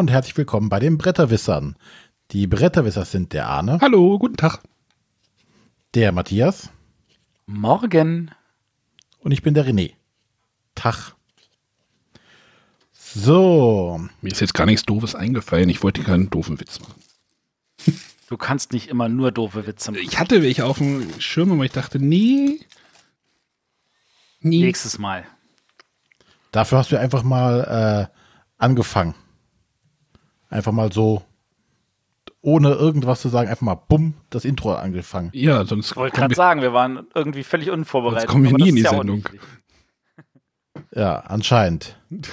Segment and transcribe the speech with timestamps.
[0.00, 1.76] und herzlich willkommen bei den Bretterwissern.
[2.30, 3.78] Die Bretterwisser sind der Arne.
[3.82, 4.60] Hallo, guten Tag.
[5.94, 6.70] Der Matthias.
[7.44, 8.30] Morgen.
[9.18, 9.92] Und ich bin der René.
[10.74, 11.14] Tag.
[12.94, 14.00] So.
[14.22, 15.68] Mir ist jetzt gar nichts Doofes eingefallen.
[15.68, 16.94] Ich wollte keinen doofen Witz machen.
[18.30, 20.02] Du kannst nicht immer nur doofe Witze machen.
[20.02, 22.58] Ich hatte welche auf dem Schirm, aber ich dachte, nee.
[24.40, 24.62] Nie.
[24.62, 25.26] Nächstes Mal.
[26.52, 28.16] Dafür hast du einfach mal äh,
[28.56, 29.14] angefangen.
[30.50, 31.22] Einfach mal so,
[32.42, 35.30] ohne irgendwas zu sagen, einfach mal bumm, das Intro angefangen.
[35.32, 35.92] Ja, sonst.
[35.92, 38.28] Ich wollte gerade sagen, wir waren irgendwie völlig unvorbereitet.
[38.28, 39.28] Sonst kommen wir nie in die ja Sendung.
[40.94, 41.96] Ja, anscheinend.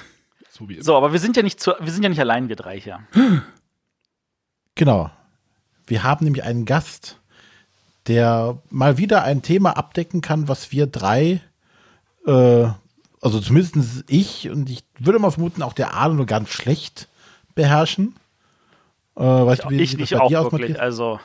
[0.49, 2.79] So, so, aber wir sind ja nicht zu, wir sind ja nicht allein, wir drei
[2.79, 3.01] hier.
[4.73, 5.11] Genau.
[5.85, 7.19] Wir haben nämlich einen Gast,
[8.07, 11.41] der mal wieder ein Thema abdecken kann, was wir drei
[12.25, 12.69] äh,
[13.21, 17.07] also zumindest ich und ich würde mal vermuten, auch der Arne nur ganz schlecht
[17.57, 18.15] beherrschen.
[19.17, 21.19] Äh, weißt ich, du, wie, ich wie nicht auch wirklich, also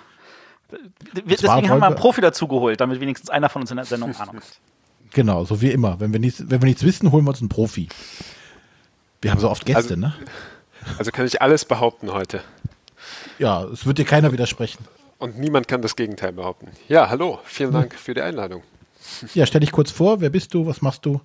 [1.26, 4.14] deswegen haben wir einen Profi dazu geholt, damit wenigstens einer von uns in der Sendung
[4.16, 4.44] Ahnung hat.
[5.14, 6.00] Genau, so wie immer.
[6.00, 7.86] Wenn wir, nichts, wenn wir nichts wissen, holen wir uns einen Profi.
[9.20, 10.14] Wir haben so oft Gäste, also, ne?
[10.96, 12.40] Also kann ich alles behaupten heute.
[13.38, 14.86] Ja, es wird dir keiner widersprechen.
[15.18, 16.68] Und niemand kann das Gegenteil behaupten.
[16.88, 18.62] Ja, hallo, vielen Dank für die Einladung.
[19.34, 21.20] Ja, stell dich kurz vor, wer bist du, was machst du?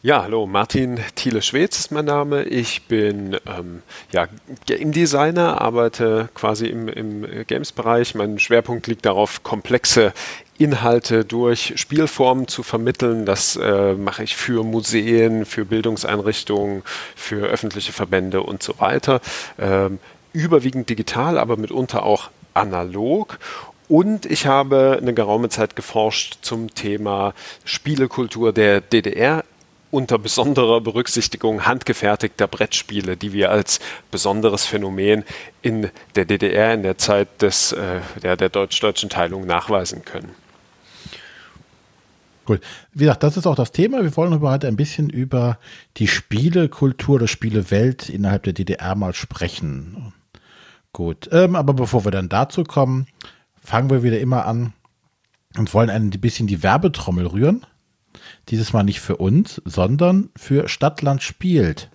[0.00, 2.44] Ja, hallo, Martin Thiele-Schwez ist mein Name.
[2.44, 3.82] Ich bin ähm,
[4.12, 4.28] ja,
[4.64, 8.14] Game Designer, arbeite quasi im, im Games-Bereich.
[8.14, 10.12] Mein Schwerpunkt liegt darauf, komplexe
[10.56, 13.26] Inhalte durch Spielformen zu vermitteln.
[13.26, 16.84] Das äh, mache ich für Museen, für Bildungseinrichtungen,
[17.16, 19.20] für öffentliche Verbände und so weiter.
[19.58, 19.98] Ähm,
[20.32, 23.40] überwiegend digital, aber mitunter auch analog.
[23.88, 29.42] Und ich habe eine geraume Zeit geforscht zum Thema Spielekultur der DDR
[29.90, 35.24] unter besonderer Berücksichtigung handgefertigter Brettspiele, die wir als besonderes Phänomen
[35.62, 40.34] in der DDR in der Zeit des, äh, der, der deutsch-deutschen Teilung nachweisen können.
[42.44, 42.60] Gut.
[42.94, 44.02] Wie gesagt, das ist auch das Thema.
[44.02, 45.58] Wir wollen heute ein bisschen über
[45.98, 50.14] die Spielekultur oder Spielewelt innerhalb der DDR mal sprechen.
[50.94, 53.06] Gut, ähm, aber bevor wir dann dazu kommen,
[53.62, 54.72] fangen wir wieder immer an
[55.58, 57.66] und wollen ein bisschen die Werbetrommel rühren.
[58.48, 61.90] Dieses Mal nicht für uns, sondern für Stadtland spielt.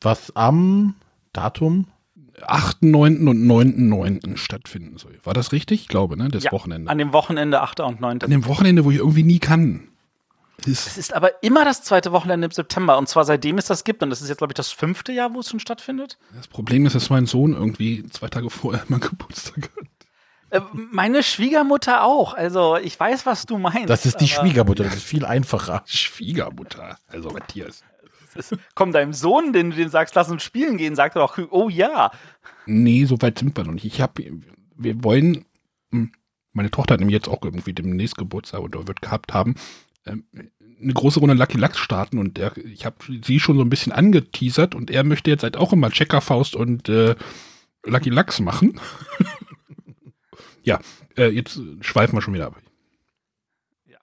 [0.00, 0.94] Was am
[1.32, 1.86] Datum
[2.42, 3.28] 8.9.
[3.28, 4.36] und 9.9.
[4.36, 5.18] stattfinden soll.
[5.24, 5.82] War das richtig?
[5.82, 6.28] Ich glaube, ne?
[6.28, 6.90] Das ja, Wochenende.
[6.90, 7.80] An dem Wochenende 8.
[7.80, 8.22] und 9.
[8.22, 9.88] An dem Wochenende, wo ich irgendwie nie kann.
[10.66, 12.98] Es ist aber immer das zweite Wochenende im September.
[12.98, 14.02] Und zwar seitdem es das gibt.
[14.02, 16.18] Und das ist jetzt, glaube ich, das fünfte Jahr, wo es schon stattfindet.
[16.34, 19.86] Das Problem ist, dass mein Sohn irgendwie zwei Tage vorher mein Geburtstag hat.
[20.50, 22.34] Äh, meine Schwiegermutter auch.
[22.34, 23.88] Also ich weiß, was du meinst.
[23.88, 25.82] Das ist die Schwiegermutter, das ist viel einfacher.
[25.86, 27.82] Schwiegermutter, also Matthias.
[28.34, 31.38] Ist, komm, deinem Sohn, den du dem sagst, lass uns spielen gehen, sagt er doch,
[31.50, 32.12] oh ja.
[32.66, 33.84] Nee, so weit sind wir noch nicht.
[33.84, 34.22] Ich habe,
[34.76, 35.44] wir wollen,
[35.90, 36.12] hm,
[36.52, 39.56] meine Tochter hat nämlich jetzt auch irgendwie demnächst Geburtstag oder wird gehabt haben,
[40.06, 40.24] ähm,
[40.82, 43.92] eine große Runde Lucky Lux starten und der, ich habe sie schon so ein bisschen
[43.92, 47.16] angeteasert und er möchte jetzt halt auch immer Checkerfaust und äh,
[47.84, 48.80] Lucky Lux machen.
[50.62, 50.78] ja,
[51.16, 52.56] äh, jetzt schweifen wir schon wieder ab.
[53.86, 53.98] Ja.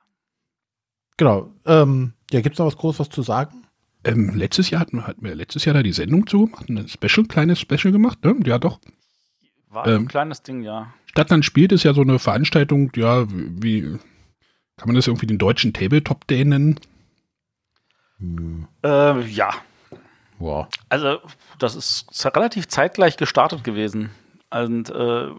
[1.18, 1.52] Genau.
[1.66, 3.66] Ähm, ja, gibt es noch was Großes was zu sagen?
[4.04, 7.60] Ähm, letztes Jahr hatten, hatten wir letztes Jahr da die Sendung zugemacht, ein Special, kleines
[7.60, 8.36] Special gemacht, ne?
[8.46, 8.80] Ja, doch.
[9.70, 10.94] War ähm, ein kleines Ding, ja.
[11.06, 13.98] Stadtland spielt ist ja so eine Veranstaltung, ja, wie,
[14.78, 16.80] kann man das irgendwie den deutschen Tabletop Day nennen?
[18.20, 18.68] Hm.
[18.84, 19.54] Äh, ja.
[20.40, 20.68] Wow.
[20.90, 21.20] Also,
[21.58, 24.12] das ist relativ zeitgleich gestartet gewesen.
[24.52, 25.30] Und äh,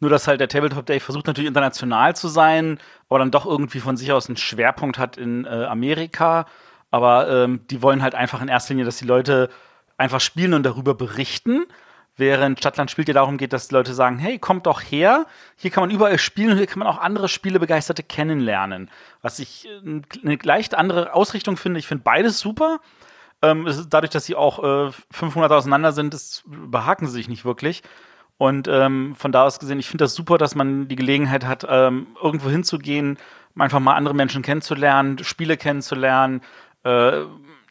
[0.00, 2.78] nur, dass halt der Tabletop Day versucht natürlich international zu sein,
[3.08, 6.46] aber dann doch irgendwie von sich aus einen Schwerpunkt hat in äh, Amerika.
[6.90, 9.48] Aber ähm, die wollen halt einfach in erster Linie, dass die Leute
[9.96, 11.64] einfach spielen und darüber berichten.
[12.16, 15.26] Während Stadtland spielt ja darum geht, dass die Leute sagen, hey, kommt doch her,
[15.56, 18.90] hier kann man überall spielen und hier kann man auch andere Spielebegeisterte kennenlernen.
[19.22, 21.80] Was ich äh, eine leicht andere Ausrichtung finde.
[21.80, 22.80] Ich finde beides super.
[23.40, 27.82] Ähm, dadurch, dass sie auch äh, 500 auseinander sind, das behaken sie sich nicht wirklich.
[28.42, 31.64] Und ähm, von da aus gesehen, ich finde das super, dass man die Gelegenheit hat,
[31.68, 33.16] ähm, irgendwo hinzugehen,
[33.56, 36.40] einfach mal andere Menschen kennenzulernen, Spiele kennenzulernen,
[36.82, 37.20] äh,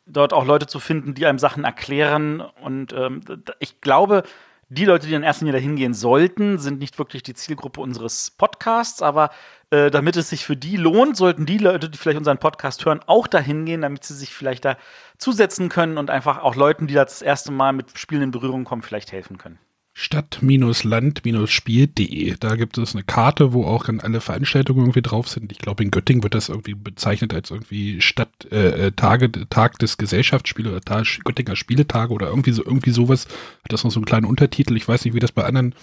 [0.06, 2.39] dort auch Leute zu finden, die einem Sachen erklären.
[2.39, 3.19] Und ähm,
[3.59, 4.23] ich glaube,
[4.69, 8.31] die Leute, die in erster Linie dahin gehen sollten, sind nicht wirklich die Zielgruppe unseres
[8.31, 9.31] Podcasts, aber
[9.71, 13.01] äh, damit es sich für die lohnt, sollten die Leute, die vielleicht unseren Podcast hören,
[13.07, 14.77] auch dahin gehen, damit sie sich vielleicht da
[15.18, 18.63] zusetzen können und einfach auch Leuten, die da das erste Mal mit Spielen in Berührung
[18.63, 19.59] kommen, vielleicht helfen können.
[19.94, 22.36] Stadt-Land-Spiel.de.
[22.40, 25.52] Da gibt es eine Karte, wo auch dann alle Veranstaltungen irgendwie drauf sind.
[25.52, 29.80] Ich glaube, in Göttingen wird das irgendwie bezeichnet als irgendwie Stadt, äh, äh Tage, Tag
[29.80, 33.28] des Gesellschaftsspiels oder Tag, Göttinger Spieletage oder irgendwie so, irgendwie sowas.
[33.64, 34.78] Hat das noch so einen kleinen Untertitel.
[34.78, 35.76] Ich weiß nicht, wie das bei anderen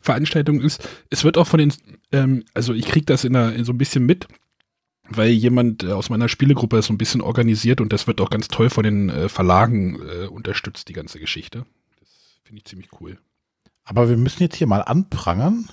[0.00, 0.88] Veranstaltungen ist.
[1.10, 1.72] Es wird auch von den,
[2.12, 4.26] ähm, also ich kriege das in, einer, in so ein bisschen mit,
[5.08, 8.30] weil jemand äh, aus meiner Spielegruppe ist so ein bisschen organisiert und das wird auch
[8.30, 11.66] ganz toll von den äh, Verlagen äh, unterstützt, die ganze Geschichte.
[11.98, 13.18] Das finde ich ziemlich cool.
[13.84, 15.68] Aber wir müssen jetzt hier mal anprangern,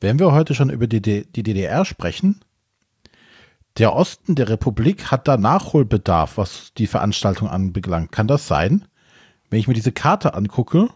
[0.00, 2.40] wenn wir heute schon über die, die DDR sprechen.
[3.78, 8.12] Der Osten der Republik hat da Nachholbedarf, was die Veranstaltung anbelangt.
[8.12, 8.86] Kann das sein?
[9.50, 10.88] Wenn ich mir diese Karte angucke,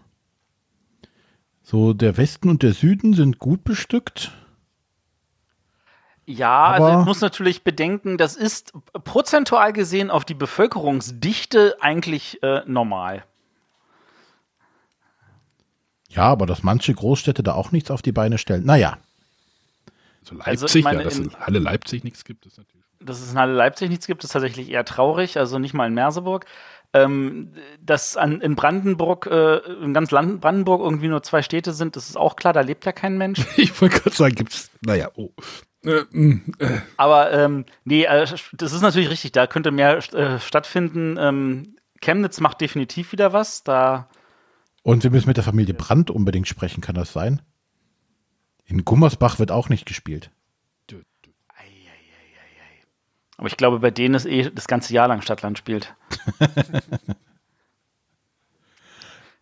[1.63, 4.33] so der Westen und der Süden sind gut bestückt.
[6.25, 8.73] Ja, also Aber also ich muss natürlich bedenken, das ist
[9.05, 13.25] prozentual gesehen auf die Bevölkerungsdichte eigentlich äh, normal.
[16.15, 18.65] Ja, aber dass manche Großstädte da auch nichts auf die Beine stellen.
[18.65, 18.99] Naja.
[20.23, 22.87] So also Leipzig, also meine, ja, dass in, in Halle Leipzig nichts gibt, ist natürlich.
[23.01, 25.95] Dass es in Halle Leipzig nichts gibt, ist tatsächlich eher traurig, also nicht mal in
[25.95, 26.47] Merseburg.
[26.95, 31.97] Ähm, dass an, in Brandenburg, äh, in ganz Land Brandenburg irgendwie nur zwei Städte sind,
[31.97, 33.41] das ist auch klar, da lebt ja kein Mensch.
[33.57, 35.31] ich wollte gerade sagen, gibt's, naja, oh.
[35.85, 36.79] Äh, mm, äh.
[36.99, 41.17] Aber ähm, nee, äh, das ist natürlich richtig, da könnte mehr äh, stattfinden.
[41.19, 44.09] Ähm, Chemnitz macht definitiv wieder was, da
[44.83, 47.43] und wir müssen mit der Familie Brandt unbedingt sprechen, kann das sein?
[48.65, 50.31] In Gummersbach wird auch nicht gespielt.
[53.43, 55.97] Aber ich glaube, bei denen ist eh das ganze Jahr lang Stadtland spielt.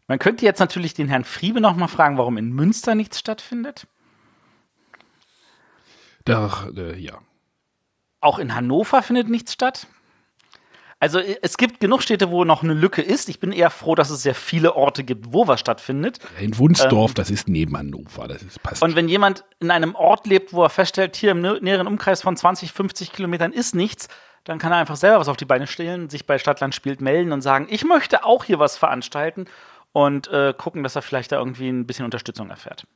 [0.07, 3.87] Man könnte jetzt natürlich den Herrn Friebe noch mal fragen, warum in Münster nichts stattfindet.
[6.25, 7.19] Doch, äh, ja.
[8.21, 9.87] Auch in Hannover findet nichts statt.
[11.01, 13.29] Also äh, es gibt genug Städte, wo noch eine Lücke ist.
[13.29, 16.19] Ich bin eher froh, dass es sehr viele Orte gibt, wo was stattfindet.
[16.39, 18.83] In Wunsdorf, ähm, das ist neben Hannover, das ist passt.
[18.83, 22.37] Und wenn jemand in einem Ort lebt, wo er feststellt, hier im näheren Umkreis von
[22.37, 24.09] 20, 50 Kilometern ist nichts,
[24.45, 27.33] dann kann er einfach selber was auf die Beine stellen, sich bei Stadtland spielt melden
[27.33, 29.47] und sagen, ich möchte auch hier was veranstalten
[29.93, 32.87] und äh, gucken, dass er vielleicht da irgendwie ein bisschen Unterstützung erfährt.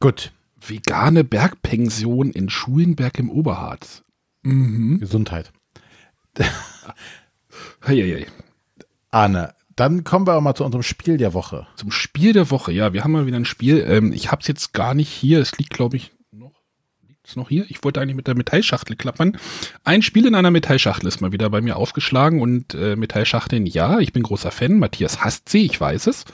[0.00, 0.32] Gut.
[0.60, 4.02] Vegane Bergpension in Schulenberg im Oberharz.
[4.42, 4.98] Mhm.
[4.98, 5.52] Gesundheit.
[7.86, 8.26] Heieiei.
[9.10, 11.66] Arne, dann kommen wir auch mal zu unserem Spiel der Woche.
[11.76, 12.92] Zum Spiel der Woche, ja.
[12.92, 13.84] Wir haben mal wieder ein Spiel.
[13.88, 15.40] Ähm, ich habe es jetzt gar nicht hier.
[15.40, 16.52] Es liegt, glaube ich, noch.
[17.06, 17.64] Liegt es noch hier?
[17.68, 19.38] Ich wollte eigentlich mit der Metallschachtel klappern.
[19.84, 24.00] Ein Spiel in einer Metallschachtel ist mal wieder bei mir aufgeschlagen und äh, Metallschachteln, ja,
[24.00, 24.78] ich bin großer Fan.
[24.78, 26.24] Matthias hasst sie, ich weiß es.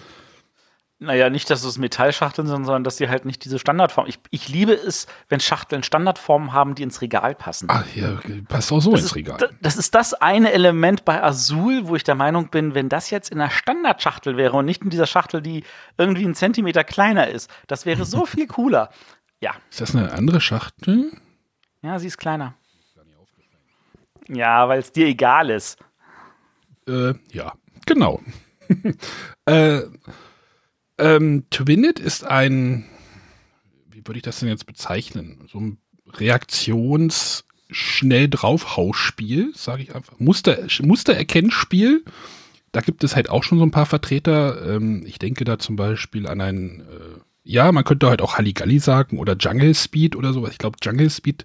[1.05, 4.07] Naja, nicht, dass es Metallschachteln sind, sondern dass sie halt nicht diese Standardform.
[4.07, 7.69] Ich, ich liebe es, wenn Schachteln Standardformen haben, die ins Regal passen.
[7.71, 8.19] Ach ja,
[8.49, 9.51] passt auch so das ins ist, Regal.
[9.61, 13.31] Das ist das eine Element bei Azul, wo ich der Meinung bin, wenn das jetzt
[13.31, 15.65] in einer Standardschachtel wäre und nicht in dieser Schachtel, die
[15.99, 18.91] irgendwie einen Zentimeter kleiner ist, das wäre so viel cooler.
[19.41, 19.57] Ja.
[19.69, 21.13] Ist das eine andere Schachtel?
[21.83, 22.55] Ja, sie ist kleiner.
[24.29, 25.79] Ja, weil es dir egal ist.
[26.89, 27.53] Äh, ja,
[27.85, 28.23] genau.
[29.45, 29.83] äh,
[30.99, 32.85] ähm, Twinit ist ein,
[33.91, 35.47] wie würde ich das denn jetzt bezeichnen?
[35.51, 35.79] So ein
[36.13, 40.19] Reaktions- schnell draufhausspiel, sage ich einfach.
[40.19, 42.05] Muster, Mustererkennspiel.
[42.73, 44.77] Da gibt es halt auch schon so ein paar Vertreter.
[44.77, 48.79] Ähm, ich denke da zum Beispiel an ein, äh, ja, man könnte halt auch Halligalli
[48.79, 50.53] sagen oder Jungle Speed oder sowas.
[50.53, 51.45] Ich glaube, Jungle Speed,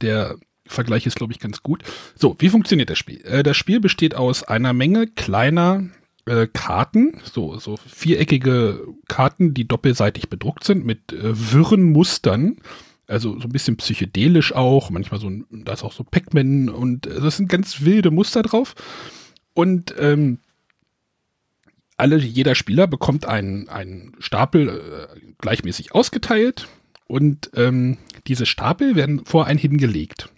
[0.00, 0.36] der
[0.66, 1.82] Vergleich ist, glaube ich, ganz gut.
[2.14, 3.20] So, wie funktioniert das Spiel?
[3.24, 5.84] Äh, das Spiel besteht aus einer Menge kleiner
[6.26, 12.58] äh, Karten, so, so viereckige Karten, die doppelseitig bedruckt sind mit äh, wirren Mustern.
[13.06, 17.20] Also so ein bisschen psychedelisch auch, manchmal so, da ist auch so Pac-Man und äh,
[17.20, 18.74] das sind ganz wilde Muster drauf.
[19.54, 20.38] Und ähm,
[21.96, 26.68] alle, jeder Spieler bekommt einen, einen Stapel äh, gleichmäßig ausgeteilt
[27.06, 30.30] und ähm, diese Stapel werden vor einen hingelegt.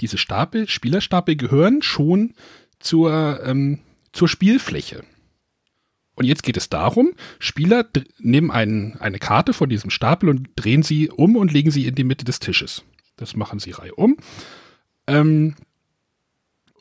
[0.00, 2.34] Diese Stapel, Spielerstapel gehören schon
[2.78, 3.80] zur ähm,
[4.14, 5.04] zur Spielfläche.
[6.14, 7.86] Und jetzt geht es darum, Spieler
[8.18, 11.96] nehmen einen, eine Karte von diesem Stapel und drehen sie um und legen sie in
[11.96, 12.84] die Mitte des Tisches.
[13.16, 14.16] Das machen sie reihum.
[15.06, 15.56] Ähm,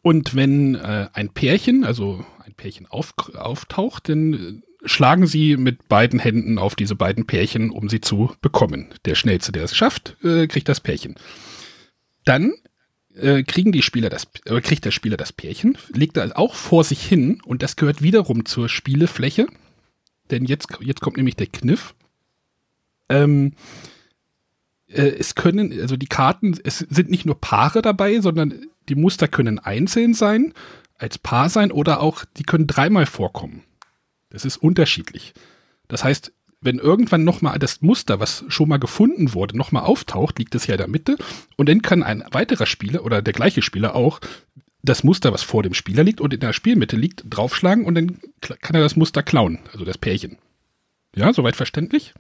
[0.04, 5.88] und wenn äh, ein Pärchen, also ein Pärchen auf, auftaucht, dann äh, schlagen sie mit
[5.88, 8.94] beiden Händen auf diese beiden Pärchen, um sie zu bekommen.
[9.06, 11.16] Der Schnellste, der es schafft, äh, kriegt das Pärchen.
[12.26, 12.54] Dann
[13.16, 16.84] äh, kriegen die Spieler das, äh, kriegt der Spieler das Pärchen, legt er auch vor
[16.84, 19.48] sich hin und das gehört wiederum zur Spielefläche.
[20.32, 21.96] Denn jetzt, jetzt kommt nämlich der Kniff.
[23.10, 23.54] Ähm,
[24.88, 29.28] äh, es können, also die Karten, es sind nicht nur Paare dabei, sondern die Muster
[29.28, 30.54] können einzeln sein,
[30.98, 33.64] als Paar sein oder auch, die können dreimal vorkommen.
[34.30, 35.34] Das ist unterschiedlich.
[35.88, 36.32] Das heißt,
[36.64, 40.76] wenn irgendwann nochmal das Muster, was schon mal gefunden wurde, nochmal auftaucht, liegt es ja
[40.76, 41.18] in der Mitte
[41.58, 44.20] und dann kann ein weiterer Spieler oder der gleiche Spieler auch
[44.84, 48.20] das Muster, was vor dem Spieler liegt und in der Spielmitte liegt, draufschlagen und dann
[48.42, 50.38] kann er das Muster klauen, also das Pärchen.
[51.16, 52.14] Ja, soweit verständlich?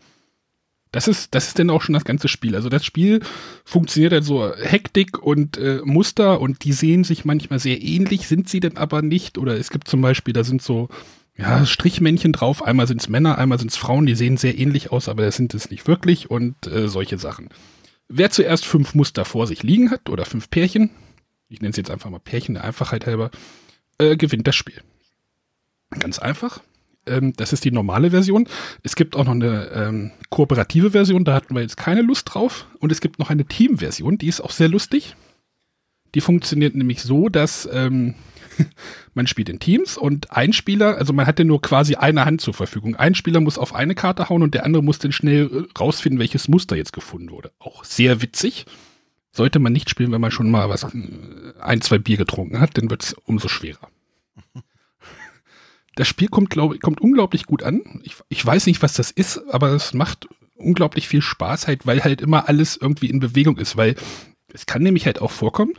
[0.93, 2.55] Das ist, das ist dann auch schon das ganze Spiel.
[2.55, 3.21] Also das Spiel
[3.65, 8.47] funktioniert halt so Hektik und äh, Muster und die sehen sich manchmal sehr ähnlich, sind
[8.47, 9.39] sie denn aber nicht.
[9.39, 10.89] Oder es gibt zum Beispiel, da sind so
[11.35, 12.63] ja, Strichmännchen drauf.
[12.63, 15.35] Einmal sind es Männer, einmal sind es Frauen, die sehen sehr ähnlich aus, aber das
[15.35, 17.49] sind es nicht wirklich und äh, solche Sachen.
[18.07, 20.91] Wer zuerst fünf Muster vor sich liegen hat oder fünf Pärchen,
[21.49, 23.31] ich nenne es jetzt einfach mal Pärchen der Einfachheit halber,
[23.97, 24.81] äh, gewinnt das Spiel.
[25.99, 26.61] Ganz einfach.
[27.05, 28.47] Ähm, das ist die normale Version.
[28.83, 32.67] Es gibt auch noch eine ähm, kooperative Version, da hatten wir jetzt keine Lust drauf.
[32.79, 35.15] Und es gibt noch eine Team-Version, die ist auch sehr lustig.
[36.15, 38.15] Die funktioniert nämlich so, dass ähm,
[39.13, 42.41] man spielt in Teams und ein Spieler, also man hat ja nur quasi eine Hand
[42.41, 42.95] zur Verfügung.
[42.95, 46.19] Ein Spieler muss auf eine Karte hauen und der andere muss dann schnell äh, rausfinden,
[46.19, 47.51] welches Muster jetzt gefunden wurde.
[47.59, 48.65] Auch sehr witzig.
[49.31, 50.89] Sollte man nicht spielen, wenn man schon mal was, äh,
[51.59, 53.89] ein, zwei Bier getrunken hat, dann wird es umso schwerer.
[55.95, 58.01] Das Spiel kommt, glaube kommt unglaublich gut an.
[58.03, 62.03] Ich, ich weiß nicht, was das ist, aber es macht unglaublich viel Spaß halt, weil
[62.03, 63.95] halt immer alles irgendwie in Bewegung ist, weil
[64.51, 65.73] es kann nämlich halt auch vorkommen,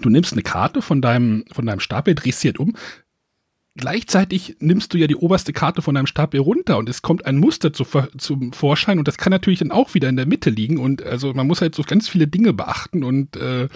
[0.00, 2.76] du nimmst eine Karte von deinem, von deinem Stapel, drehst sie halt um,
[3.76, 7.36] gleichzeitig nimmst du ja die oberste Karte von deinem Stapel runter und es kommt ein
[7.36, 7.84] Muster zu,
[8.16, 11.32] zum Vorschein und das kann natürlich dann auch wieder in der Mitte liegen und also
[11.34, 13.68] man muss halt so ganz viele Dinge beachten und äh,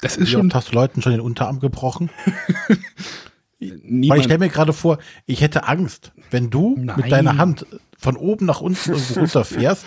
[0.00, 0.46] das ist Wie schon.
[0.46, 2.10] Oft hast du Leuten schon den Unterarm gebrochen?
[3.60, 6.96] Weil ich stelle mir gerade vor, ich hätte Angst, wenn du Nein.
[6.96, 7.66] mit deiner Hand
[7.98, 9.86] von oben nach unten irgendwo runterfährst.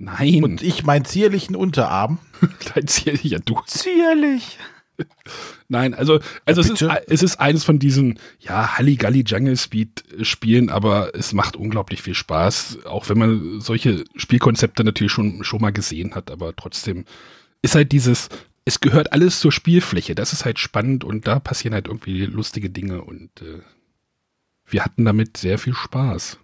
[0.00, 0.42] Nein.
[0.42, 2.18] Und ich meinen zierlichen Unterarm.
[2.74, 3.60] Dein zierlicher du.
[3.66, 4.58] Zierlich.
[5.68, 10.70] Nein, also, also es, ist, es ist eines von diesen, ja, Halligalli Jungle Speed Spielen,
[10.70, 15.72] aber es macht unglaublich viel Spaß, auch wenn man solche Spielkonzepte natürlich schon, schon mal
[15.72, 17.04] gesehen hat, aber trotzdem
[17.62, 18.28] ist halt dieses,
[18.64, 20.14] es gehört alles zur Spielfläche.
[20.14, 23.60] Das ist halt spannend und da passieren halt irgendwie lustige Dinge und äh,
[24.66, 26.38] wir hatten damit sehr viel Spaß.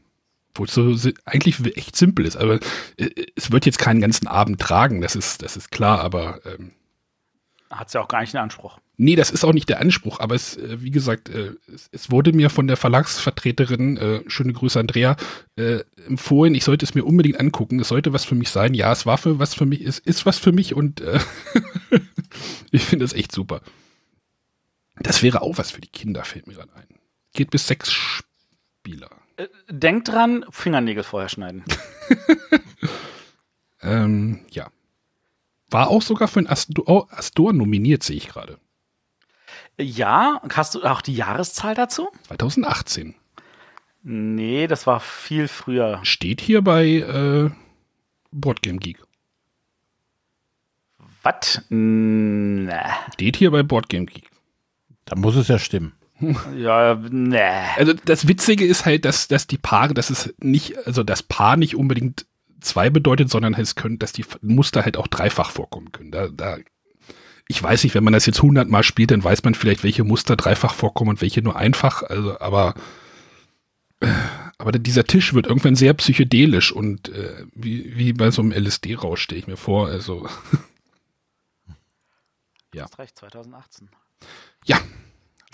[0.58, 0.94] Wo es so
[1.24, 2.36] eigentlich echt simpel ist.
[2.36, 2.60] Aber
[2.96, 6.72] äh, es wird jetzt keinen ganzen Abend tragen, das ist, das ist klar, aber ähm,
[7.70, 8.78] hat es ja auch gar nicht einen Anspruch.
[8.98, 12.10] Nee, das ist auch nicht der Anspruch, aber es, äh, wie gesagt, äh, es, es,
[12.10, 15.16] wurde mir von der Verlagsvertreterin, äh, schöne Grüße Andrea,
[15.56, 17.80] äh, empfohlen, ich sollte es mir unbedingt angucken.
[17.80, 18.72] Es sollte was für mich sein.
[18.72, 21.18] Ja, es war für was für mich, es ist was für mich und äh,
[22.70, 23.60] ich finde es echt super.
[24.98, 26.86] Das wäre auch was für die Kinder, fällt mir gerade ein.
[27.34, 29.10] Geht bis sechs Spieler.
[29.36, 31.64] Äh, denkt dran, Fingernägel vorher schneiden.
[33.82, 34.68] ähm, ja.
[35.70, 38.58] War auch sogar für ein Astor, Astor nominiert, sehe ich gerade.
[39.78, 42.08] Ja, hast du auch die Jahreszahl dazu?
[42.28, 43.14] 2018.
[44.02, 46.00] Nee, das war viel früher.
[46.04, 47.50] Steht hier bei äh,
[48.30, 49.02] Boardgame Geek.
[51.22, 51.62] Was?
[51.68, 52.72] Nee.
[53.14, 54.30] Steht hier bei Boardgame Geek.
[55.04, 55.92] Da muss es ja stimmen.
[56.56, 57.38] Ja, nee.
[57.76, 61.56] Also das Witzige ist halt, dass, dass die Paare, dass es nicht, also das Paar
[61.56, 62.26] nicht unbedingt
[62.60, 66.10] zwei bedeutet, sondern es können, dass die Muster halt auch dreifach vorkommen können.
[66.10, 66.56] Da, da,
[67.48, 70.36] ich weiß nicht, wenn man das jetzt hundertmal spielt, dann weiß man vielleicht, welche Muster
[70.36, 72.02] dreifach vorkommen und welche nur einfach.
[72.02, 72.74] Also, aber,
[74.00, 74.08] äh,
[74.58, 79.22] aber dieser Tisch wird irgendwann sehr psychedelisch und äh, wie, wie bei so einem LSD-Rausch
[79.22, 79.88] stelle ich mir vor.
[79.88, 80.26] Also,
[81.66, 81.74] ja.
[82.72, 83.90] Du hast recht, 2018.
[84.64, 84.80] Ja,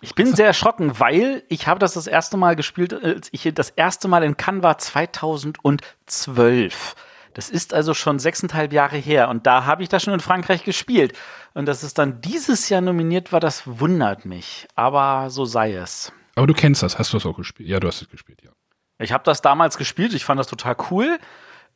[0.02, 3.70] ich bin sehr erschrocken, weil ich habe das das erste Mal gespielt, als ich das
[3.70, 6.96] erste Mal in Cannes war 2012.
[7.34, 10.64] Das ist also schon sechseinhalb Jahre her und da habe ich das schon in Frankreich
[10.64, 11.16] gespielt.
[11.54, 14.66] Und dass es dann dieses Jahr nominiert war, das wundert mich.
[14.74, 16.12] Aber so sei es.
[16.34, 17.68] Aber du kennst das, hast du das auch gespielt?
[17.68, 18.50] Ja, du hast es gespielt, ja.
[18.98, 21.18] Ich habe das damals gespielt, ich fand das total cool.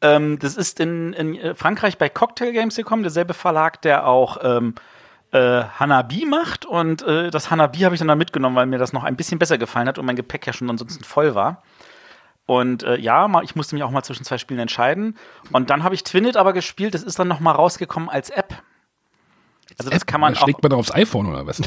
[0.00, 4.74] Ähm, das ist in, in, Frankreich bei Cocktail Games gekommen, derselbe Verlag, der auch ähm,
[5.32, 6.64] äh, Hanabi macht.
[6.64, 9.38] Und äh, das Hanabi habe ich dann da mitgenommen, weil mir das noch ein bisschen
[9.38, 11.62] besser gefallen hat und mein Gepäck ja schon ansonsten voll war.
[12.46, 15.16] Und äh, ja, ich musste mich auch mal zwischen zwei Spielen entscheiden.
[15.52, 16.94] Und dann habe ich Twinit aber gespielt.
[16.94, 18.62] Das ist dann noch mal rausgekommen als App.
[19.78, 20.06] Also das App?
[20.06, 21.60] kann man da Schlägt man da aufs iPhone oder was?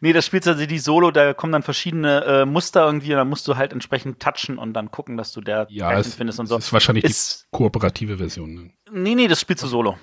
[0.00, 3.28] nee, das spielst also die Solo, da kommen dann verschiedene äh, Muster irgendwie und dann
[3.28, 6.46] musst du halt entsprechend touchen und dann gucken, dass du der ja, es, findest und
[6.46, 6.56] so.
[6.56, 8.54] Das ist wahrscheinlich ist, die kooperative Version.
[8.54, 8.70] Ne?
[8.92, 9.96] Nee, nee, das spielst du solo.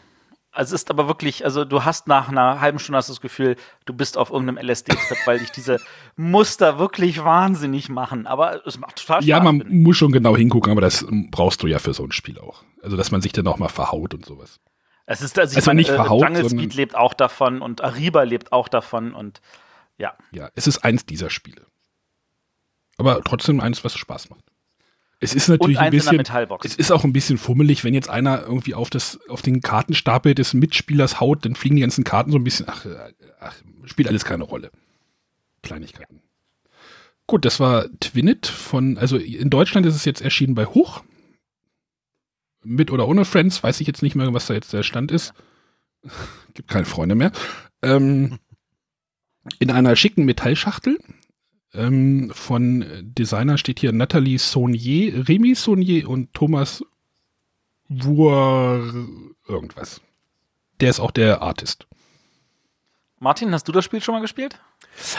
[0.55, 3.57] Also es ist aber wirklich, also du hast nach einer halben Stunde hast das Gefühl,
[3.85, 5.79] du bist auf irgendeinem LSD-Trip, weil dich diese
[6.15, 8.25] Muster wirklich wahnsinnig machen.
[8.25, 9.27] Aber es macht total Spaß.
[9.27, 12.39] Ja, man muss schon genau hingucken, aber das brauchst du ja für so ein Spiel
[12.39, 12.63] auch.
[12.81, 14.59] Also dass man sich dann auch mal verhaut und sowas.
[15.05, 18.24] Es ist also, also meine, nicht äh, verhaut, Jungle Speed lebt auch davon und Ariba
[18.24, 19.41] lebt auch davon und
[19.97, 20.15] ja.
[20.31, 21.67] Ja, es ist eins dieser Spiele.
[22.97, 24.44] Aber trotzdem eins, was Spaß macht.
[25.19, 26.19] Es ist natürlich ein bisschen,
[26.63, 30.36] es ist auch ein bisschen fummelig, wenn jetzt einer irgendwie auf das, auf den Kartenstapel
[30.36, 32.86] des Mitspielers haut, dann fliegen die ganzen Karten so ein bisschen, ach,
[33.39, 33.55] ach
[33.86, 34.72] spielt alles keine Rolle.
[35.62, 36.22] Kleinigkeiten.
[37.27, 41.03] Gut, das war Twinit von, also in Deutschland ist es jetzt erschienen bei Hoch.
[42.63, 45.34] Mit oder ohne Friends, weiß ich jetzt nicht mehr, was da jetzt der Stand ist.
[46.53, 47.31] Gibt keine Freunde mehr.
[47.81, 48.39] Ähm,
[49.60, 51.00] in einer schicken Metallschachtel
[51.77, 56.84] ähm, von Designer steht hier Nathalie Saunier, Remy Saunier und Thomas
[57.88, 59.08] Wur
[59.48, 60.01] irgendwas.
[60.79, 61.88] Der ist auch der Artist.
[63.20, 64.60] Martin, hast du das Spiel schon mal gespielt?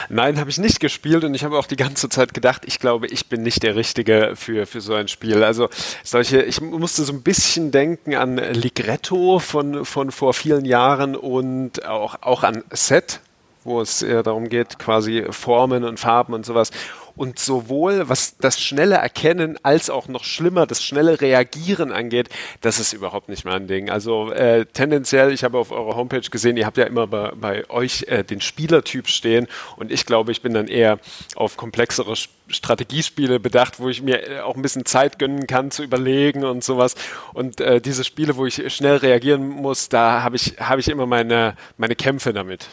[0.09, 3.07] Nein, habe ich nicht gespielt und ich habe auch die ganze Zeit gedacht, ich glaube,
[3.07, 5.43] ich bin nicht der Richtige für, für so ein Spiel.
[5.43, 5.69] Also
[6.03, 11.85] solche, ich musste so ein bisschen denken an Ligretto von, von vor vielen Jahren und
[11.85, 13.19] auch, auch an Set,
[13.67, 16.71] wo es eher darum geht, quasi Formen und Farben und sowas.
[17.17, 22.29] Und sowohl was das schnelle Erkennen als auch noch schlimmer das schnelle Reagieren angeht,
[22.61, 23.89] das ist überhaupt nicht mein Ding.
[23.89, 27.69] Also äh, tendenziell, ich habe auf eurer Homepage gesehen, ihr habt ja immer bei, bei
[27.71, 29.47] euch äh, den Spielertyp stehen
[29.77, 30.99] und ich glaube, ich bin dann eher
[31.35, 32.13] auf komplexere
[32.49, 36.63] Strategiespiele bedacht, wo ich mir äh, auch ein bisschen Zeit gönnen kann zu überlegen und
[36.63, 36.93] sowas.
[37.33, 41.07] Und äh, diese Spiele, wo ich schnell reagieren muss, da habe ich, hab ich immer
[41.07, 42.67] meine, meine Kämpfe damit.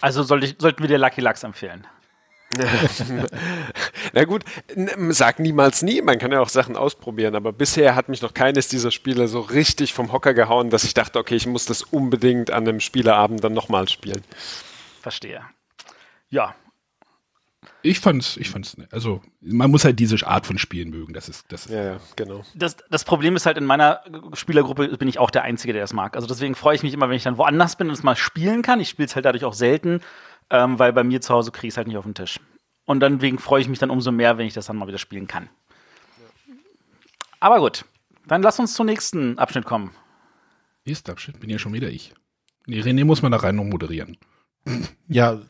[0.00, 1.86] Also soll ich, sollten wir dir Lucky Lux empfehlen?
[4.12, 4.42] Na gut,
[5.10, 6.02] sag niemals nie.
[6.02, 9.40] Man kann ja auch Sachen ausprobieren, aber bisher hat mich noch keines dieser Spiele so
[9.40, 13.44] richtig vom Hocker gehauen, dass ich dachte, okay, ich muss das unbedingt an einem Spieleabend
[13.44, 14.22] dann nochmal spielen.
[15.00, 15.42] Verstehe.
[16.28, 16.54] Ja,
[17.82, 21.12] ich fand's, ich fand's, also man muss halt diese Art von Spielen mögen.
[21.12, 22.42] Das ist, das ist ja, ja, genau.
[22.54, 24.00] Das, das Problem ist halt in meiner
[24.34, 26.16] Spielergruppe bin ich auch der Einzige, der das mag.
[26.16, 28.62] Also deswegen freue ich mich immer, wenn ich dann woanders bin und es mal spielen
[28.62, 28.80] kann.
[28.80, 30.00] Ich spiele es halt dadurch auch selten,
[30.50, 32.40] ähm, weil bei mir zu Hause kriege ich es halt nicht auf den Tisch.
[32.84, 35.26] Und deswegen freue ich mich dann umso mehr, wenn ich das dann mal wieder spielen
[35.26, 35.48] kann.
[37.38, 37.84] Aber gut,
[38.26, 39.92] dann lass uns zum nächsten Abschnitt kommen.
[40.84, 42.12] Nächster Abschnitt bin ja schon wieder ich.
[42.66, 44.16] Nee, René muss man da rein noch moderieren.
[45.08, 45.40] Ja,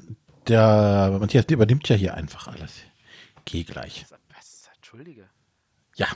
[0.51, 2.73] der Matthias übernimmt ja hier einfach alles.
[3.45, 4.07] Geh gleich.
[4.77, 5.29] Entschuldige.
[5.97, 6.09] Ja.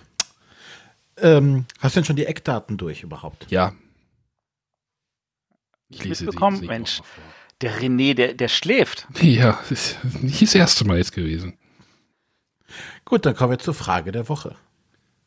[1.16, 3.47] Ähm, hast du denn schon die Eckdaten durch überhaupt?
[3.51, 3.73] Ja.
[5.88, 7.01] Ich lese mitbekommen, sie, Mensch,
[7.61, 9.07] der René, der, der schläft.
[9.20, 11.57] Ja, das ist nicht das erste Mal jetzt gewesen.
[13.05, 14.57] Gut, dann kommen wir zur Frage der Woche.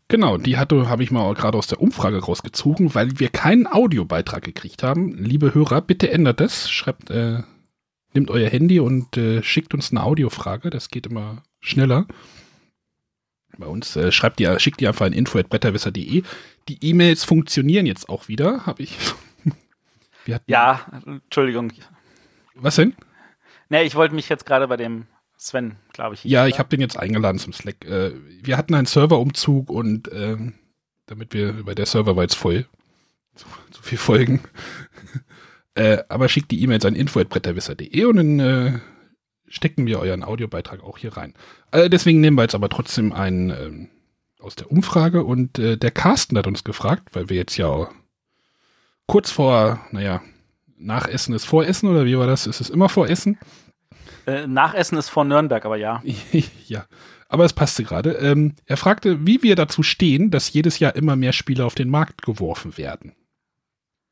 [0.10, 4.44] Genau, die hatte habe ich mal gerade aus der Umfrage rausgezogen, weil wir keinen Audiobeitrag
[4.44, 5.18] gekriegt haben.
[5.18, 6.70] Liebe Hörer, bitte ändert das.
[6.70, 7.44] Schreibt äh,
[8.18, 10.72] nehmt euer Handy und äh, schickt uns eine Audiofrage.
[10.72, 12.08] Das geht immer schneller.
[13.58, 16.24] Bei uns äh, schreibt ihr, schickt ihr einfach ein info at betterwisser.de.
[16.68, 18.98] Die E-Mails funktionieren jetzt auch wieder, habe ich.
[20.48, 21.72] ja, Entschuldigung.
[22.56, 22.96] Was denn?
[23.70, 25.06] Ne, ich wollte mich jetzt gerade bei dem
[25.38, 26.24] Sven, glaube ich.
[26.24, 27.86] Ja, ich habe den jetzt eingeladen zum Slack.
[27.86, 30.38] Äh, wir hatten einen Serverumzug und äh,
[31.06, 32.66] damit wir, weil der Server war jetzt voll.
[33.36, 34.42] Zu, zu viel Folgen.
[35.78, 38.80] Äh, aber schickt die E-Mails an info.bretterwisser.de und dann äh,
[39.48, 41.36] stecken wir euren Audiobeitrag auch hier rein.
[41.72, 43.90] Äh, deswegen nehmen wir jetzt aber trotzdem einen ähm,
[44.40, 47.90] aus der Umfrage und äh, der Carsten hat uns gefragt, weil wir jetzt ja
[49.06, 50.22] kurz vor, naja,
[50.80, 52.48] Nachessen ist Voressen oder wie war das?
[52.48, 53.38] Ist es immer Voressen?
[54.26, 56.02] Äh, Nachessen ist vor Nürnberg, aber ja.
[56.68, 56.86] ja,
[57.30, 58.14] aber es passte gerade.
[58.14, 61.90] Ähm, er fragte, wie wir dazu stehen, dass jedes Jahr immer mehr Spiele auf den
[61.90, 63.14] Markt geworfen werden.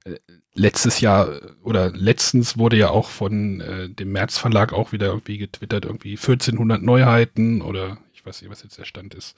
[0.05, 0.19] Äh,
[0.53, 5.37] letztes Jahr oder letztens wurde ja auch von äh, dem März Verlag auch wieder irgendwie
[5.37, 9.35] getwittert, irgendwie 1400 Neuheiten oder ich weiß nicht, was jetzt der Stand ist.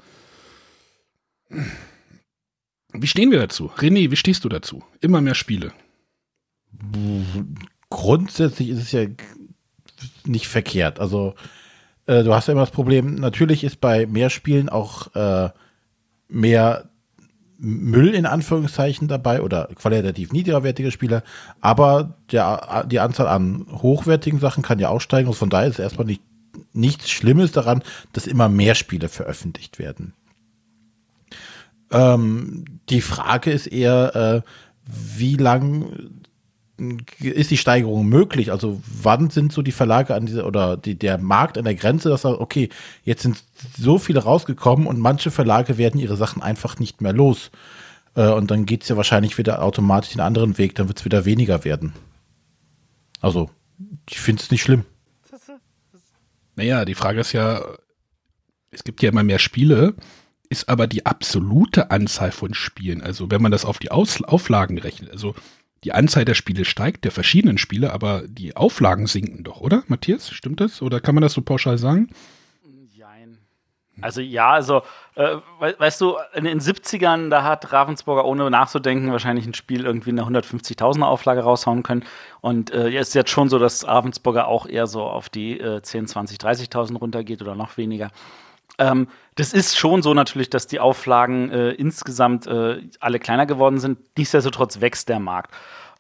[2.94, 3.72] Wie stehen wir dazu?
[3.78, 4.84] René, wie stehst du dazu?
[5.02, 5.74] Immer mehr Spiele.
[7.90, 9.08] Grundsätzlich ist es ja
[10.26, 11.00] nicht verkehrt.
[11.00, 11.34] Also
[12.06, 15.50] äh, du hast ja immer das Problem, natürlich ist bei mehr Spielen auch äh,
[16.28, 16.90] mehr
[17.60, 21.24] Müll in Anführungszeichen dabei oder qualitativ niedrigwertige Spiele,
[21.60, 25.80] aber der, die Anzahl an hochwertigen Sachen kann ja auch steigen und von daher ist
[25.80, 26.22] erstmal nicht,
[26.74, 30.14] nichts Schlimmes daran, dass immer mehr Spiele veröffentlicht werden.
[31.92, 34.42] Ähm, die Frage ist eher, äh,
[35.18, 36.10] wie lang
[37.20, 38.52] ist die Steigerung möglich?
[38.52, 42.10] Also wann sind so die Verlage an dieser oder die, der Markt an der Grenze,
[42.10, 42.70] dass er, okay,
[43.04, 43.44] jetzt sind
[43.78, 47.52] so viele rausgekommen und manche Verlage werden ihre Sachen einfach nicht mehr los.
[48.16, 51.06] Äh, und dann geht es ja wahrscheinlich wieder automatisch den anderen Weg, dann wird es
[51.06, 51.94] wieder weniger werden.
[53.22, 53.50] Also,
[54.10, 54.86] ich finde es nicht schlimm.
[56.56, 57.62] Naja, die Frage ist ja,
[58.72, 59.96] es gibt ja immer mehr Spiele,
[60.50, 64.78] ist aber die absolute Anzahl von Spielen, also wenn man das auf die Aus Auflagen
[64.78, 65.36] rechnet, also
[65.88, 70.30] die Anzahl der Spiele steigt, der verschiedenen Spiele, aber die Auflagen sinken doch, oder, Matthias?
[70.30, 70.82] Stimmt das?
[70.82, 72.10] Oder kann man das so pauschal sagen?
[72.92, 73.38] Jein.
[74.02, 74.82] Also ja, also
[75.16, 80.10] äh, weißt du, in den 70ern, da hat Ravensburger ohne nachzudenken wahrscheinlich ein Spiel irgendwie
[80.10, 82.04] in einer 150.000er Auflage raushauen können.
[82.42, 86.08] Und äh, ist jetzt schon so, dass Ravensburger auch eher so auf die äh, 10,
[86.08, 88.12] 20, 30.000 runtergeht oder noch weniger.
[88.78, 93.80] Ähm, das ist schon so natürlich, dass die Auflagen äh, insgesamt äh, alle kleiner geworden
[93.80, 94.00] sind.
[94.18, 95.54] Nichtsdestotrotz wächst der Markt.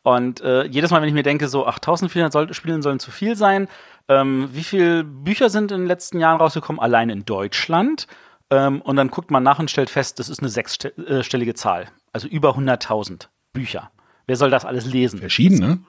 [0.07, 3.35] Und äh, jedes Mal, wenn ich mir denke, so 8400 soll, Spielen sollen zu viel
[3.35, 3.67] sein,
[4.07, 8.07] ähm, wie viele Bücher sind in den letzten Jahren rausgekommen, allein in Deutschland?
[8.49, 11.89] Ähm, und dann guckt man nach und stellt fest, das ist eine sechsstellige Zahl.
[12.13, 13.91] Also über 100.000 Bücher.
[14.27, 15.19] Wer soll das alles lesen?
[15.19, 15.79] Verschiedene?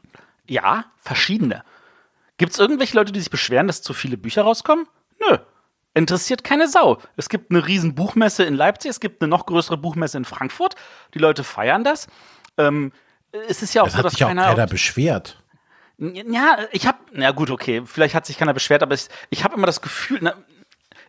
[0.49, 1.63] Ja, verschiedene.
[2.39, 4.89] Gibt es irgendwelche Leute, die sich beschweren, dass zu viele Bücher rauskommen?
[5.21, 5.39] Nö.
[5.95, 6.99] Interessiert keine Sau.
[7.15, 10.75] Es gibt eine riesen Buchmesse in Leipzig, es gibt eine noch größere Buchmesse in Frankfurt.
[11.15, 12.09] Die Leute feiern das.
[12.57, 12.91] Ähm,
[13.33, 14.47] es ist ja auch das so, hat dass sich auch keiner.
[14.47, 15.43] keiner beschwert.
[15.99, 19.57] Ja, ich habe, na gut, okay, vielleicht hat sich keiner beschwert, aber ich, ich habe
[19.57, 20.35] immer das Gefühl, na,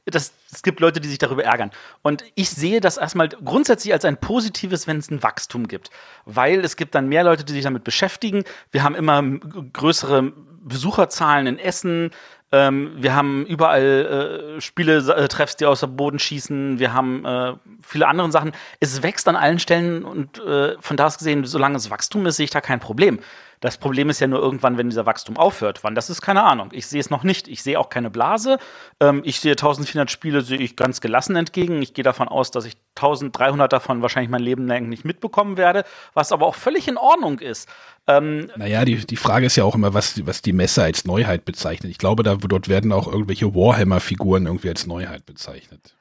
[0.05, 1.69] das, es gibt Leute, die sich darüber ärgern.
[2.01, 5.91] Und ich sehe das erstmal grundsätzlich als ein positives, wenn es ein Wachstum gibt.
[6.25, 8.43] Weil es gibt dann mehr Leute, die sich damit beschäftigen.
[8.71, 12.12] Wir haben immer größere Besucherzahlen in Essen.
[12.51, 16.79] Ähm, wir haben überall äh, Spieletreffs, die aus dem Boden schießen.
[16.79, 18.53] Wir haben äh, viele andere Sachen.
[18.79, 22.38] Es wächst an allen Stellen und äh, von da aus gesehen, solange es Wachstum ist,
[22.38, 23.19] sehe ich da kein Problem.
[23.60, 25.84] Das Problem ist ja nur irgendwann, wenn dieser Wachstum aufhört.
[25.84, 26.69] Wann, das ist keine Ahnung.
[26.72, 27.48] Ich sehe es noch nicht.
[27.50, 28.58] Ich sehe auch keine Blase.
[29.02, 31.82] Ähm, ich sehe 1400 Spiele, sehe ich ganz gelassen entgegen.
[31.82, 35.84] Ich gehe davon aus, dass ich 1300 davon wahrscheinlich mein Leben lang nicht mitbekommen werde,
[36.13, 37.67] was aber auch völlig in Ordnung ist.
[38.08, 41.43] Ähm, naja, die, die Frage ist ja auch immer, was, was die Messe als Neuheit
[41.43, 41.91] bezeichnet.
[41.91, 45.95] Ich glaube, da, dort werden auch irgendwelche Warhammer-Figuren irgendwie als Neuheit bezeichnet.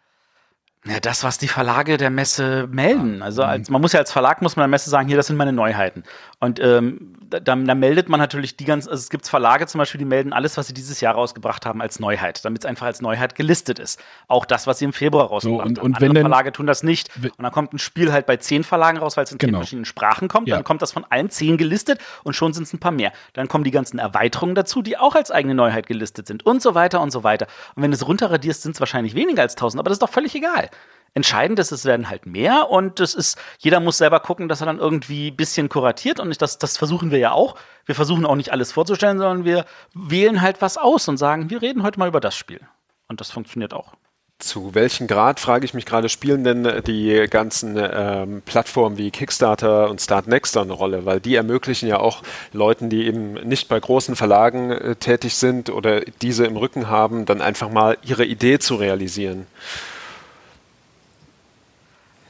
[0.84, 3.20] Ja, das, was die Verlage der Messe melden.
[3.20, 5.36] Also als, man muss ja als Verlag, muss man der Messe sagen, hier, das sind
[5.36, 6.04] meine Neuheiten.
[6.38, 9.98] Und ähm, da, da, meldet man natürlich die ganzen, also es gibt Verlage zum Beispiel,
[9.98, 13.00] die melden alles, was sie dieses Jahr rausgebracht haben, als Neuheit, damit es einfach als
[13.00, 14.00] Neuheit gelistet ist.
[14.28, 15.84] Auch das, was sie im Februar rausgebracht so, und, haben.
[15.84, 17.10] Und wenn denn, Verlage tun das nicht.
[17.16, 19.50] Und dann kommt ein Spiel halt bei zehn Verlagen raus, weil es in genau.
[19.50, 20.46] zehn verschiedenen Sprachen kommt.
[20.46, 20.54] Ja.
[20.54, 23.12] Dann kommt das von allen zehn gelistet und schon sind es ein paar mehr.
[23.32, 26.76] Dann kommen die ganzen Erweiterungen dazu, die auch als eigene Neuheit gelistet sind und so
[26.76, 27.48] weiter und so weiter.
[27.74, 30.08] Und wenn du es runterradierst, sind es wahrscheinlich weniger als tausend, aber das ist doch
[30.08, 30.67] völlig egal.
[31.14, 34.66] Entscheidend ist, es werden halt mehr und das ist, jeder muss selber gucken, dass er
[34.66, 37.56] dann irgendwie ein bisschen kuratiert und das, das versuchen wir ja auch.
[37.86, 41.60] Wir versuchen auch nicht alles vorzustellen, sondern wir wählen halt was aus und sagen, wir
[41.60, 42.60] reden heute mal über das Spiel.
[43.08, 43.94] Und das funktioniert auch.
[44.38, 49.90] Zu welchem Grad, frage ich mich gerade, spielen denn die ganzen ähm, Plattformen wie Kickstarter
[49.90, 51.04] und Startnext eine Rolle?
[51.04, 55.70] Weil die ermöglichen ja auch Leuten, die eben nicht bei großen Verlagen äh, tätig sind
[55.70, 59.48] oder diese im Rücken haben, dann einfach mal ihre Idee zu realisieren.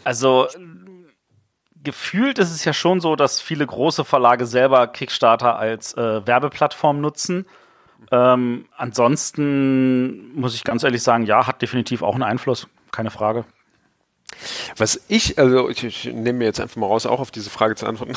[0.09, 0.49] Also
[1.85, 7.03] gefühlt ist es ja schon so, dass viele große Verlage selber Kickstarter als äh, Werbeplattform
[7.03, 7.45] nutzen.
[8.11, 13.45] Ähm, ansonsten muss ich ganz ehrlich sagen, ja, hat definitiv auch einen Einfluss, keine Frage.
[14.79, 17.75] Was ich, also ich, ich, nehme mir jetzt einfach mal raus, auch auf diese Frage
[17.75, 18.15] zu antworten.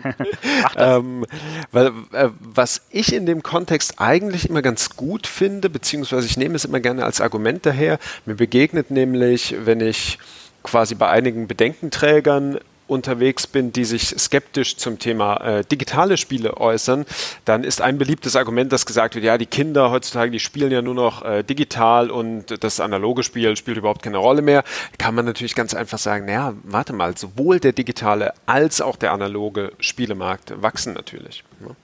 [0.76, 1.26] ähm,
[1.70, 6.56] weil, äh, was ich in dem Kontext eigentlich immer ganz gut finde, beziehungsweise ich nehme
[6.56, 10.18] es immer gerne als Argument daher, mir begegnet nämlich, wenn ich
[10.64, 17.06] quasi bei einigen Bedenkenträgern unterwegs bin, die sich skeptisch zum Thema äh, digitale Spiele äußern,
[17.44, 20.82] dann ist ein beliebtes Argument, das gesagt wird, ja, die Kinder heutzutage, die spielen ja
[20.82, 24.64] nur noch äh, digital und das analoge Spiel spielt überhaupt keine Rolle mehr.
[24.98, 29.12] Kann man natürlich ganz einfach sagen, naja, warte mal, sowohl der digitale als auch der
[29.12, 31.42] analoge Spielemarkt wachsen natürlich.
[31.60, 31.74] Ne?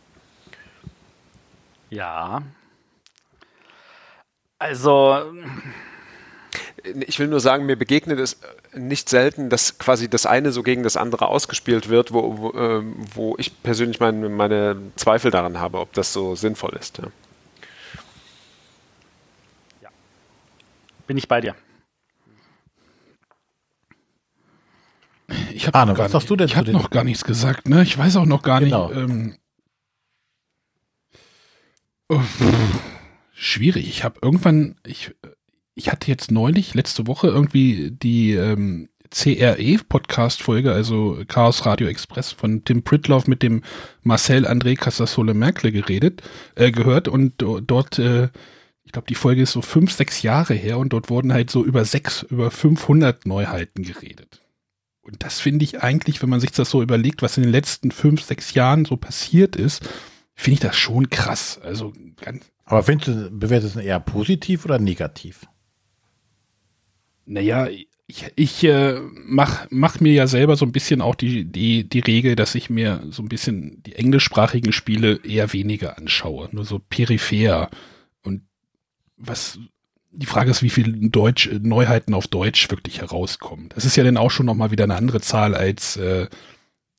[1.89, 2.43] ja.
[4.59, 5.33] Also
[6.85, 8.41] ich will nur sagen, mir begegnet es
[8.75, 12.83] nicht selten, dass quasi das eine so gegen das andere ausgespielt wird, wo, wo, äh,
[13.15, 16.99] wo ich persönlich meine, meine, Zweifel daran habe, ob das so sinnvoll ist.
[16.99, 17.05] Ja.
[19.83, 19.89] ja.
[21.07, 21.55] Bin ich bei dir.
[25.53, 26.47] Ich habe ah, was sagst du denn?
[26.47, 27.83] Ich habe noch gar nichts gesagt, ne?
[27.83, 28.89] Ich weiß auch noch gar genau.
[28.89, 28.97] nicht.
[28.97, 29.37] Ähm,
[32.09, 32.21] oh,
[33.33, 33.89] schwierig.
[33.89, 35.15] Ich habe irgendwann, ich
[35.75, 42.65] ich hatte jetzt neulich, letzte Woche, irgendwie die ähm, CRE-Podcast-Folge, also Chaos Radio Express von
[42.65, 43.63] Tim Pritloff mit dem
[44.03, 46.23] Marcel André Casasola Merkle geredet,
[46.55, 48.29] äh, gehört und dort, äh,
[48.85, 51.65] ich glaube, die Folge ist so fünf, sechs Jahre her und dort wurden halt so
[51.65, 54.43] über sechs, über 500 Neuheiten geredet.
[55.03, 57.91] Und das finde ich eigentlich, wenn man sich das so überlegt, was in den letzten
[57.91, 59.89] fünf, sechs Jahren so passiert ist,
[60.35, 61.59] finde ich das schon krass.
[61.63, 62.45] Also ganz.
[62.65, 65.47] Aber findest du, bewertest du eher positiv oder negativ?
[67.31, 71.89] Naja, ich, ich äh, mach, mach mir ja selber so ein bisschen auch die, die,
[71.89, 76.65] die Regel, dass ich mir so ein bisschen die englischsprachigen Spiele eher weniger anschaue, nur
[76.65, 77.71] so peripher.
[78.25, 78.43] Und
[79.17, 79.61] was
[80.11, 83.69] die Frage ist, wie viele Deutsch, Neuheiten auf Deutsch wirklich herauskommen.
[83.77, 86.27] Das ist ja dann auch schon nochmal wieder eine andere Zahl als äh,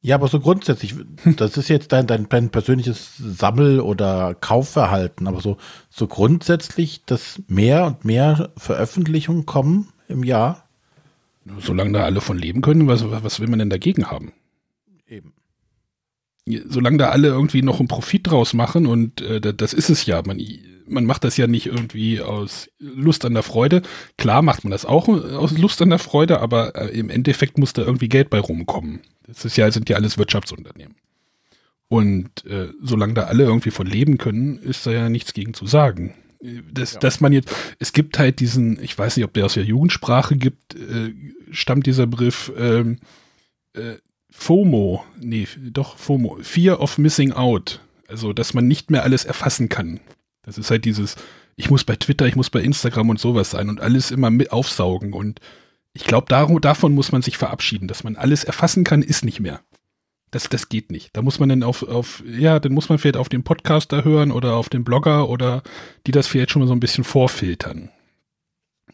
[0.04, 0.96] ja, aber so grundsätzlich,
[1.36, 5.58] das ist jetzt dein, dein, dein persönliches Sammel- oder Kaufverhalten, aber so,
[5.90, 10.68] so grundsätzlich, dass mehr und mehr Veröffentlichungen kommen im Jahr.
[11.60, 14.32] Solange da alle von leben können, was, was will man denn dagegen haben?
[15.08, 15.34] Eben.
[16.46, 20.22] Solange da alle irgendwie noch einen Profit draus machen und äh, das ist es ja,
[20.26, 20.40] man,
[20.88, 23.82] man macht das ja nicht irgendwie aus Lust an der Freude.
[24.18, 27.74] Klar macht man das auch aus Lust an der Freude, aber äh, im Endeffekt muss
[27.74, 29.02] da irgendwie Geld bei rumkommen.
[29.24, 30.96] Das ist ja, sind ja alles Wirtschaftsunternehmen.
[31.88, 35.66] Und äh, solange da alle irgendwie von leben können, ist da ja nichts gegen zu
[35.66, 36.14] sagen.
[36.72, 37.00] Das, ja.
[37.00, 40.36] Dass man jetzt, es gibt halt diesen, ich weiß nicht, ob der aus der Jugendsprache
[40.36, 41.14] gibt, äh,
[41.52, 42.98] stammt dieser Begriff ähm,
[43.74, 43.98] äh,
[44.32, 47.82] FOMO, nee, doch FOMO, Fear of Missing Out.
[48.08, 50.00] Also, dass man nicht mehr alles erfassen kann.
[50.44, 51.16] Das ist halt dieses,
[51.56, 54.52] ich muss bei Twitter, ich muss bei Instagram und sowas sein und alles immer mit
[54.52, 55.14] aufsaugen.
[55.14, 55.40] Und
[55.94, 57.88] ich glaube, davon muss man sich verabschieden.
[57.88, 59.62] Dass man alles erfassen kann, ist nicht mehr.
[60.32, 61.16] Das, das geht nicht.
[61.16, 64.32] Da muss man dann auf, auf, ja, dann muss man vielleicht auf den Podcaster hören
[64.32, 65.62] oder auf den Blogger oder
[66.08, 67.90] die das vielleicht schon mal so ein bisschen vorfiltern.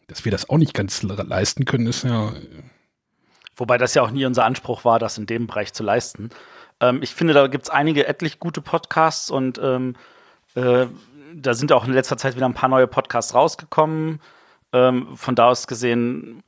[0.07, 2.33] Dass wir das auch nicht ganz leisten können, ist ja.
[3.55, 6.29] Wobei das ja auch nie unser Anspruch war, das in dem Bereich zu leisten.
[6.79, 9.95] Ähm, ich finde, da gibt es einige etlich gute Podcasts und ähm,
[10.55, 10.87] äh,
[11.35, 14.19] da sind auch in letzter Zeit wieder ein paar neue Podcasts rausgekommen.
[14.73, 16.43] Ähm, von da aus gesehen.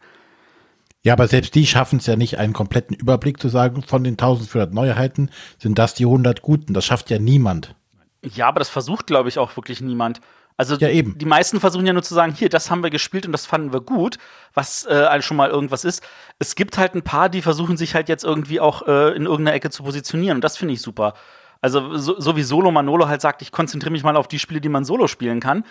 [1.03, 4.13] Ja, aber selbst die schaffen es ja nicht, einen kompletten Überblick zu sagen, von den
[4.13, 6.73] 1400 Neuheiten sind das die 100 guten.
[6.73, 7.75] Das schafft ja niemand.
[8.21, 10.19] Ja, aber das versucht, glaube ich, auch wirklich niemand.
[10.57, 11.17] Also ja, eben.
[11.17, 13.71] die meisten versuchen ja nur zu sagen, hier, das haben wir gespielt und das fanden
[13.71, 14.17] wir gut,
[14.53, 16.03] was äh, schon mal irgendwas ist.
[16.37, 19.53] Es gibt halt ein paar, die versuchen sich halt jetzt irgendwie auch äh, in irgendeiner
[19.55, 21.13] Ecke zu positionieren und das finde ich super.
[21.61, 24.59] Also so, so wie Solo Manolo halt sagt, ich konzentriere mich mal auf die Spiele,
[24.59, 25.63] die man solo spielen kann.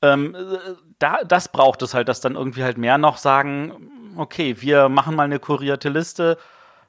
[0.00, 0.36] Ähm,
[1.00, 5.14] da, das braucht es halt, dass dann irgendwie halt mehr noch sagen, okay, wir machen
[5.14, 6.38] mal eine kurierte Liste.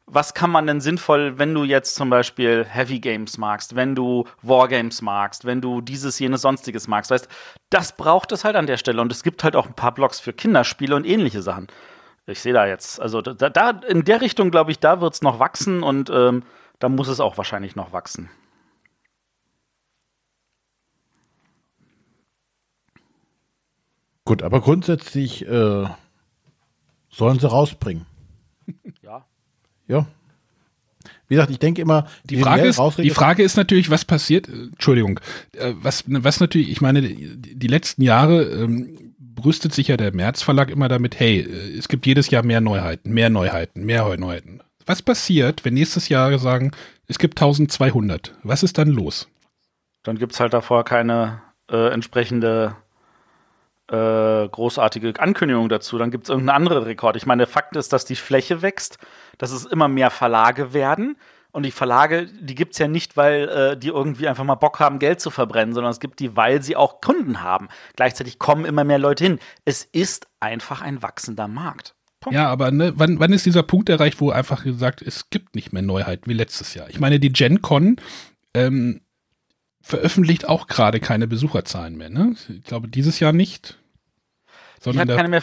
[0.06, 4.26] Was kann man denn sinnvoll, wenn du jetzt zum Beispiel Heavy Games magst, wenn du
[4.42, 7.28] Wargames magst, wenn du dieses, jenes, sonstiges magst, weißt,
[7.70, 9.02] das braucht es halt an der Stelle.
[9.02, 11.68] Und es gibt halt auch ein paar Blogs für Kinderspiele und ähnliche Sachen.
[12.26, 15.22] Ich sehe da jetzt, also da, da in der Richtung, glaube ich, da wird es
[15.22, 16.44] noch wachsen und ähm,
[16.80, 18.30] da muss es auch wahrscheinlich noch wachsen.
[24.26, 25.88] Gut, aber grundsätzlich äh,
[27.18, 28.06] sollen sie rausbringen.
[29.02, 29.26] Ja.
[29.88, 30.06] Ja.
[31.30, 34.64] Wie gesagt, ich denke immer, die Frage, ist, die Frage ist natürlich, was passiert, äh,
[34.74, 35.22] Entschuldigung,
[35.54, 40.42] äh, was, was natürlich, ich meine, die, letzten Jahre ähm, brüstet sich ja der März
[40.42, 44.60] Verlag immer damit, hey, äh, es gibt jedes Jahr mehr Neuheiten, mehr Neuheiten, mehr Neuheiten.
[44.86, 46.72] Was passiert, wenn nächstes Jahr sagen,
[47.08, 48.36] es gibt 1200?
[48.44, 49.30] Was ist dann los?
[50.04, 52.76] Dann gibt es halt davor keine äh, entsprechende
[53.92, 55.98] äh, großartige Ankündigung dazu.
[55.98, 57.16] Dann gibt es irgendeinen anderen Rekord.
[57.16, 58.98] Ich meine, Fakt ist, dass die Fläche wächst,
[59.38, 61.18] dass es immer mehr Verlage werden.
[61.52, 64.80] Und die Verlage, die gibt es ja nicht, weil äh, die irgendwie einfach mal Bock
[64.80, 67.70] haben, Geld zu verbrennen, sondern es gibt die, weil sie auch Kunden haben.
[67.96, 69.40] Gleichzeitig kommen immer mehr Leute hin.
[69.66, 71.96] Es ist einfach ein wachsender Markt.
[72.20, 72.36] Punkt.
[72.36, 75.72] Ja, aber ne, wann, wann ist dieser Punkt erreicht, wo einfach gesagt, es gibt nicht
[75.72, 76.90] mehr Neuheiten wie letztes Jahr?
[76.90, 77.98] Ich meine, die Gen Con
[78.54, 79.02] ähm,
[79.88, 82.10] veröffentlicht auch gerade keine Besucherzahlen mehr.
[82.10, 82.36] Ne?
[82.50, 83.78] Ich glaube, dieses Jahr nicht.
[84.80, 85.42] Sondern keine mehr,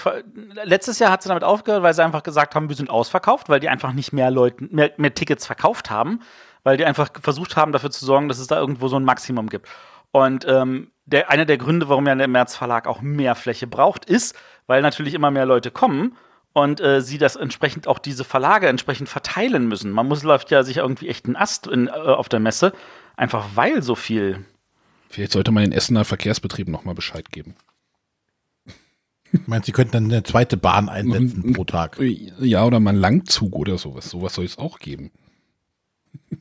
[0.62, 3.59] letztes Jahr hat sie damit aufgehört, weil sie einfach gesagt haben, wir sind ausverkauft, weil
[3.59, 6.20] die einfach nicht mehr Leuten, mehr, mehr Tickets verkauft haben,
[6.62, 9.48] weil die einfach versucht haben, dafür zu sorgen, dass es da irgendwo so ein Maximum
[9.48, 9.68] gibt.
[10.12, 14.04] Und ähm, der, einer der Gründe, warum ja der März Verlag auch mehr Fläche braucht,
[14.04, 16.16] ist, weil natürlich immer mehr Leute kommen
[16.52, 19.90] und äh, sie das entsprechend auch diese Verlage entsprechend verteilen müssen.
[19.90, 22.72] Man muss läuft ja sich irgendwie echt einen Ast in, äh, auf der Messe
[23.16, 24.44] Einfach weil so viel.
[25.09, 27.55] Vielleicht sollte man den Essener Verkehrsbetrieben nochmal Bescheid geben.
[29.46, 31.98] Meinst Sie könnten dann eine zweite Bahn einsetzen pro Tag?
[32.00, 34.11] Ja, oder mal einen Langzug oder sowas.
[34.11, 35.11] Sowas soll es auch geben.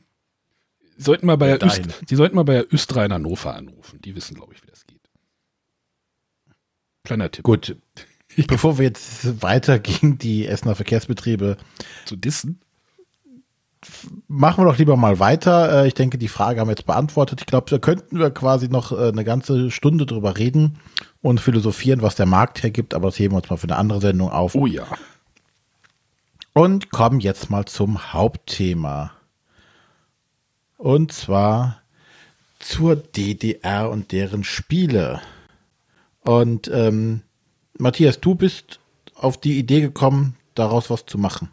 [0.96, 4.00] sollten mal bei der Öst, Sie sollten mal bei der Östra in Hannover anrufen.
[4.00, 5.00] Die wissen, glaube ich, wie das geht.
[7.02, 7.44] Kleiner Tipp.
[7.44, 7.76] Gut.
[8.48, 11.56] Bevor wir jetzt weiter gegen die Essener Verkehrsbetriebe
[12.04, 12.60] zu dissen,
[14.28, 15.82] machen wir doch lieber mal weiter.
[15.82, 17.40] Äh, ich denke, die Frage haben wir jetzt beantwortet.
[17.40, 20.78] Ich glaube, da könnten wir quasi noch äh, eine ganze Stunde drüber reden
[21.22, 24.00] und philosophieren, was der Markt hergibt, aber das heben wir uns mal für eine andere
[24.00, 24.54] Sendung auf.
[24.54, 24.86] Oh ja.
[26.52, 29.12] Und kommen jetzt mal zum Hauptthema.
[30.76, 31.80] Und zwar
[32.58, 35.20] zur DDR und deren Spiele.
[36.20, 37.22] Und ähm,
[37.76, 38.78] Matthias, du bist
[39.14, 41.48] auf die Idee gekommen, daraus was zu machen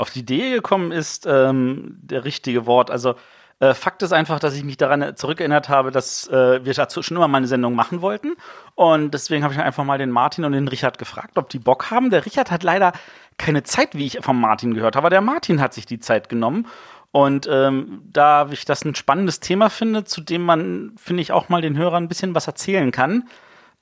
[0.00, 2.90] auf die Idee gekommen ist, ähm, der richtige Wort.
[2.90, 3.14] Also
[3.60, 7.18] Äh, Fakt ist einfach, dass ich mich daran zurückerinnert habe, dass äh, wir dazu schon
[7.18, 8.36] immer mal eine Sendung machen wollten.
[8.74, 11.90] Und deswegen habe ich einfach mal den Martin und den Richard gefragt, ob die Bock
[11.90, 12.08] haben.
[12.08, 12.92] Der Richard hat leider
[13.36, 16.68] keine Zeit, wie ich vom Martin gehört habe, der Martin hat sich die Zeit genommen.
[17.12, 21.50] Und ähm, da ich das ein spannendes Thema finde, zu dem man, finde ich, auch
[21.50, 23.28] mal den Hörern ein bisschen was erzählen kann,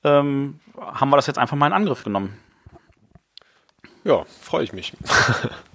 [0.03, 2.37] ähm, haben wir das jetzt einfach mal in Angriff genommen.
[4.03, 4.93] Ja, freue ich mich.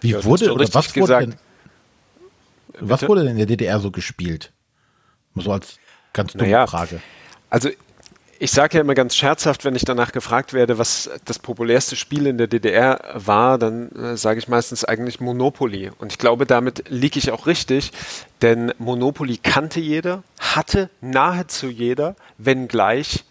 [0.00, 1.34] Wie ja, wurde oder was wurde denn,
[2.80, 4.52] was wurde denn in der DDR so gespielt?
[5.34, 5.78] So als
[6.12, 7.00] ganz dumme naja, Frage.
[7.50, 7.70] Also
[8.40, 12.26] ich sage ja immer ganz scherzhaft, wenn ich danach gefragt werde, was das populärste Spiel
[12.26, 15.90] in der DDR war, dann äh, sage ich meistens eigentlich Monopoly.
[15.98, 17.90] Und ich glaube, damit liege ich auch richtig,
[18.42, 23.24] denn Monopoly kannte jeder, hatte nahezu jeder, wenngleich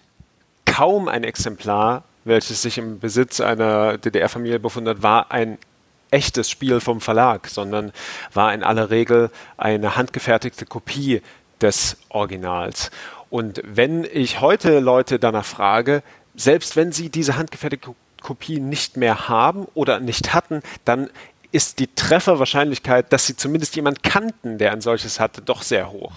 [0.66, 5.58] kaum ein Exemplar, welches sich im Besitz einer DDR-Familie befunden hat, war ein
[6.12, 7.92] echtes Spiel vom Verlag, sondern
[8.34, 11.22] war in aller Regel eine handgefertigte Kopie
[11.62, 12.92] des Originals.
[13.30, 16.04] Und wenn ich heute Leute danach frage,
[16.36, 21.10] selbst wenn sie diese handgefertigte Kopie nicht mehr haben oder nicht hatten, dann
[21.52, 26.14] ist die Trefferwahrscheinlichkeit, dass sie zumindest jemanden kannten, der ein solches hatte, doch sehr hoch.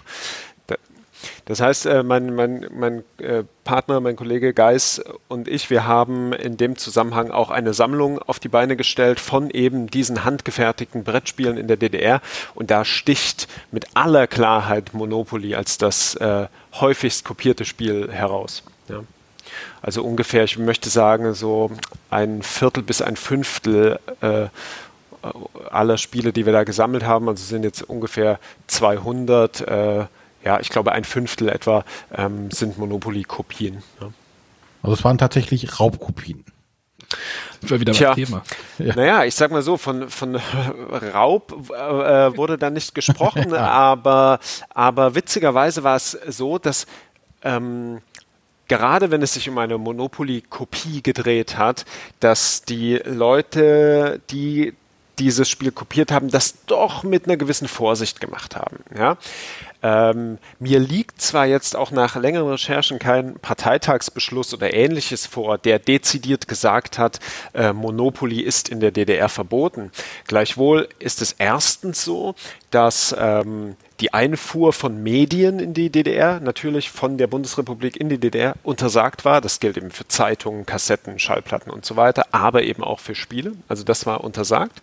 [1.50, 6.32] Das heißt, äh, mein, mein, mein äh, Partner, mein Kollege Geis und ich, wir haben
[6.32, 11.56] in dem Zusammenhang auch eine Sammlung auf die Beine gestellt von eben diesen handgefertigten Brettspielen
[11.56, 12.20] in der DDR.
[12.54, 18.62] Und da sticht mit aller Klarheit Monopoly als das äh, häufigst kopierte Spiel heraus.
[18.88, 19.00] Ja.
[19.82, 21.72] Also ungefähr, ich möchte sagen, so
[22.10, 24.46] ein Viertel bis ein Fünftel äh,
[25.68, 30.04] aller Spiele, die wir da gesammelt haben, also sind jetzt ungefähr 200 äh,
[30.44, 33.82] ja, ich glaube, ein Fünftel etwa ähm, sind Monopoly-Kopien.
[34.00, 34.10] Ja.
[34.82, 36.44] Also es waren tatsächlich Raubkopien.
[37.60, 38.42] Sind wir wieder Tja, Thema.
[38.78, 38.94] Ja.
[38.94, 40.36] Naja, ich sag mal so, von, von
[41.14, 44.38] Raub äh, wurde da nicht gesprochen, aber,
[44.70, 46.86] aber witzigerweise war es so, dass
[47.42, 48.00] ähm,
[48.68, 51.84] gerade wenn es sich um eine Monopoly-Kopie gedreht hat,
[52.20, 54.74] dass die Leute, die
[55.18, 58.78] dieses Spiel kopiert haben, das doch mit einer gewissen Vorsicht gemacht haben.
[58.96, 59.18] Ja?
[59.82, 65.78] Ähm, mir liegt zwar jetzt auch nach längeren Recherchen kein Parteitagsbeschluss oder ähnliches vor, der
[65.78, 67.20] dezidiert gesagt hat,
[67.54, 69.90] äh, Monopoly ist in der DDR verboten.
[70.26, 72.34] Gleichwohl ist es erstens so,
[72.70, 78.18] dass ähm, die Einfuhr von Medien in die DDR natürlich von der Bundesrepublik in die
[78.18, 79.40] DDR untersagt war.
[79.40, 83.52] Das gilt eben für Zeitungen, Kassetten, Schallplatten und so weiter, aber eben auch für Spiele.
[83.68, 84.80] Also das war untersagt.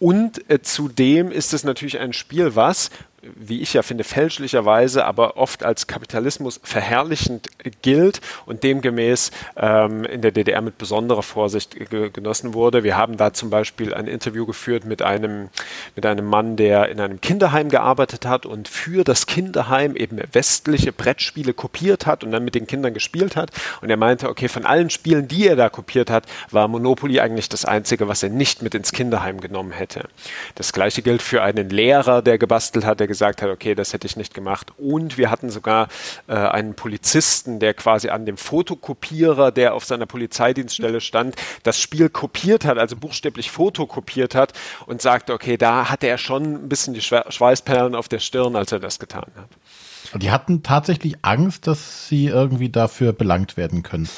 [0.00, 2.90] Und äh, zudem ist es natürlich ein Spiel, was
[3.36, 7.48] wie ich ja finde, fälschlicherweise, aber oft als Kapitalismus verherrlichend
[7.82, 12.84] gilt und demgemäß ähm, in der DDR mit besonderer Vorsicht genossen wurde.
[12.84, 15.48] Wir haben da zum Beispiel ein Interview geführt mit einem,
[15.94, 20.92] mit einem Mann, der in einem Kinderheim gearbeitet hat und für das Kinderheim eben westliche
[20.92, 23.50] Brettspiele kopiert hat und dann mit den Kindern gespielt hat.
[23.80, 27.48] Und er meinte, okay, von allen Spielen, die er da kopiert hat, war Monopoly eigentlich
[27.48, 30.08] das einzige, was er nicht mit ins Kinderheim genommen hätte.
[30.54, 34.06] Das gleiche gilt für einen Lehrer, der gebastelt hat, der gesagt hat, okay, das hätte
[34.06, 34.72] ich nicht gemacht.
[34.78, 35.88] Und wir hatten sogar
[36.26, 42.08] äh, einen Polizisten, der quasi an dem Fotokopierer, der auf seiner Polizeidienststelle stand, das Spiel
[42.08, 44.52] kopiert hat, also buchstäblich fotokopiert hat
[44.86, 48.72] und sagte, okay, da hatte er schon ein bisschen die Schweißperlen auf der Stirn, als
[48.72, 49.48] er das getan hat.
[50.14, 54.08] Die hatten tatsächlich Angst, dass sie irgendwie dafür belangt werden können.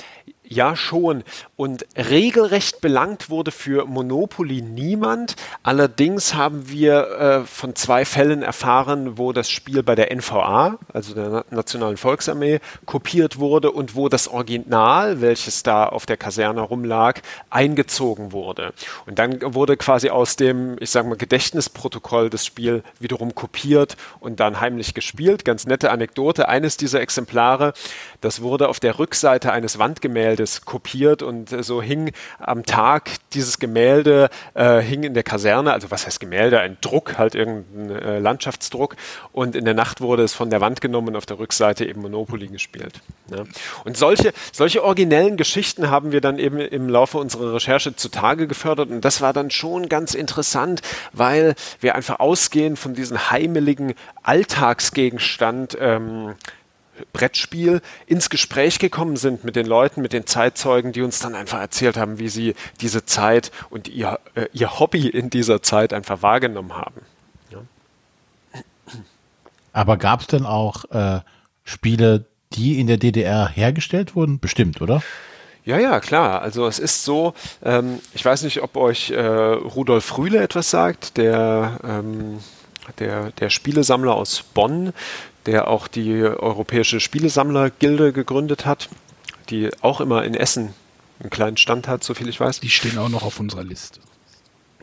[0.53, 1.23] Ja, schon.
[1.55, 5.37] Und regelrecht belangt wurde für Monopoly niemand.
[5.63, 11.15] Allerdings haben wir äh, von zwei Fällen erfahren, wo das Spiel bei der NVA, also
[11.15, 17.21] der Nationalen Volksarmee, kopiert wurde und wo das Original, welches da auf der Kaserne rumlag,
[17.51, 18.73] eingezogen wurde.
[19.07, 24.41] Und dann wurde quasi aus dem, ich sage mal, Gedächtnisprotokoll das Spiel wiederum kopiert und
[24.41, 25.45] dann heimlich gespielt.
[25.45, 26.49] Ganz nette Anekdote.
[26.49, 27.73] Eines dieser Exemplare,
[28.21, 33.11] das wurde auf der Rückseite eines Wandgemäldes Gemäldes kopiert und äh, so hing am Tag
[33.35, 37.91] dieses Gemälde, äh, hing in der Kaserne, also was heißt Gemälde, ein Druck, halt irgendein
[37.91, 38.97] äh, Landschaftsdruck
[39.33, 42.01] und in der Nacht wurde es von der Wand genommen und auf der Rückseite eben
[42.01, 43.01] Monopoly gespielt.
[43.31, 43.45] Ja.
[43.85, 48.91] Und solche, solche originellen Geschichten haben wir dann eben im Laufe unserer Recherche zutage gefördert
[48.91, 50.81] und das war dann schon ganz interessant,
[51.13, 56.35] weil wir einfach ausgehen von diesem heimeligen Alltagsgegenstand ähm,
[57.13, 61.61] Brettspiel ins Gespräch gekommen sind mit den Leuten, mit den Zeitzeugen, die uns dann einfach
[61.61, 66.23] erzählt haben, wie sie diese Zeit und ihr, äh, ihr Hobby in dieser Zeit einfach
[66.23, 67.03] wahrgenommen haben.
[67.51, 67.59] Ja.
[69.73, 71.21] Aber gab es denn auch äh,
[71.65, 74.41] Spiele, die in der DDR hergestellt wurden?
[74.41, 75.03] Bestimmt, oder?
[75.65, 76.43] Ja, ja, klar.
[76.43, 81.17] Also es ist so, ähm, ich weiß nicht, ob euch äh, Rudolf Rühle etwas sagt,
[81.17, 82.39] der, ähm,
[82.99, 84.93] der, der Spielesammler aus Bonn,
[85.47, 88.89] der auch die Europäische Spielesammlergilde gegründet hat,
[89.49, 90.75] die auch immer in Essen
[91.21, 92.61] einen kleinen Stand hat, soviel ich weiß.
[92.61, 94.01] Die stehen auch noch auf unserer Liste.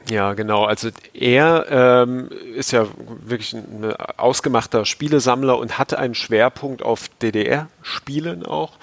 [0.09, 0.63] Ja, genau.
[0.63, 2.87] Also er ähm, ist ja
[3.25, 8.73] wirklich ein ausgemachter Spielesammler und hat einen Schwerpunkt auf DDR-Spielen auch.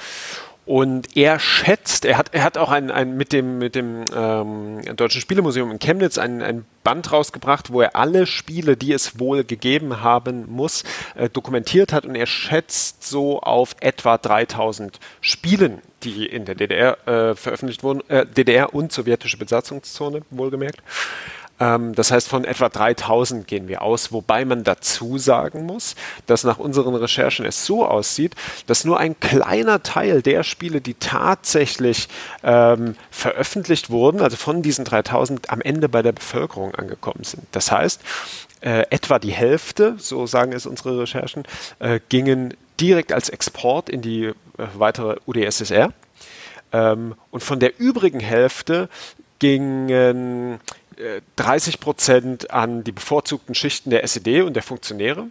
[0.66, 4.80] Und er schätzt, er hat, er hat auch ein, ein mit dem, mit dem ähm,
[4.96, 9.44] Deutschen Spielemuseum in Chemnitz ein, ein Band rausgebracht, wo er alle Spiele, die es wohl
[9.44, 10.84] gegeben haben muss,
[11.16, 12.06] äh, dokumentiert hat.
[12.06, 18.02] Und er schätzt so auf etwa 3000 Spielen, die in der DDR äh, veröffentlicht wurden,
[18.08, 20.82] äh, DDR und sowjetische Besatzungszone, wohlgemerkt.
[21.60, 25.94] Ähm, das heißt, von etwa 3000 gehen wir aus, wobei man dazu sagen muss,
[26.26, 28.34] dass nach unseren Recherchen es so aussieht,
[28.66, 32.08] dass nur ein kleiner Teil der Spiele, die tatsächlich
[32.42, 37.44] ähm, veröffentlicht wurden, also von diesen 3000, am Ende bei der Bevölkerung angekommen sind.
[37.52, 38.00] Das heißt,
[38.60, 41.44] äh, etwa die Hälfte, so sagen es unsere Recherchen,
[41.78, 44.32] äh, gingen direkt als Export in die äh,
[44.74, 45.92] weitere UdSSR.
[46.72, 48.88] Ähm, und von der übrigen Hälfte
[49.38, 50.58] gingen
[51.36, 55.28] 30 Prozent an die bevorzugten Schichten der SED und der Funktionäre.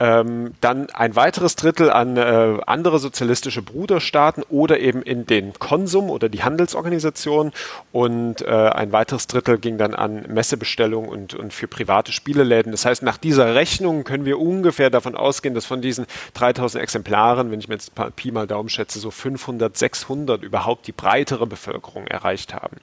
[0.00, 6.08] Ähm, dann ein weiteres Drittel an äh, andere sozialistische Bruderstaaten oder eben in den Konsum
[6.08, 7.50] oder die Handelsorganisation
[7.90, 12.70] und äh, ein weiteres Drittel ging dann an Messebestellungen und, und für private Spieleläden.
[12.70, 17.50] Das heißt, nach dieser Rechnung können wir ungefähr davon ausgehen, dass von diesen 3000 Exemplaren,
[17.50, 22.06] wenn ich mir jetzt Pi mal Daumen schätze, so 500, 600 überhaupt die breitere Bevölkerung
[22.06, 22.76] erreicht haben.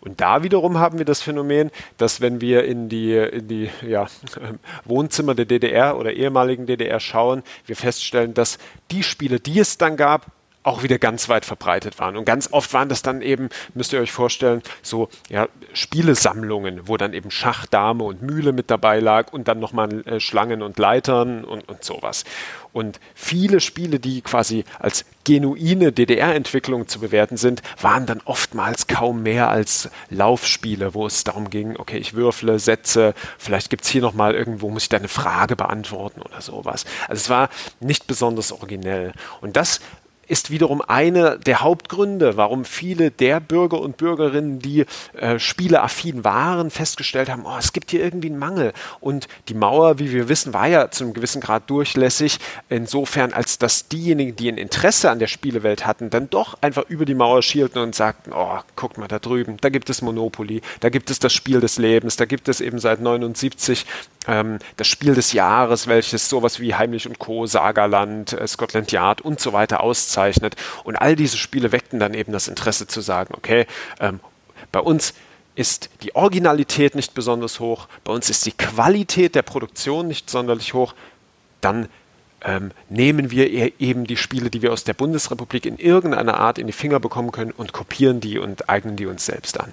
[0.00, 4.06] Und da wiederum haben wir das Phänomen, dass wenn wir in die, in die ja,
[4.84, 8.58] Wohnzimmer der DDR oder ehemaligen DDR schauen, wir feststellen, dass
[8.90, 10.26] die Spiele, die es dann gab,
[10.62, 12.16] auch wieder ganz weit verbreitet waren.
[12.16, 16.98] Und ganz oft waren das dann eben, müsst ihr euch vorstellen, so ja, Spielesammlungen, wo
[16.98, 20.78] dann eben Schach, Dame und Mühle mit dabei lag und dann nochmal äh, Schlangen und
[20.78, 22.24] Leitern und, und sowas.
[22.72, 29.22] Und viele Spiele, die quasi als genuine DDR-Entwicklung zu bewerten sind, waren dann oftmals kaum
[29.22, 34.02] mehr als Laufspiele, wo es darum ging, okay, ich würfle, setze, vielleicht gibt es hier
[34.02, 36.84] nochmal irgendwo, muss ich da eine Frage beantworten oder sowas.
[37.08, 37.48] Also es war
[37.80, 39.12] nicht besonders originell.
[39.40, 39.80] Und das
[40.30, 44.86] ist wiederum einer der Hauptgründe, warum viele der Bürger und Bürgerinnen, die
[45.18, 48.72] äh, spieleaffin waren, festgestellt haben, oh, es gibt hier irgendwie einen Mangel.
[49.00, 53.58] Und die Mauer, wie wir wissen, war ja zu einem gewissen Grad durchlässig, insofern, als
[53.58, 57.42] dass diejenigen, die ein Interesse an der Spielewelt hatten, dann doch einfach über die Mauer
[57.42, 61.18] schielten und sagten, oh, guckt mal da drüben, da gibt es Monopoly, da gibt es
[61.18, 63.84] das Spiel des Lebens, da gibt es eben seit 79
[64.26, 69.20] ähm, das Spiel des Jahres, welches sowas wie Heimlich und Co., Sagerland, äh, Scotland Yard
[69.20, 70.56] und so weiter auszeichnet.
[70.84, 73.66] Und all diese Spiele weckten dann eben das Interesse zu sagen, okay,
[74.00, 74.20] ähm,
[74.72, 75.14] bei uns
[75.54, 80.74] ist die Originalität nicht besonders hoch, bei uns ist die Qualität der Produktion nicht sonderlich
[80.74, 80.94] hoch,
[81.60, 81.88] dann
[82.44, 86.58] ähm, nehmen wir e-, eben die Spiele, die wir aus der Bundesrepublik in irgendeiner Art
[86.58, 89.70] in die Finger bekommen können und kopieren die und eignen die uns selbst an.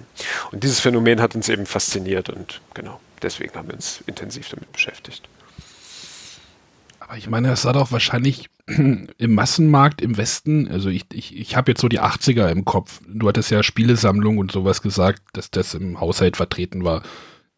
[0.52, 4.70] Und dieses Phänomen hat uns eben fasziniert und genau deswegen haben wir uns intensiv damit
[4.72, 5.28] beschäftigt.
[7.00, 11.56] Aber ich meine, es war doch wahrscheinlich im Massenmarkt im Westen, also ich, ich, ich
[11.56, 13.00] habe jetzt so die 80er im Kopf.
[13.08, 17.02] Du hattest ja Spielesammlung und sowas gesagt, dass das im Haushalt vertreten war.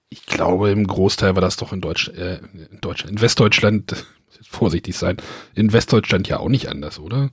[0.08, 4.06] Ich glaube, im Großteil war das doch in, Deutsch, äh, in Deutschland, in Westdeutschland,
[4.43, 5.16] vorsichtig sein,
[5.55, 7.30] in Westdeutschland ja auch nicht anders, oder?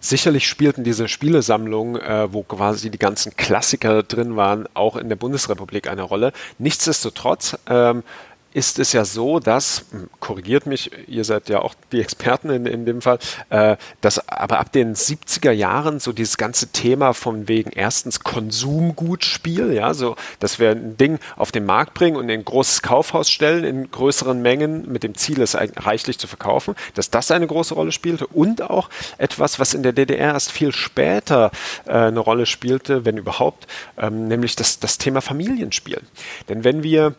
[0.00, 5.16] Sicherlich spielten diese Spielesammlungen, äh, wo quasi die ganzen Klassiker drin waren, auch in der
[5.16, 6.32] Bundesrepublik eine Rolle.
[6.58, 8.04] Nichtsdestotrotz ähm,
[8.54, 12.66] ist es ja so, dass, hm, korrigiert mich, ihr seid ja auch die Experten in,
[12.66, 13.18] in dem Fall,
[13.50, 19.72] äh, dass aber ab den 70er Jahren so dieses ganze Thema von wegen erstens Konsumgutspiel,
[19.72, 23.30] ja, so, dass wir ein Ding auf den Markt bringen und in ein großes Kaufhaus
[23.30, 27.74] stellen in größeren Mengen mit dem Ziel, es reichlich zu verkaufen, dass das eine große
[27.74, 28.88] Rolle spielte und auch
[29.18, 31.50] etwas, was in der DDR erst viel später
[31.86, 33.66] äh, eine Rolle spielte, wenn überhaupt,
[33.98, 36.00] ähm, nämlich das, das Thema Familienspiel.
[36.48, 37.14] Denn wenn wir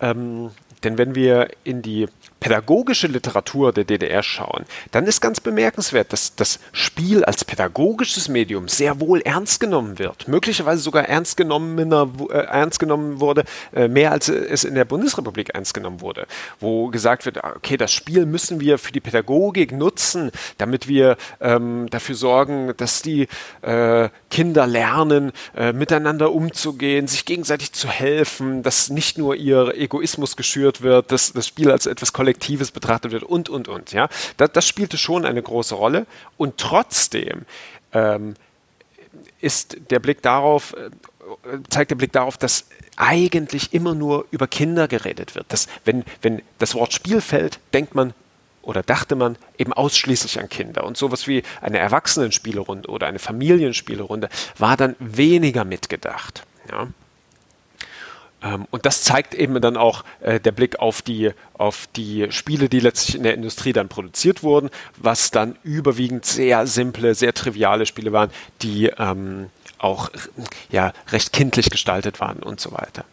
[0.00, 0.50] ähm,
[0.82, 2.08] denn wenn wir in die
[2.40, 8.66] pädagogische Literatur der DDR schauen, dann ist ganz bemerkenswert, dass das Spiel als pädagogisches Medium
[8.66, 10.26] sehr wohl ernst genommen wird.
[10.26, 15.50] Möglicherweise sogar ernst, genommener, äh, ernst genommen wurde, äh, mehr als es in der Bundesrepublik
[15.50, 16.26] ernst genommen wurde.
[16.58, 21.88] Wo gesagt wird, okay, das Spiel müssen wir für die Pädagogik nutzen, damit wir ähm,
[21.90, 23.28] dafür sorgen, dass die
[23.62, 30.36] äh, Kinder lernen, äh, miteinander umzugehen, sich gegenseitig zu helfen, dass nicht nur ihr Egoismus
[30.36, 33.92] geschürt wird, dass das Spiel als etwas Kollektives Kollektives betrachtet wird und, und, und.
[33.92, 34.08] Ja?
[34.36, 36.06] Das, das spielte schon eine große Rolle.
[36.36, 37.44] Und trotzdem
[37.92, 38.34] ähm,
[39.40, 40.90] ist der Blick darauf, äh,
[41.68, 42.66] zeigt der Blick darauf, dass
[42.96, 45.46] eigentlich immer nur über Kinder geredet wird.
[45.48, 48.14] Dass, wenn, wenn das Wort Spiel fällt, denkt man
[48.62, 50.84] oder dachte man eben ausschließlich an Kinder.
[50.84, 54.28] Und sowas wie eine Erwachsenenspielerunde oder eine Familienspielerunde
[54.58, 56.44] war dann weniger mitgedacht.
[56.70, 56.86] Ja.
[58.42, 62.68] Ähm, und das zeigt eben dann auch äh, der Blick auf die, auf die Spiele,
[62.68, 67.86] die letztlich in der Industrie dann produziert wurden, was dann überwiegend sehr simple, sehr triviale
[67.86, 68.30] Spiele waren,
[68.62, 70.10] die ähm, auch
[70.70, 73.04] ja, recht kindlich gestaltet waren und so weiter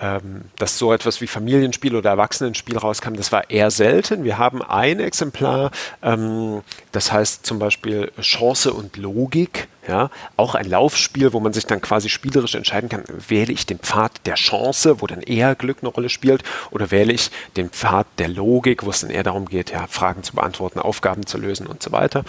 [0.00, 4.24] ähm, dass so etwas wie Familienspiel oder Erwachsenenspiel rauskam, das war eher selten.
[4.24, 5.70] Wir haben ein Exemplar,
[6.02, 9.68] ähm, das heißt zum Beispiel Chance und Logik.
[9.86, 13.78] Ja, auch ein Laufspiel, wo man sich dann quasi spielerisch entscheiden kann, wähle ich den
[13.78, 18.06] Pfad der Chance, wo dann eher Glück eine Rolle spielt, oder wähle ich den Pfad
[18.18, 21.68] der Logik, wo es dann eher darum geht, ja, Fragen zu beantworten, Aufgaben zu lösen
[21.68, 22.24] und so weiter.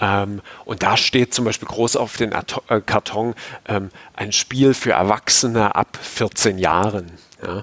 [0.00, 3.34] Ähm, und da steht zum Beispiel groß auf den äh, Karton
[3.66, 7.12] ähm, ein Spiel für Erwachsene ab 14 Jahren.
[7.40, 7.62] Ja,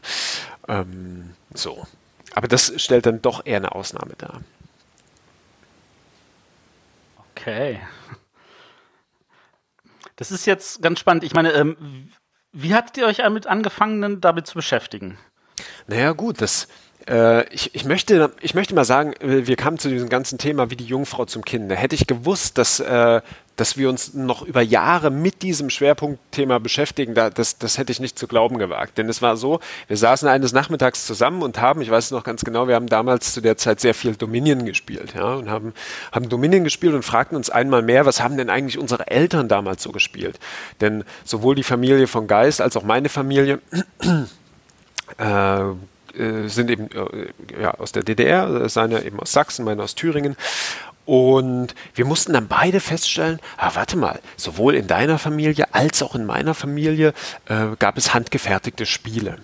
[0.69, 1.85] ähm, so.
[2.35, 4.41] Aber das stellt dann doch eher eine Ausnahme dar.
[7.31, 7.79] Okay.
[10.15, 11.23] Das ist jetzt ganz spannend.
[11.23, 12.09] Ich meine, ähm,
[12.51, 15.17] wie hattet ihr euch damit angefangen, damit zu beschäftigen?
[15.87, 16.67] Naja, gut, das,
[17.07, 20.69] äh, ich, ich, möchte, ich möchte mal sagen, äh, wir kamen zu diesem ganzen Thema
[20.69, 21.71] wie die Jungfrau zum Kind.
[21.71, 23.21] Hätte ich gewusst, dass, äh,
[23.55, 27.99] dass wir uns noch über Jahre mit diesem Schwerpunktthema beschäftigen, da, das, das hätte ich
[27.99, 28.97] nicht zu glauben gewagt.
[28.97, 32.23] Denn es war so, wir saßen eines Nachmittags zusammen und haben, ich weiß es noch
[32.23, 35.73] ganz genau, wir haben damals zu der Zeit sehr viel Dominion gespielt, ja, und haben,
[36.11, 39.83] haben Dominion gespielt und fragten uns einmal mehr, was haben denn eigentlich unsere Eltern damals
[39.83, 40.39] so gespielt?
[40.81, 43.59] Denn sowohl die Familie von Geist als auch meine Familie
[45.17, 50.35] äh, sind eben äh, ja, aus der DDR, seine eben aus Sachsen, meine aus Thüringen.
[51.05, 56.15] Und wir mussten dann beide feststellen, ah, warte mal, sowohl in deiner Familie als auch
[56.15, 57.13] in meiner Familie
[57.47, 59.37] äh, gab es handgefertigte Spiele.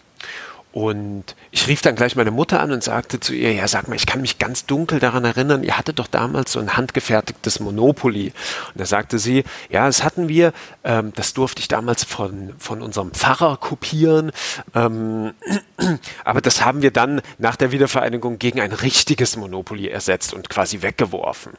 [0.74, 3.96] Und ich rief dann gleich meine Mutter an und sagte zu ihr, ja, sag mal,
[3.96, 8.28] ich kann mich ganz dunkel daran erinnern, ihr hattet doch damals so ein handgefertigtes Monopoly.
[8.28, 10.54] Und da sagte sie, ja, das hatten wir,
[10.86, 14.32] ähm, das durfte ich damals von, von unserem Pfarrer kopieren,
[14.74, 15.34] ähm,
[16.24, 20.82] aber das haben wir dann nach der Wiedervereinigung gegen ein richtiges Monopoly ersetzt und quasi
[20.82, 21.54] weggeworfen,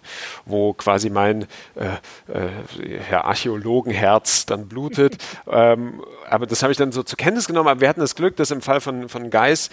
[0.47, 1.43] wo quasi mein
[1.75, 1.87] äh,
[2.33, 2.49] äh,
[3.09, 5.19] Herr Archäologenherz dann blutet.
[5.51, 8.37] ähm, aber das habe ich dann so zur Kenntnis genommen, aber wir hatten das Glück,
[8.37, 9.71] dass im Fall von, von Geis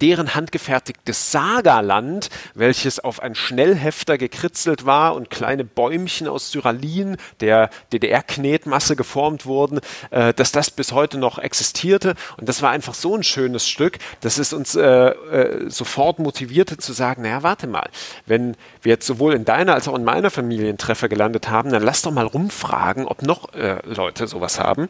[0.00, 7.70] deren handgefertigtes Sagaland, welches auf ein Schnellhefter gekritzelt war und kleine Bäumchen aus Syralin, der
[7.92, 12.14] DDR-Knetmasse geformt wurden, äh, dass das bis heute noch existierte.
[12.36, 16.76] Und das war einfach so ein schönes Stück, dass es uns äh, äh, sofort motivierte
[16.76, 17.88] zu sagen, naja, warte mal,
[18.26, 22.02] wenn wir jetzt sowohl in deiner als auch in meiner Familientreffer gelandet haben, dann lass
[22.02, 24.88] doch mal rumfragen, ob noch äh, Leute sowas haben.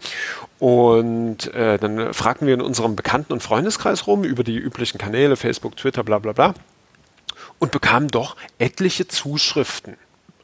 [0.59, 5.37] Und äh, dann fragten wir in unserem Bekannten- und Freundeskreis rum über die üblichen Kanäle,
[5.37, 6.55] Facebook, Twitter, bla bla bla,
[7.59, 9.97] und bekamen doch etliche Zuschriften.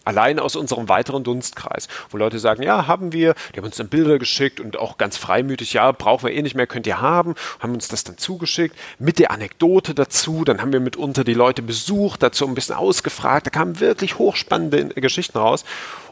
[0.05, 3.89] Allein aus unserem weiteren Dunstkreis, wo Leute sagen, ja, haben wir, die haben uns dann
[3.89, 7.35] Bilder geschickt und auch ganz freimütig, ja, brauchen wir eh nicht mehr, könnt ihr haben,
[7.59, 11.62] haben uns das dann zugeschickt, mit der Anekdote dazu, dann haben wir mitunter die Leute
[11.62, 15.65] besucht, dazu ein bisschen ausgefragt, da kamen wirklich hochspannende Geschichten raus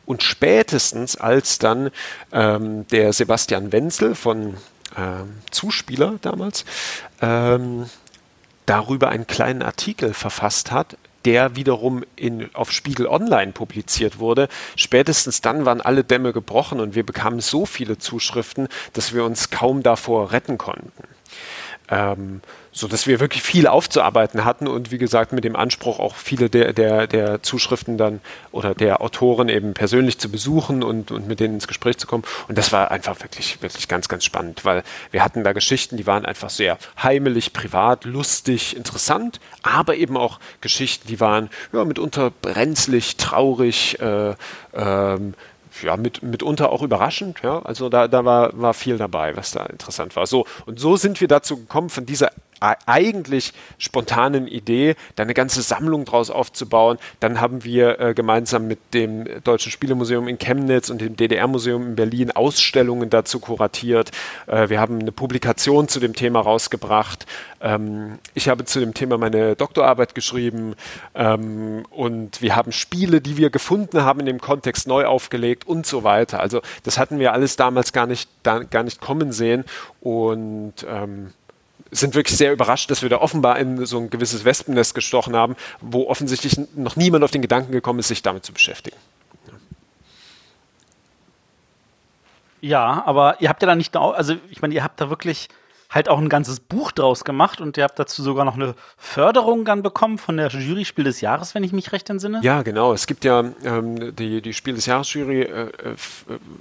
[0.06, 1.90] und spätestens als dann
[2.32, 4.56] ähm, der Sebastian Wenzel von
[4.96, 6.64] ähm, Zuspieler damals
[7.20, 7.88] ähm,
[8.66, 14.48] darüber einen kleinen Artikel verfasst hat, der wiederum in, auf Spiegel Online publiziert wurde.
[14.76, 19.50] Spätestens dann waren alle Dämme gebrochen und wir bekamen so viele Zuschriften, dass wir uns
[19.50, 20.90] kaum davor retten konnten.
[21.88, 22.40] Ähm,
[22.72, 26.48] so dass wir wirklich viel aufzuarbeiten hatten und wie gesagt mit dem Anspruch auch viele
[26.48, 28.20] der, der, der Zuschriften dann
[28.50, 32.24] oder der Autoren eben persönlich zu besuchen und, und mit denen ins Gespräch zu kommen.
[32.48, 36.06] Und das war einfach wirklich, wirklich ganz, ganz spannend, weil wir hatten da Geschichten, die
[36.06, 42.30] waren einfach sehr heimelig, privat, lustig, interessant, aber eben auch Geschichten, die waren ja, mitunter
[42.30, 44.34] brenzlig, traurig, äh,
[44.74, 45.34] ähm,
[45.82, 47.40] ja, mit, mitunter auch überraschend.
[47.42, 47.60] Ja?
[47.60, 50.26] Also da, da war, war viel dabei, was da interessant war.
[50.26, 52.30] So, und so sind wir dazu gekommen, von dieser
[52.62, 56.98] eigentlich spontanen Idee, da eine ganze Sammlung draus aufzubauen.
[57.20, 61.96] Dann haben wir äh, gemeinsam mit dem Deutschen Spielemuseum in Chemnitz und dem DDR-Museum in
[61.96, 64.10] Berlin Ausstellungen dazu kuratiert.
[64.46, 67.26] Äh, wir haben eine Publikation zu dem Thema rausgebracht.
[67.60, 70.74] Ähm, ich habe zu dem Thema meine Doktorarbeit geschrieben
[71.14, 75.86] ähm, und wir haben Spiele, die wir gefunden haben, in dem Kontext neu aufgelegt und
[75.86, 76.40] so weiter.
[76.40, 79.64] Also das hatten wir alles damals gar nicht, da, gar nicht kommen sehen
[80.00, 81.32] und ähm,
[81.92, 85.56] sind wirklich sehr überrascht, dass wir da offenbar in so ein gewisses Wespennest gestochen haben,
[85.80, 88.96] wo offensichtlich noch niemand auf den Gedanken gekommen ist, sich damit zu beschäftigen.
[92.62, 95.48] Ja, aber ihr habt ja da nicht, also ich meine, ihr habt da wirklich
[95.92, 99.64] halt auch ein ganzes Buch draus gemacht und ihr habt dazu sogar noch eine Förderung
[99.64, 102.40] dann bekommen von der Jury Spiel des Jahres, wenn ich mich recht entsinne.
[102.42, 102.92] Ja, genau.
[102.92, 105.70] Es gibt ja ähm, die, die Spiel des Jahres Jury äh, äh,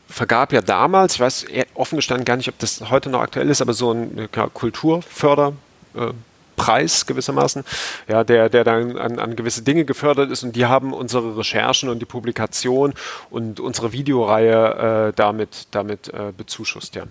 [0.07, 3.61] vergab ja damals, ich weiß offen gestanden gar nicht, ob das heute noch aktuell ist,
[3.61, 5.53] aber so ein ja, Kulturförder.
[5.95, 6.11] Äh,
[6.57, 7.63] Preis gewissermaßen,
[8.07, 11.89] ja, der, der dann an, an gewisse Dinge gefördert ist und die haben unsere Recherchen
[11.89, 12.93] und die Publikation
[13.31, 17.05] und unsere Videoreihe äh, damit, damit äh, bezuschusst, ja.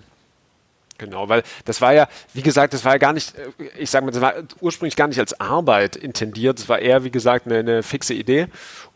[1.01, 4.05] Genau, weil das war ja, wie gesagt, das war ja gar nicht, äh, ich sage
[4.05, 6.59] mal, das war ursprünglich gar nicht als Arbeit intendiert.
[6.59, 8.47] Es war eher, wie gesagt, eine, eine, fixe Idee.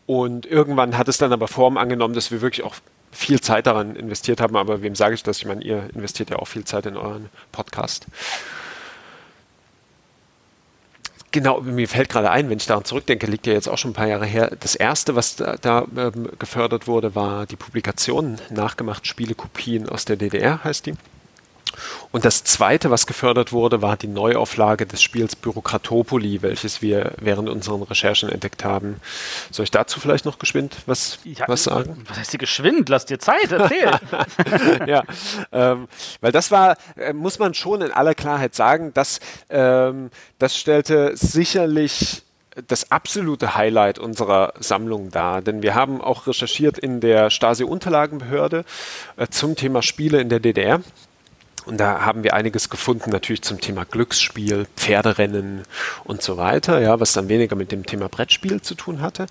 [0.06, 2.76] Und irgendwann hat es dann aber Form angenommen, dass wir wirklich auch
[3.12, 4.56] viel Zeit daran investiert haben.
[4.56, 5.40] Aber wem sage ich das?
[5.40, 8.06] Ich meine, ihr investiert ja auch viel Zeit in euren Podcast.
[11.32, 13.96] Genau, mir fällt gerade ein, wenn ich daran zurückdenke, liegt ja jetzt auch schon ein
[13.96, 14.52] paar Jahre her.
[14.60, 20.18] Das erste, was da, da ähm, gefördert wurde, war die Publikation nachgemacht Spielekopien aus der
[20.18, 20.94] DDR, heißt die.
[22.12, 27.50] Und das zweite, was gefördert wurde, war die Neuauflage des Spiels Bürokratopoli, welches wir während
[27.50, 29.02] unseren Recherchen entdeckt haben.
[29.52, 32.04] Soll ich dazu vielleicht noch geschwind was, ja, was sagen?
[32.08, 32.90] Was heißt hier geschwind?
[32.90, 33.92] Lass dir Zeit, erzähl.
[34.88, 35.04] ja,
[35.52, 35.88] ähm,
[36.22, 39.20] weil das war, äh, muss man schon in aller Klarheit sagen, dass
[39.50, 40.10] ähm,
[40.40, 42.24] das stellte sicherlich
[42.68, 48.64] das absolute Highlight unserer Sammlung dar, denn wir haben auch recherchiert in der Stasi-Unterlagenbehörde
[49.18, 50.82] äh, zum Thema Spiele in der DDR
[51.66, 55.64] und da haben wir einiges gefunden, natürlich zum Thema Glücksspiel, Pferderennen
[56.04, 59.28] und so weiter, ja, was dann weniger mit dem Thema Brettspiel zu tun hatte.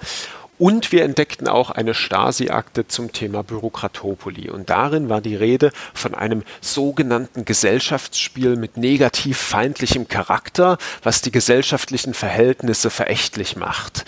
[0.56, 4.50] Und wir entdeckten auch eine Stasi-Akte zum Thema Bürokratopoli.
[4.50, 11.32] Und darin war die Rede von einem sogenannten Gesellschaftsspiel mit negativ feindlichem Charakter, was die
[11.32, 14.04] gesellschaftlichen Verhältnisse verächtlich macht.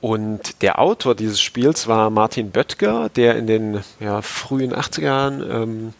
[0.00, 5.50] Und der Autor dieses Spiels war Martin Böttger, der in den ja, frühen 80er Jahren
[5.50, 5.94] ähm,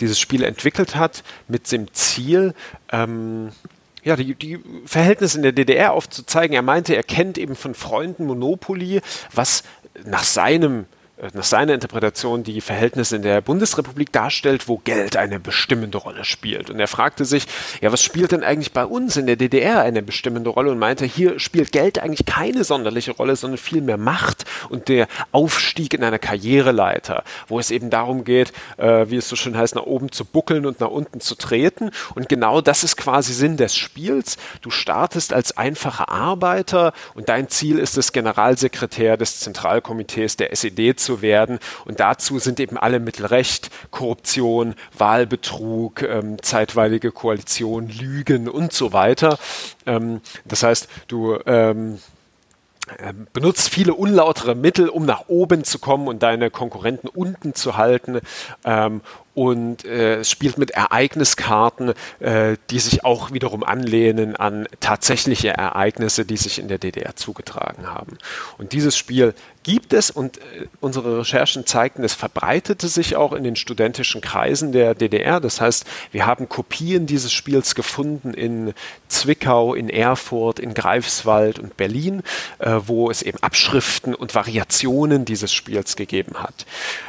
[0.00, 2.54] dieses Spiel entwickelt hat, mit dem Ziel,
[2.92, 3.50] ähm,
[4.04, 6.54] ja, die, die Verhältnisse in der DDR aufzuzeigen.
[6.54, 9.00] Er meinte, er kennt eben von Freunden Monopoly,
[9.32, 9.64] was
[10.04, 10.84] nach seinem
[11.32, 16.68] nach seiner Interpretation die Verhältnisse in der Bundesrepublik darstellt, wo Geld eine bestimmende Rolle spielt.
[16.68, 17.46] Und er fragte sich,
[17.80, 20.70] ja, was spielt denn eigentlich bei uns in der DDR eine bestimmende Rolle?
[20.70, 25.94] Und meinte, hier spielt Geld eigentlich keine sonderliche Rolle, sondern vielmehr Macht und der Aufstieg
[25.94, 29.84] in einer Karriereleiter, wo es eben darum geht, äh, wie es so schön heißt, nach
[29.84, 31.90] oben zu buckeln und nach unten zu treten.
[32.14, 34.36] Und genau das ist quasi Sinn des Spiels.
[34.60, 40.94] Du startest als einfacher Arbeiter und dein Ziel ist es, Generalsekretär des Zentralkomitees der SED
[40.98, 41.58] zu werden.
[41.84, 48.92] Und dazu sind eben alle Mittel recht, Korruption, Wahlbetrug, ähm, zeitweilige Koalition, Lügen und so
[48.92, 49.38] weiter.
[49.86, 51.98] Ähm, das heißt, du ähm,
[53.32, 58.20] benutzt viele unlautere Mittel, um nach oben zu kommen und deine Konkurrenten unten zu halten.
[58.64, 59.00] Ähm,
[59.34, 66.38] und äh, spielt mit Ereigniskarten, äh, die sich auch wiederum anlehnen an tatsächliche Ereignisse, die
[66.38, 68.16] sich in der DDR zugetragen haben.
[68.56, 69.34] Und dieses Spiel
[69.66, 74.70] gibt es und äh, unsere Recherchen zeigten, es verbreitete sich auch in den studentischen Kreisen
[74.70, 75.40] der DDR.
[75.40, 78.74] Das heißt, wir haben Kopien dieses Spiels gefunden in
[79.08, 82.22] Zwickau, in Erfurt, in Greifswald und Berlin,
[82.60, 86.64] äh, wo es eben Abschriften und Variationen dieses Spiels gegeben hat.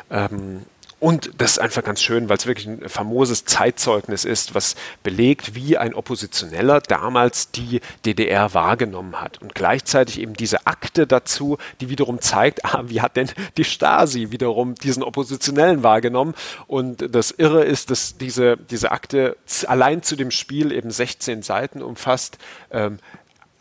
[0.10, 0.64] Ähm,
[1.00, 5.54] und das ist einfach ganz schön, weil es wirklich ein famoses Zeitzeugnis ist, was belegt,
[5.54, 9.40] wie ein Oppositioneller damals die DDR wahrgenommen hat.
[9.40, 14.32] Und gleichzeitig eben diese Akte dazu, die wiederum zeigt, ah, wie hat denn die Stasi
[14.32, 16.34] wiederum diesen Oppositionellen wahrgenommen.
[16.66, 19.38] Und das Irre ist, dass diese, diese Akte
[19.68, 22.40] allein zu dem Spiel eben 16 Seiten umfasst.
[22.72, 22.98] Ähm,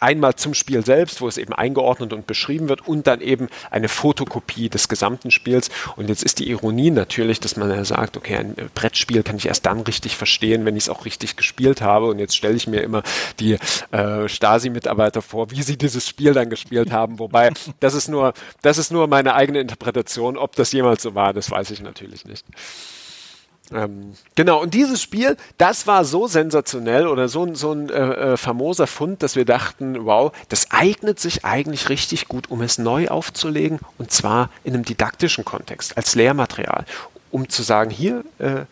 [0.00, 3.88] einmal zum Spiel selbst, wo es eben eingeordnet und beschrieben wird und dann eben eine
[3.88, 5.70] Fotokopie des gesamten Spiels.
[5.96, 9.46] Und jetzt ist die Ironie natürlich, dass man ja sagt, okay, ein Brettspiel kann ich
[9.46, 12.06] erst dann richtig verstehen, wenn ich es auch richtig gespielt habe.
[12.06, 13.02] Und jetzt stelle ich mir immer
[13.40, 13.58] die
[13.92, 17.18] äh, Stasi-Mitarbeiter vor, wie sie dieses Spiel dann gespielt haben.
[17.18, 20.36] Wobei, das ist nur, das ist nur meine eigene Interpretation.
[20.36, 22.44] Ob das jemals so war, das weiß ich natürlich nicht.
[23.72, 28.36] Ähm, genau, und dieses Spiel, das war so sensationell oder so, so ein äh, äh,
[28.36, 33.08] famoser Fund, dass wir dachten, wow, das eignet sich eigentlich richtig gut, um es neu
[33.08, 36.84] aufzulegen und zwar in einem didaktischen Kontext, als Lehrmaterial,
[37.30, 38.66] um zu sagen, hier, äh,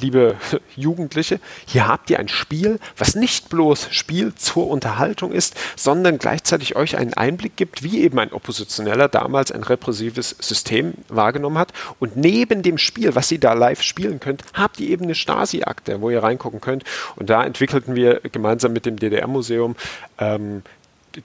[0.00, 0.36] liebe
[0.76, 6.76] Jugendliche, hier habt ihr ein Spiel, was nicht bloß Spiel zur Unterhaltung ist, sondern gleichzeitig
[6.76, 11.72] euch einen Einblick gibt, wie eben ein Oppositioneller damals ein repressives System wahrgenommen hat.
[11.98, 16.00] Und neben dem Spiel, was ihr da live spielen könnt, habt ihr eben eine Stasi-Akte,
[16.00, 16.84] wo ihr reingucken könnt.
[17.16, 19.76] Und da entwickelten wir gemeinsam mit dem DDR-Museum
[20.18, 20.62] ähm,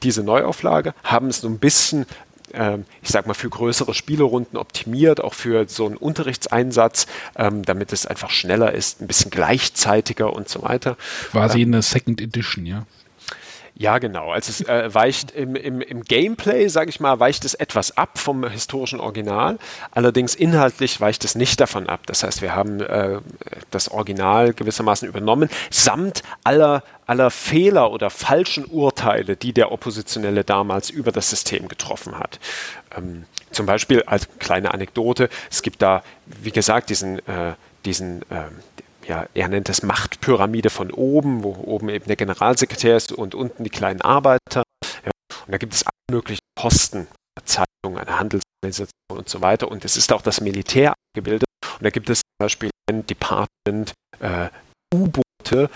[0.03, 2.05] diese Neuauflage, haben es so ein bisschen
[3.01, 8.05] ich sag mal, für größere Spielerunden optimiert, auch für so einen Unterrichtseinsatz, ähm, damit es
[8.05, 10.97] einfach schneller ist, ein bisschen gleichzeitiger und so weiter.
[11.31, 12.85] Quasi ähm, eine Second Edition, ja.
[13.81, 14.31] Ja, genau.
[14.31, 18.19] Also es äh, weicht im, im, im Gameplay, sage ich mal, weicht es etwas ab
[18.19, 19.57] vom historischen Original.
[19.89, 22.01] Allerdings inhaltlich weicht es nicht davon ab.
[22.05, 23.19] Das heißt, wir haben äh,
[23.71, 30.89] das Original gewissermaßen übernommen, samt aller, aller Fehler oder falschen Urteile, die der Oppositionelle damals
[30.89, 32.39] über das System getroffen hat.
[32.95, 38.45] Ähm, zum Beispiel als kleine Anekdote, es gibt da, wie gesagt, diesen, äh, diesen äh,
[39.05, 43.65] ja, er nennt es Machtpyramide von oben, wo oben eben der Generalsekretär ist und unten
[43.65, 44.63] die kleinen Arbeiter.
[45.03, 45.11] Ja,
[45.45, 49.69] und da gibt es alle möglichen Posten, eine Zeitung, eine Handelsorganisation und so weiter.
[49.69, 51.49] Und es ist auch das Militär abgebildet.
[51.73, 53.91] Und da gibt es zum Beispiel ein Department
[54.21, 54.47] äh,
[54.95, 55.69] U-Boote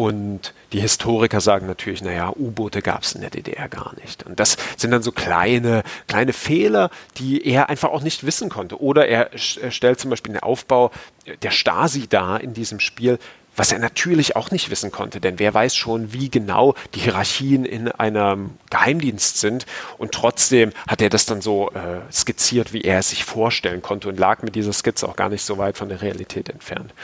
[0.00, 4.22] und die Historiker sagen natürlich, naja, U-Boote gab es in der DDR gar nicht.
[4.22, 6.88] Und das sind dann so kleine, kleine Fehler,
[7.18, 8.80] die er einfach auch nicht wissen konnte.
[8.80, 10.90] Oder er, er stellt zum Beispiel den Aufbau
[11.42, 13.18] der Stasi dar in diesem Spiel,
[13.56, 17.66] was er natürlich auch nicht wissen konnte, denn wer weiß schon, wie genau die Hierarchien
[17.66, 19.66] in einem Geheimdienst sind
[19.98, 24.08] und trotzdem hat er das dann so äh, skizziert, wie er es sich vorstellen konnte
[24.08, 26.94] und lag mit dieser Skizze auch gar nicht so weit von der Realität entfernt.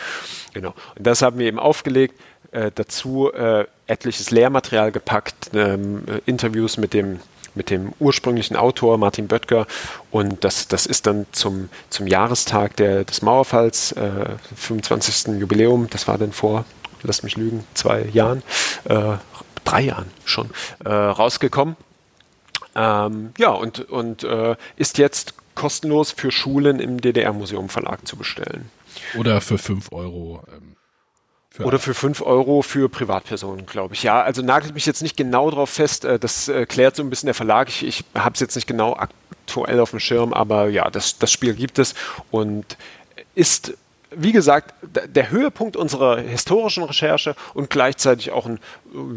[0.55, 0.73] Genau.
[0.97, 2.19] Und das haben wir eben aufgelegt,
[2.57, 7.21] äh, dazu äh, etliches Lehrmaterial gepackt, ähm, äh, Interviews mit dem
[7.55, 9.67] mit dem ursprünglichen Autor Martin Böttger
[10.11, 14.27] und das, das ist dann zum, zum Jahrestag der, des Mauerfalls, äh,
[14.57, 15.41] 25.
[15.41, 16.67] Jubiläum, das war dann vor,
[17.03, 18.43] lasst mich lügen, zwei Jahren,
[18.85, 19.15] äh,
[19.65, 20.51] drei Jahren schon,
[20.85, 21.77] rausgekommen.
[22.75, 24.27] Ähm, ja, und, und
[24.77, 28.71] ist jetzt kostenlos für Schulen im DDR-Museum Verlag zu bestellen.
[29.17, 30.45] Oder für 5 Euro.
[30.55, 30.77] Ähm
[31.57, 34.03] für Oder für 5 Euro für Privatpersonen, glaube ich.
[34.03, 36.05] Ja, also nagelt mich jetzt nicht genau drauf fest.
[36.05, 37.69] Äh, das äh, klärt so ein bisschen der Verlag.
[37.69, 41.33] Ich, ich habe es jetzt nicht genau aktuell auf dem Schirm, aber ja, das, das
[41.33, 41.95] Spiel gibt es
[42.31, 42.77] und
[43.35, 43.73] ist
[44.17, 48.59] wie gesagt, der Höhepunkt unserer historischen Recherche und gleichzeitig auch ein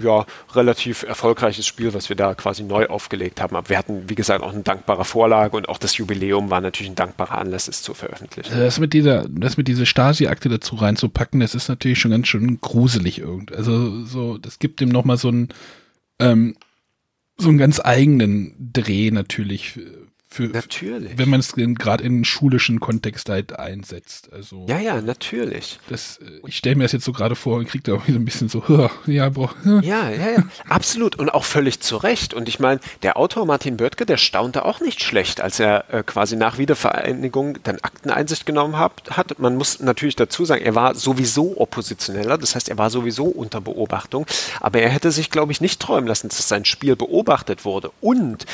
[0.01, 3.55] ja, relativ erfolgreiches Spiel, was wir da quasi neu aufgelegt haben.
[3.55, 6.91] Aber wir hatten, wie gesagt, auch eine dankbare Vorlage und auch das Jubiläum war natürlich
[6.91, 8.57] ein dankbarer Anlass, es zu veröffentlichen.
[8.57, 12.59] Das mit dieser, das mit dieser Stasi-Akte dazu reinzupacken, das ist natürlich schon ganz schön
[12.59, 13.55] gruselig irgendwie.
[13.55, 15.49] Also so, das gibt dem nochmal so einen,
[16.19, 16.55] ähm,
[17.37, 19.79] so einen ganz eigenen Dreh natürlich
[20.32, 21.17] für, natürlich.
[21.17, 24.32] Wenn man es gerade in schulischen Kontext halt einsetzt.
[24.32, 25.80] Also, ja, ja, natürlich.
[25.89, 28.19] Das, äh, ich stelle mir das jetzt so gerade vor und kriege da irgendwie so
[28.19, 29.49] ein bisschen so, ja, boah.
[29.82, 31.15] Ja, ja, ja, absolut.
[31.15, 32.36] Und auch völlig zu Recht.
[32.36, 36.03] Und ich meine, der Autor Martin Böttger, der staunte auch nicht schlecht, als er äh,
[36.03, 39.39] quasi nach Wiedervereinigung dann Akteneinsicht genommen hat, hat.
[39.39, 43.61] Man muss natürlich dazu sagen, er war sowieso Oppositioneller, das heißt, er war sowieso unter
[43.61, 44.27] Beobachtung.
[44.59, 47.91] Aber er hätte sich, glaube ich, nicht träumen lassen, dass sein Spiel beobachtet wurde.
[47.99, 48.45] Und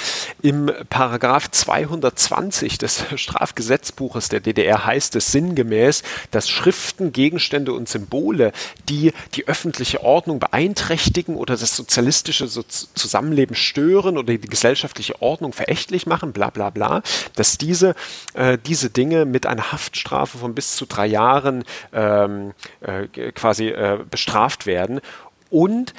[0.41, 7.89] im Paragraph 2 220 des Strafgesetzbuches der DDR heißt es sinngemäß, dass Schriften, Gegenstände und
[7.89, 8.51] Symbole,
[8.87, 15.53] die die öffentliche Ordnung beeinträchtigen oder das sozialistische so Zusammenleben stören oder die gesellschaftliche Ordnung
[15.53, 17.01] verächtlich machen, bla bla bla,
[17.35, 17.95] dass diese,
[18.35, 21.63] äh, diese Dinge mit einer Haftstrafe von bis zu drei Jahren
[21.93, 25.01] ähm, äh, quasi äh, bestraft werden.
[25.49, 25.93] Und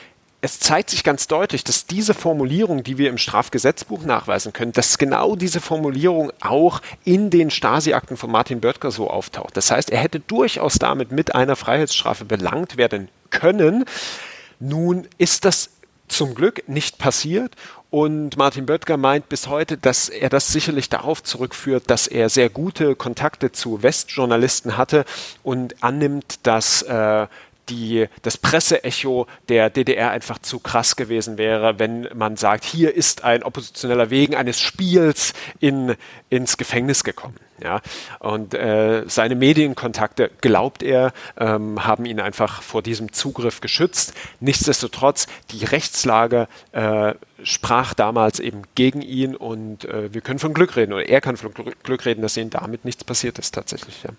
[0.47, 4.97] es zeigt sich ganz deutlich, dass diese Formulierung, die wir im Strafgesetzbuch nachweisen können, dass
[4.97, 9.57] genau diese Formulierung auch in den Stasi-Akten von Martin Böttger so auftaucht.
[9.57, 13.87] Das heißt, er hätte durchaus damit mit einer Freiheitsstrafe belangt werden können.
[14.61, 15.71] Nun ist das
[16.07, 17.57] zum Glück nicht passiert
[17.91, 22.51] und Martin Böttger meint bis heute, dass er das sicherlich darauf zurückführt, dass er sehr
[22.51, 25.05] gute Kontakte zu Westjournalisten hatte
[25.43, 27.27] und annimmt, dass äh,
[27.69, 33.25] die, das Presseecho der DDR einfach zu krass gewesen wäre, wenn man sagt, hier ist
[33.25, 35.97] ein Oppositioneller wegen eines Spiels in,
[36.31, 37.37] ins Gefängnis gekommen.
[37.63, 37.81] Ja?
[38.19, 44.15] Und äh, seine Medienkontakte, glaubt er, ähm, haben ihn einfach vor diesem Zugriff geschützt.
[44.41, 50.77] Nichtsdestotrotz, die Rechtslage äh, sprach damals eben gegen ihn und äh, wir können von Glück
[50.77, 51.53] reden oder er kann von
[51.83, 54.03] Glück reden, dass ihm damit nichts passiert ist tatsächlich.
[54.03, 54.11] Ja.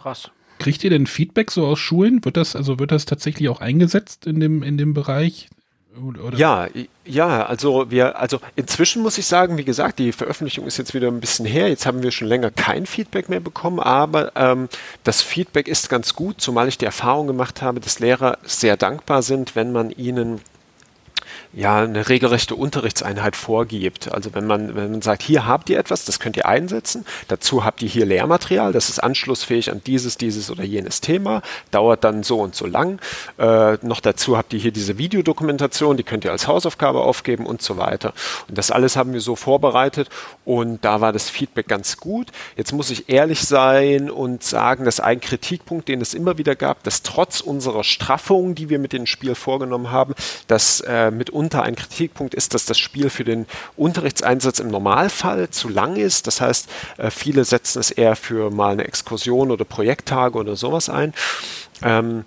[0.00, 0.30] Krass.
[0.58, 2.24] Kriegt ihr denn Feedback so aus Schulen?
[2.24, 5.48] Wird das, also wird das tatsächlich auch eingesetzt in dem, in dem Bereich?
[5.96, 6.36] Oder?
[6.36, 6.68] Ja,
[7.06, 11.08] ja, also wir, also inzwischen muss ich sagen, wie gesagt, die Veröffentlichung ist jetzt wieder
[11.08, 11.68] ein bisschen her.
[11.68, 14.68] Jetzt haben wir schon länger kein Feedback mehr bekommen, aber ähm,
[15.04, 19.22] das Feedback ist ganz gut, zumal ich die Erfahrung gemacht habe, dass Lehrer sehr dankbar
[19.22, 20.40] sind, wenn man ihnen
[21.56, 24.12] ja, eine regelrechte Unterrichtseinheit vorgibt.
[24.12, 27.64] Also wenn man, wenn man sagt, hier habt ihr etwas, das könnt ihr einsetzen, dazu
[27.64, 31.40] habt ihr hier Lehrmaterial, das ist anschlussfähig an dieses, dieses oder jenes Thema,
[31.70, 33.00] dauert dann so und so lang.
[33.38, 37.62] Äh, noch dazu habt ihr hier diese Videodokumentation, die könnt ihr als Hausaufgabe aufgeben und
[37.62, 38.12] so weiter.
[38.48, 40.10] Und das alles haben wir so vorbereitet
[40.44, 42.32] und da war das Feedback ganz gut.
[42.56, 46.82] Jetzt muss ich ehrlich sein und sagen, dass ein Kritikpunkt, den es immer wieder gab,
[46.82, 50.12] dass trotz unserer Straffung, die wir mit dem Spiel vorgenommen haben,
[50.48, 54.68] dass äh, mit uns mitunter ein Kritikpunkt ist, dass das Spiel für den Unterrichtseinsatz im
[54.68, 56.26] Normalfall zu lang ist.
[56.26, 56.68] Das heißt,
[56.98, 61.14] äh, viele setzen es eher für mal eine Exkursion oder Projekttage oder sowas ein.
[61.82, 62.24] Ähm,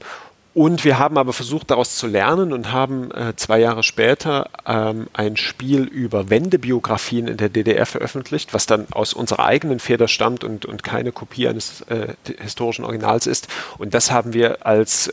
[0.55, 5.07] und wir haben aber versucht, daraus zu lernen und haben äh, zwei Jahre später ähm,
[5.13, 10.43] ein Spiel über Wendebiografien in der DDR veröffentlicht, was dann aus unserer eigenen Feder stammt
[10.43, 13.47] und, keine Kopie eines äh, historischen Originals ist.
[13.77, 15.09] Und das haben wir als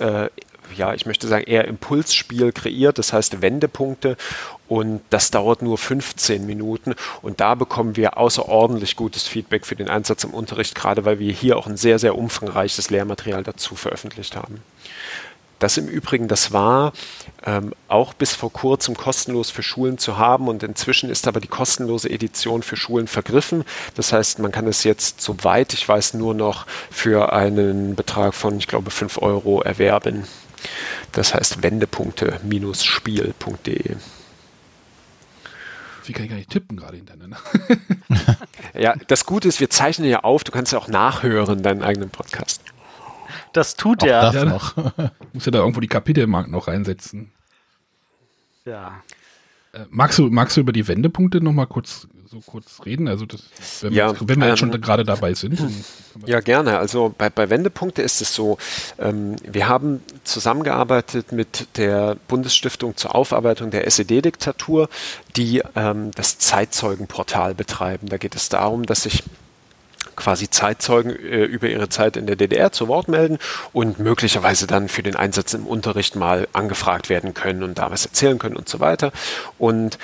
[0.75, 4.17] ja, ich möchte sagen, eher Impulsspiel kreiert, das heißt Wendepunkte
[4.69, 9.89] und das dauert nur 15 Minuten und da bekommen wir außerordentlich gutes Feedback für den
[9.89, 14.37] Einsatz im Unterricht, gerade weil wir hier auch ein sehr, sehr umfangreiches Lehrmaterial dazu veröffentlicht
[14.37, 14.63] haben.
[15.59, 16.93] Das im Übrigen, das war
[17.47, 21.49] ähm, auch bis vor kurzem kostenlos für Schulen zu haben und inzwischen ist aber die
[21.49, 23.65] kostenlose Edition für Schulen vergriffen.
[23.95, 28.59] Das heißt, man kann es jetzt, soweit ich weiß, nur noch für einen Betrag von,
[28.59, 30.25] ich glaube, 5 Euro erwerben.
[31.17, 33.97] Das heißt wendepunkte-spiel.de.
[36.05, 37.39] Wie kann ich gar nicht tippen gerade hintereinander?
[38.79, 42.11] ja, das Gute ist, wir zeichnen ja auf, du kannst ja auch nachhören, deinen eigenen
[42.11, 42.61] Podcast.
[43.55, 44.21] Das tut er.
[44.21, 44.77] Das ja, noch.
[45.33, 47.33] muss ja da irgendwo die Kapitelmarken noch reinsetzen.
[48.67, 49.03] Ja.
[49.77, 53.09] Äh, magst, du, magst du über die Wendepunkte nochmal kurz so kurz reden?
[53.09, 53.41] Also das,
[53.83, 55.61] wenn, ja, wir, wenn wir jetzt schon ähm, gerade dabei sind.
[56.25, 56.79] Ja, gerne.
[56.79, 58.57] Also bei, bei Wendepunkte ist es so,
[58.99, 64.89] ähm, wir haben zusammengearbeitet mit der Bundesstiftung zur Aufarbeitung der SED-Diktatur,
[65.37, 68.09] die ähm, das Zeitzeugenportal betreiben.
[68.09, 69.25] Da geht es darum, dass sich
[70.15, 73.39] quasi Zeitzeugen äh, über ihre Zeit in der DDR zu Wort melden
[73.73, 78.07] und möglicherweise dann für den Einsatz im Unterricht mal angefragt werden können und da was
[78.07, 79.13] erzählen können und so weiter.
[79.59, 79.99] Und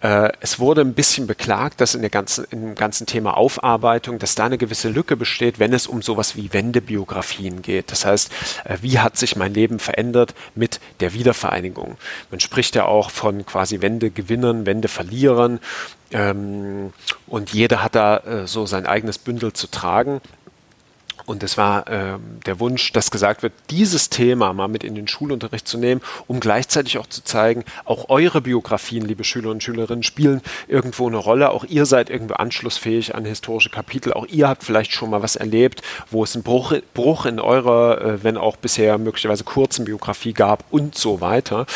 [0.00, 4.34] äh, es wurde ein bisschen beklagt, dass in der ganzen, im ganzen Thema Aufarbeitung, dass
[4.34, 7.90] da eine gewisse Lücke besteht, wenn es um sowas wie Wendebiografien geht.
[7.90, 8.30] Das heißt,
[8.64, 11.96] äh, wie hat sich mein Leben verändert mit der Wiedervereinigung?
[12.30, 15.58] Man spricht ja auch von quasi Wendegewinnern, Wendeverlierern.
[16.10, 16.92] Ähm,
[17.26, 20.20] und jeder hat da äh, so sein eigenes Bündel zu tragen.
[21.28, 25.06] Und es war äh, der Wunsch, dass gesagt wird, dieses Thema mal mit in den
[25.08, 30.02] Schulunterricht zu nehmen, um gleichzeitig auch zu zeigen, auch eure Biografien, liebe Schüler und Schülerinnen,
[30.02, 31.50] spielen irgendwo eine Rolle.
[31.50, 34.14] Auch ihr seid irgendwo anschlussfähig an historische Kapitel.
[34.14, 38.00] Auch ihr habt vielleicht schon mal was erlebt, wo es einen Bruch, Bruch in eurer,
[38.00, 41.66] äh, wenn auch bisher möglicherweise kurzen Biografie gab und so weiter.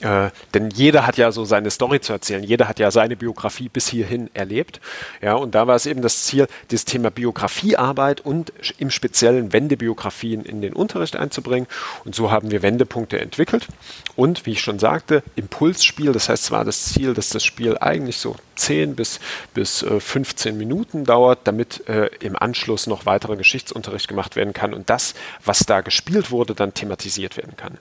[0.00, 2.44] Äh, denn jeder hat ja so seine Story zu erzählen.
[2.44, 4.80] Jeder hat ja seine Biografie bis hierhin erlebt.
[5.20, 10.44] Ja, und da war es eben das Ziel, das Thema Biografiearbeit und im Speziellen Wendebiografien
[10.44, 11.66] in den Unterricht einzubringen.
[12.04, 13.66] Und so haben wir Wendepunkte entwickelt.
[14.14, 17.76] Und wie ich schon sagte, Impulsspiel, das heißt, es war das Ziel, dass das Spiel
[17.78, 19.20] eigentlich so 10 bis,
[19.54, 24.74] bis 15 äh, Minuten dauert, damit äh, im Anschluss noch weiterer Geschichtsunterricht gemacht werden kann
[24.74, 27.78] und das, was da gespielt wurde, dann thematisiert werden kann.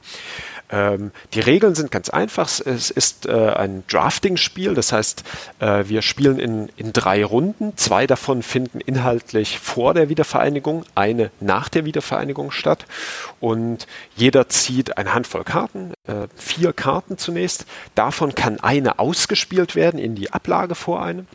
[0.70, 2.47] Ähm, die Regeln sind ganz einfach.
[2.47, 5.24] Es ist äh, ein Drafting-Spiel, das heißt,
[5.59, 7.76] äh, wir spielen in, in drei Runden.
[7.78, 12.86] Zwei davon finden inhaltlich vor der Wiedervereinigung, eine nach der Wiedervereinigung statt.
[13.39, 17.65] Und jeder zieht eine Handvoll Karten, äh, vier Karten zunächst.
[17.95, 21.28] Davon kann eine ausgespielt werden in die Ablage vor einem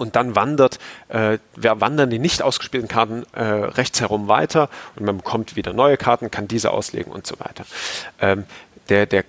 [0.00, 0.78] und dann wandert,
[1.08, 5.96] äh, wandern die nicht ausgespielten Karten äh, rechts herum weiter und man bekommt wieder neue
[5.96, 7.64] Karten, kann diese auslegen und so weiter.
[8.20, 8.44] Ähm,
[8.88, 9.24] der, der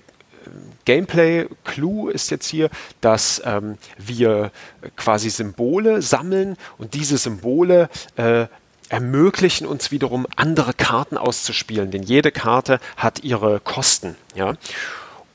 [0.86, 2.70] Gameplay-Clou ist jetzt hier,
[3.02, 4.52] dass ähm, wir
[4.96, 8.48] quasi Symbole sammeln und diese Symbole äh,
[8.90, 14.16] ermöglichen uns wiederum andere Karten auszuspielen, denn jede Karte hat ihre Kosten.
[14.36, 14.56] Ja?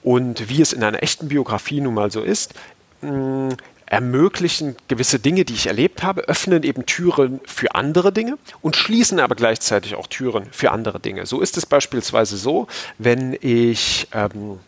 [0.02, 2.54] Und wie es in einer echten Biografie nun mal so ist,
[3.00, 3.56] mh,
[3.86, 9.20] ermöglichen gewisse Dinge, die ich erlebt habe, öffnen eben Türen für andere Dinge und schließen
[9.20, 11.24] aber gleichzeitig auch Türen für andere Dinge.
[11.26, 12.66] So ist es beispielsweise so,
[12.98, 14.58] wenn ich ähm,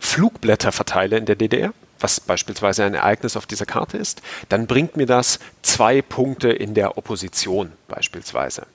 [0.00, 4.96] Flugblätter verteile in der DDR, was beispielsweise ein Ereignis auf dieser Karte ist, dann bringt
[4.96, 8.66] mir das zwei Punkte in der Opposition beispielsweise.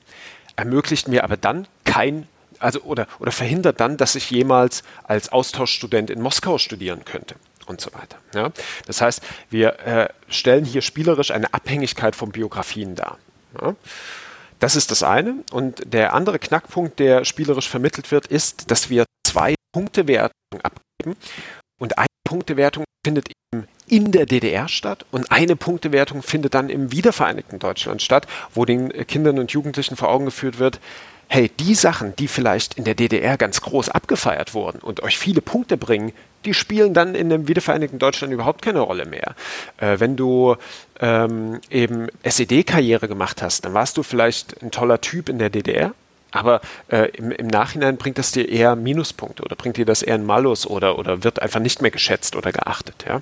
[0.56, 2.28] Ermöglicht mir aber dann kein
[2.62, 7.36] also oder, oder verhindert dann, dass ich jemals als Austauschstudent in Moskau studieren könnte
[7.70, 8.18] und so weiter.
[8.34, 8.52] Ja?
[8.88, 13.18] Das heißt, wir äh, stellen hier spielerisch eine Abhängigkeit von Biografien dar.
[13.62, 13.76] Ja?
[14.60, 15.36] Das ist das eine.
[15.52, 21.16] Und der andere Knackpunkt, der spielerisch vermittelt wird, ist, dass wir zwei Punktewertungen abgeben
[21.80, 26.92] Und eine Punktewertung findet eben in der DDR statt und eine Punktewertung findet dann im
[26.92, 30.80] wiedervereinigten Deutschland statt, wo den Kindern und Jugendlichen vor Augen geführt wird,
[31.28, 35.42] hey, die Sachen, die vielleicht in der DDR ganz groß abgefeiert wurden und euch viele
[35.42, 36.12] Punkte bringen,
[36.46, 39.36] die spielen dann in dem wiedervereinigten Deutschland überhaupt keine Rolle mehr.
[39.78, 40.56] Äh, wenn du
[41.00, 45.94] ähm, eben SED-Karriere gemacht hast, dann warst du vielleicht ein toller Typ in der DDR,
[46.32, 50.16] aber äh, im, im, Nachhinein bringt das dir eher Minuspunkte oder bringt dir das eher
[50.16, 53.06] ein Malus oder, oder wird einfach nicht mehr geschätzt oder geachtet.
[53.08, 53.20] Ja?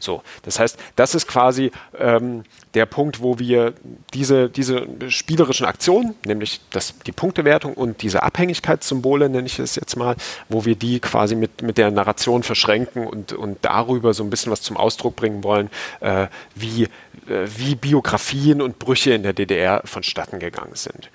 [0.00, 2.44] So, das heißt, das ist quasi ähm,
[2.74, 3.74] der Punkt, wo wir
[4.14, 9.96] diese, diese spielerischen Aktionen, nämlich das, die Punktewertung und diese Abhängigkeitssymbole, nenne ich es jetzt
[9.96, 10.16] mal,
[10.48, 14.52] wo wir die quasi mit, mit der Narration verschränken und, und darüber so ein bisschen
[14.52, 19.82] was zum Ausdruck bringen wollen, äh, wie, äh, wie Biografien und Brüche in der DDR
[19.84, 21.10] vonstatten gegangen sind.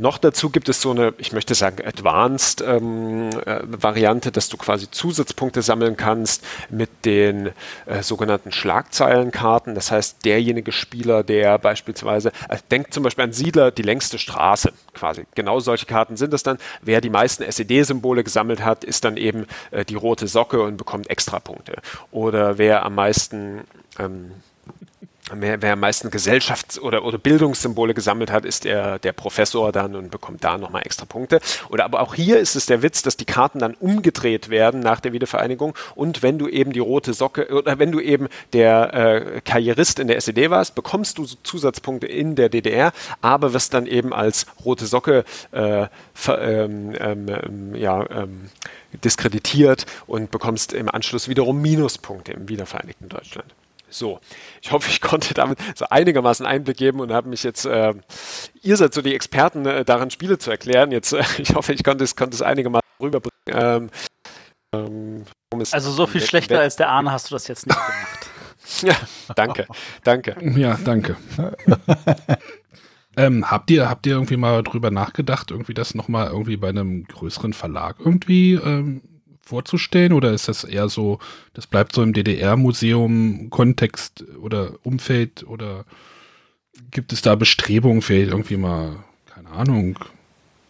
[0.00, 4.56] Noch dazu gibt es so eine, ich möchte sagen, Advanced ähm, äh, Variante, dass du
[4.56, 7.50] quasi Zusatzpunkte sammeln kannst mit den
[7.84, 9.74] äh, sogenannten Schlagzeilenkarten.
[9.74, 14.72] Das heißt, derjenige Spieler, der beispielsweise, äh, denkt zum Beispiel an Siedler, die längste Straße
[14.94, 15.26] quasi.
[15.34, 16.56] Genau solche Karten sind es dann.
[16.80, 21.10] Wer die meisten SED-Symbole gesammelt hat, ist dann eben äh, die rote Socke und bekommt
[21.10, 21.74] Extrapunkte.
[22.10, 23.64] Oder wer am meisten
[23.98, 24.30] ähm,
[25.34, 29.94] wer, wer am meisten Gesellschafts- oder, oder Bildungssymbole gesammelt hat, ist der, der Professor dann
[29.96, 31.40] und bekommt da nochmal extra Punkte.
[31.68, 35.00] Oder aber auch hier ist es der Witz, dass die Karten dann umgedreht werden nach
[35.00, 39.40] der Wiedervereinigung und wenn du eben die rote Socke oder wenn du eben der äh,
[39.42, 44.12] Karrierist in der SED warst, bekommst du Zusatzpunkte in der DDR, aber wirst dann eben
[44.12, 48.50] als rote Socke äh, ver, ähm, ähm, ähm ja, ähm,
[49.04, 53.54] diskreditiert und bekommst im Anschluss wiederum Minuspunkte im wiedervereinigten Deutschland.
[53.90, 54.20] So,
[54.62, 57.94] ich hoffe, ich konnte damit so einigermaßen Einblick geben und habe mich jetzt, äh,
[58.62, 60.92] ihr seid so die Experten äh, darin, Spiele zu erklären.
[60.92, 63.30] Jetzt, äh, ich hoffe, ich konnte es, konnte es einigermaßen rüberbringen.
[63.46, 63.90] Ähm,
[64.72, 65.24] ähm,
[65.72, 68.30] also so viel schlechter als der Arne hast du das jetzt nicht gemacht.
[68.82, 68.94] ja,
[69.34, 69.66] danke,
[70.04, 70.36] danke.
[70.56, 71.16] Ja, danke.
[73.16, 77.04] ähm, habt ihr, habt ihr irgendwie mal drüber nachgedacht, irgendwie das nochmal irgendwie bei einem
[77.04, 79.02] größeren Verlag irgendwie ähm,
[79.50, 81.18] vorzustellen oder ist das eher so,
[81.54, 85.84] das bleibt so im DDR-Museum Kontext oder Umfeld oder
[86.90, 89.98] gibt es da Bestrebungen für irgendwie mal, keine Ahnung,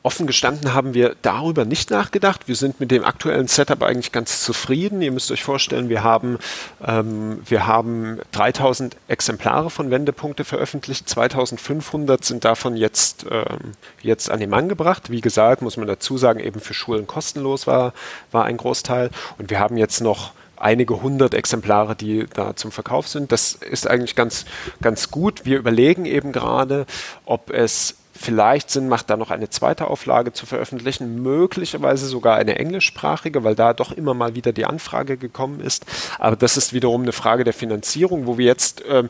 [0.02, 2.48] Offen gestanden haben wir darüber nicht nachgedacht.
[2.48, 5.02] Wir sind mit dem aktuellen Setup eigentlich ganz zufrieden.
[5.02, 6.38] Ihr müsst euch vorstellen, wir haben,
[6.82, 11.06] ähm, wir haben 3000 Exemplare von Wendepunkte veröffentlicht.
[11.06, 15.10] 2500 sind davon jetzt, ähm, jetzt an den Mann gebracht.
[15.10, 17.92] Wie gesagt, muss man dazu sagen, eben für Schulen kostenlos war,
[18.32, 19.10] war ein Großteil.
[19.36, 23.32] Und wir haben jetzt noch einige hundert Exemplare, die da zum Verkauf sind.
[23.32, 24.46] Das ist eigentlich ganz,
[24.80, 25.44] ganz gut.
[25.44, 26.86] Wir überlegen eben gerade,
[27.26, 32.58] ob es vielleicht Sinn macht, da noch eine zweite Auflage zu veröffentlichen, möglicherweise sogar eine
[32.58, 35.86] englischsprachige, weil da doch immer mal wieder die Anfrage gekommen ist.
[36.18, 39.08] Aber das ist wiederum eine Frage der Finanzierung, wo wir jetzt ähm,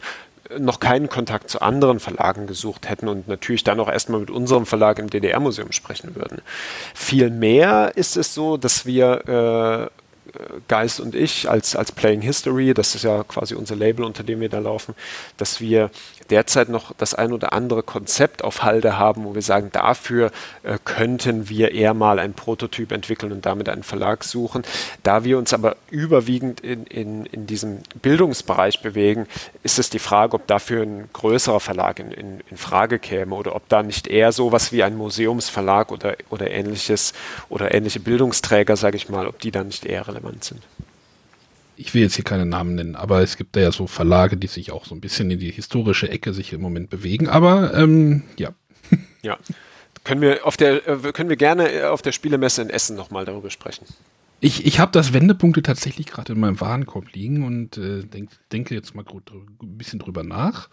[0.58, 4.64] noch keinen Kontakt zu anderen Verlagen gesucht hätten und natürlich dann auch erstmal mit unserem
[4.64, 6.40] Verlag im DDR-Museum sprechen würden.
[6.94, 10.00] Vielmehr ist es so, dass wir äh,
[10.68, 14.40] Geist und ich als, als Playing History, das ist ja quasi unser Label, unter dem
[14.40, 14.94] wir da laufen,
[15.36, 15.90] dass wir
[16.30, 20.30] derzeit noch das ein oder andere Konzept auf Halde haben, wo wir sagen, dafür
[20.62, 24.62] äh, könnten wir eher mal einen Prototyp entwickeln und damit einen Verlag suchen.
[25.02, 29.26] Da wir uns aber überwiegend in, in, in diesem Bildungsbereich bewegen,
[29.62, 33.54] ist es die Frage, ob dafür ein größerer Verlag in, in, in Frage käme oder
[33.54, 37.12] ob da nicht eher sowas wie ein Museumsverlag oder, oder ähnliches
[37.48, 40.62] oder ähnliche Bildungsträger, sage ich mal, ob die da nicht eher relevant sind
[41.80, 44.48] ich will jetzt hier keine Namen nennen, aber es gibt da ja so Verlage, die
[44.48, 47.28] sich auch so ein bisschen in die historische Ecke sich im Moment bewegen.
[47.28, 48.50] Aber ähm, ja.
[49.22, 49.38] Ja.
[50.02, 53.26] Können wir auf der, äh, können wir gerne äh, auf der Spielemesse in Essen nochmal
[53.26, 53.86] darüber sprechen.
[54.40, 58.74] Ich, ich habe das Wendepunkte tatsächlich gerade in meinem Warenkorb liegen und äh, denk, denke
[58.74, 60.68] jetzt mal gut, ein bisschen drüber nach.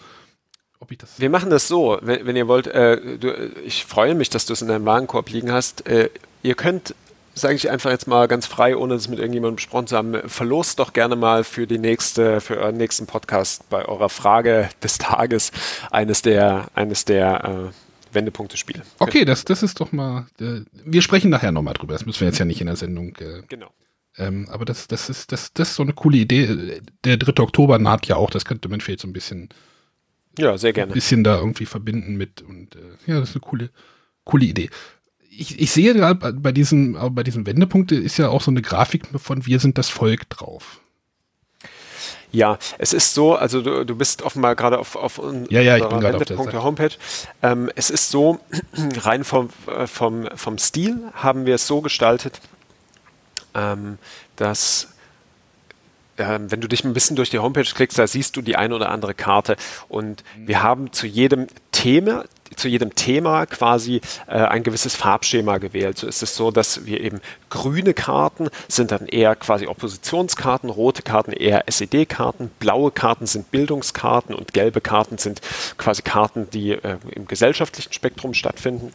[0.79, 3.33] Ob ich das wir machen das so, wenn, wenn ihr wollt, äh, du,
[3.65, 5.87] ich freue mich, dass du es in deinem Warenkorb liegen hast.
[5.87, 6.09] Äh,
[6.43, 6.95] ihr könnt
[7.37, 10.79] sage ich einfach jetzt mal ganz frei, ohne es mit irgendjemandem besprochen zu haben, verlost
[10.79, 15.51] doch gerne mal für die nächste, für euren nächsten Podcast bei eurer Frage des Tages
[15.91, 18.81] eines der, eines der äh, Wendepunkte-Spiele.
[18.99, 20.27] Okay, das, das ist doch mal.
[20.39, 21.93] Äh, wir sprechen nachher nochmal drüber.
[21.93, 23.15] Das müssen wir jetzt ja nicht in der Sendung.
[23.17, 23.71] Äh, genau.
[24.17, 26.81] Ähm, aber das, das ist, das, das ist so eine coole Idee.
[27.03, 27.43] Der 3.
[27.43, 29.49] Oktober naht ja auch, das könnte man vielleicht so ein bisschen.
[30.39, 30.91] Ja, sehr gerne.
[30.91, 33.69] Ein bisschen da irgendwie verbinden mit und äh, ja, das ist eine coole,
[34.23, 34.69] coole Idee
[35.39, 39.03] ich, ich sehe gerade bei diesem, bei diesem Wendepunkt ist ja auch so eine Grafik
[39.17, 40.81] von Wir sind das Volk drauf.
[42.31, 46.01] Ja, es ist so, also du, du bist offenbar gerade auf, auf ja, ja, bin
[46.01, 46.91] Wendepunkt der Homepage.
[47.41, 48.39] Ähm, es ist so,
[48.97, 52.41] rein vom, äh, vom, vom Stil haben wir es so gestaltet,
[53.53, 53.97] ähm,
[54.35, 54.89] dass
[56.17, 58.75] äh, wenn du dich ein bisschen durch die Homepage klickst, da siehst du die eine
[58.75, 59.55] oder andere Karte.
[59.87, 65.97] Und wir haben zu jedem Thema, zu jedem Thema quasi äh, ein gewisses Farbschema gewählt.
[65.97, 71.01] So ist es so, dass wir eben grüne Karten sind dann eher quasi Oppositionskarten, rote
[71.01, 75.41] Karten eher SED-Karten, blaue Karten sind Bildungskarten und gelbe Karten sind
[75.77, 78.91] quasi Karten, die äh, im gesellschaftlichen Spektrum stattfinden.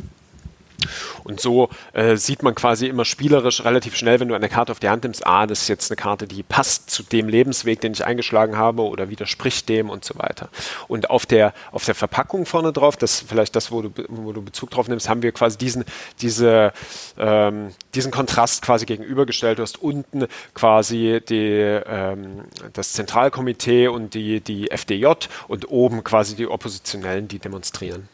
[1.24, 4.80] Und so äh, sieht man quasi immer spielerisch relativ schnell, wenn du eine Karte auf
[4.80, 7.92] die Hand nimmst, ah, das ist jetzt eine Karte, die passt zu dem Lebensweg, den
[7.92, 10.48] ich eingeschlagen habe oder widerspricht dem und so weiter.
[10.88, 14.32] Und auf der, auf der Verpackung vorne drauf, das ist vielleicht das, wo du, wo
[14.32, 15.84] du Bezug drauf nimmst, haben wir quasi diesen,
[16.20, 16.72] diese,
[17.18, 19.58] ähm, diesen Kontrast quasi gegenübergestellt.
[19.58, 25.06] Du hast unten quasi die, ähm, das Zentralkomitee und die, die FDJ
[25.48, 28.08] und oben quasi die Oppositionellen, die demonstrieren.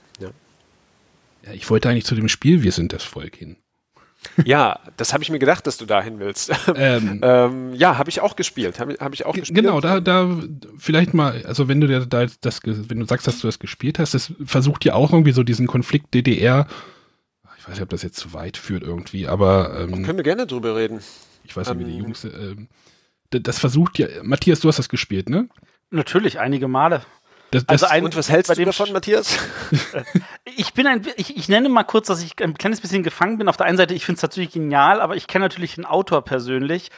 [1.53, 3.57] Ich wollte eigentlich zu dem Spiel Wir sind das Volk hin.
[4.45, 6.53] Ja, das habe ich mir gedacht, dass du dahin willst.
[6.75, 8.79] Ähm, ähm, ja, habe ich auch gespielt.
[8.79, 9.59] Habe hab ich auch gespielt.
[9.59, 10.39] Genau, da, da
[10.77, 14.15] vielleicht mal, also wenn du da das, wenn du sagst, dass du das gespielt hast,
[14.15, 16.67] das versucht ja auch irgendwie so diesen Konflikt DDR.
[17.59, 20.47] Ich weiß nicht, ob das jetzt zu weit führt irgendwie, aber ähm, können wir gerne
[20.47, 21.01] drüber reden.
[21.45, 22.25] Ich weiß nicht, wie die ähm, Jungs.
[22.25, 22.69] Ähm,
[23.31, 24.07] das versucht ja.
[24.23, 25.49] Matthias, du hast das gespielt, ne?
[25.91, 27.03] Natürlich, einige Male.
[27.51, 29.39] Das, das also ein, und was hältst du davon, Matthias?
[30.45, 33.49] ich bin ein, ich, ich nenne mal kurz, dass ich ein kleines bisschen gefangen bin.
[33.49, 36.23] Auf der einen Seite, ich finde es natürlich genial, aber ich kenne natürlich den Autor
[36.23, 36.91] persönlich.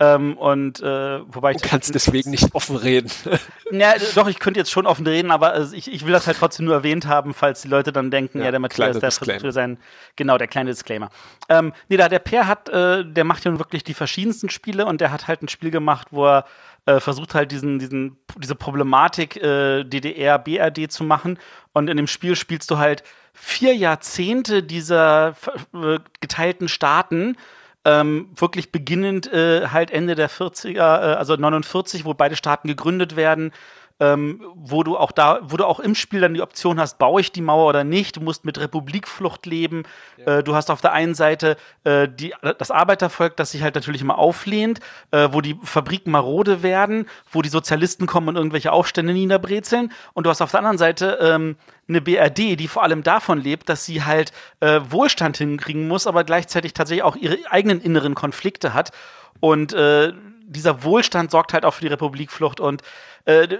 [0.00, 3.10] Ähm, und äh, wobei du kannst deswegen nicht offen reden.
[3.72, 6.36] ja, doch, ich könnte jetzt schon offen reden, aber also ich, ich will das halt
[6.36, 9.40] trotzdem nur erwähnt haben, falls die Leute dann denken, ja, ja der Matthias, der versucht
[9.40, 9.76] für sein,
[10.14, 11.10] genau, der kleine Disclaimer.
[11.48, 15.00] Ähm, nee, da der Per hat, äh, der macht ja wirklich die verschiedensten Spiele und
[15.00, 16.44] der hat halt ein Spiel gemacht, wo er
[16.88, 21.38] äh, versucht halt diesen, diesen, diese Problematik äh, DDR, BRD zu machen.
[21.74, 23.02] Und in dem Spiel spielst du halt
[23.34, 25.36] vier Jahrzehnte dieser
[25.74, 27.36] äh, geteilten Staaten.
[27.84, 33.16] Ähm, wirklich beginnend äh, halt Ende der 40er, äh, also 49, wo beide Staaten gegründet
[33.16, 33.52] werden,
[34.00, 37.20] ähm, wo du auch da, wo du auch im Spiel dann die Option hast, baue
[37.20, 38.16] ich die Mauer oder nicht.
[38.16, 39.82] Du musst mit Republikflucht leben.
[40.16, 40.38] Ja.
[40.38, 44.00] Äh, du hast auf der einen Seite äh, die, das Arbeitervolk, das sich halt natürlich
[44.00, 44.80] immer auflehnt,
[45.10, 49.92] äh, wo die Fabriken marode werden, wo die Sozialisten kommen und irgendwelche Aufstände niederbrezeln.
[50.14, 51.56] Und du hast auf der anderen Seite ähm,
[51.88, 56.22] eine BRD, die vor allem davon lebt, dass sie halt äh, Wohlstand hinkriegen muss, aber
[56.22, 58.92] gleichzeitig tatsächlich auch ihre eigenen inneren Konflikte hat.
[59.40, 60.12] Und äh,
[60.48, 62.82] dieser Wohlstand sorgt halt auch für die Republikflucht und
[63.24, 63.58] äh,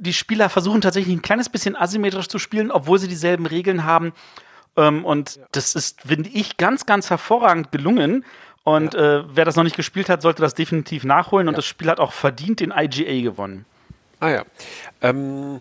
[0.00, 4.12] die Spieler versuchen tatsächlich ein kleines bisschen asymmetrisch zu spielen, obwohl sie dieselben Regeln haben.
[4.76, 5.42] Ähm, und ja.
[5.52, 8.24] das ist, finde ich, ganz, ganz hervorragend gelungen.
[8.64, 9.18] Und ja.
[9.18, 11.48] äh, wer das noch nicht gespielt hat, sollte das definitiv nachholen.
[11.48, 13.64] Und das Spiel hat auch verdient den IGA gewonnen.
[14.20, 14.44] Ah ja.
[15.00, 15.60] Ähm,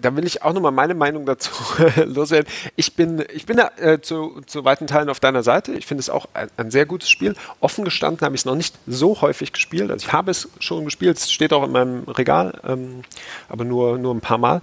[0.00, 1.50] da will ich auch nochmal meine Meinung dazu
[2.04, 2.50] loswerden.
[2.76, 5.72] Ich bin, ich bin da äh, zu, zu weiten Teilen auf deiner Seite.
[5.74, 7.34] Ich finde es auch ein, ein, sehr gutes Spiel.
[7.60, 9.90] Offen gestanden habe ich es noch nicht so häufig gespielt.
[9.90, 13.02] Also ich habe es schon gespielt, es steht auch in meinem Regal, ähm,
[13.48, 14.62] aber nur, nur ein paar Mal.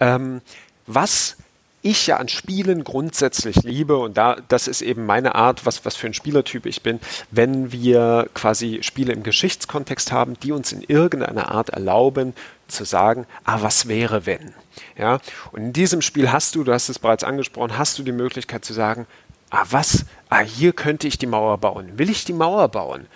[0.00, 0.40] Ähm,
[0.86, 1.36] was
[1.82, 5.94] ich ja an Spielen grundsätzlich liebe, und da, das ist eben meine Art, was, was
[5.94, 6.98] für ein Spielertyp ich bin,
[7.30, 12.34] wenn wir quasi Spiele im Geschichtskontext haben, die uns in irgendeiner Art erlauben,
[12.68, 14.54] zu sagen, ah, was wäre wenn?
[14.96, 15.20] Ja,
[15.52, 18.64] und in diesem Spiel hast du, du hast es bereits angesprochen, hast du die Möglichkeit
[18.64, 19.06] zu sagen,
[19.50, 21.98] ah, was, ah, hier könnte ich die Mauer bauen.
[21.98, 23.06] Will ich die Mauer bauen?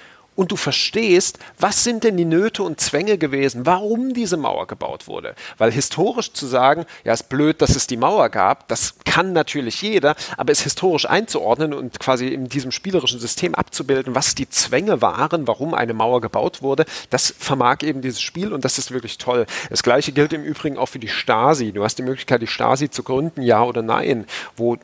[0.40, 5.06] Und du verstehst, was sind denn die Nöte und Zwänge gewesen, warum diese Mauer gebaut
[5.06, 5.34] wurde.
[5.58, 9.82] Weil historisch zu sagen, ja, ist blöd, dass es die Mauer gab, das kann natürlich
[9.82, 15.02] jeder, aber es historisch einzuordnen und quasi in diesem spielerischen System abzubilden, was die Zwänge
[15.02, 19.18] waren, warum eine Mauer gebaut wurde, das vermag eben dieses Spiel und das ist wirklich
[19.18, 19.44] toll.
[19.68, 21.72] Das gleiche gilt im Übrigen auch für die Stasi.
[21.72, 24.24] Du hast die Möglichkeit, die Stasi zu gründen, ja oder nein,
[24.56, 24.78] wo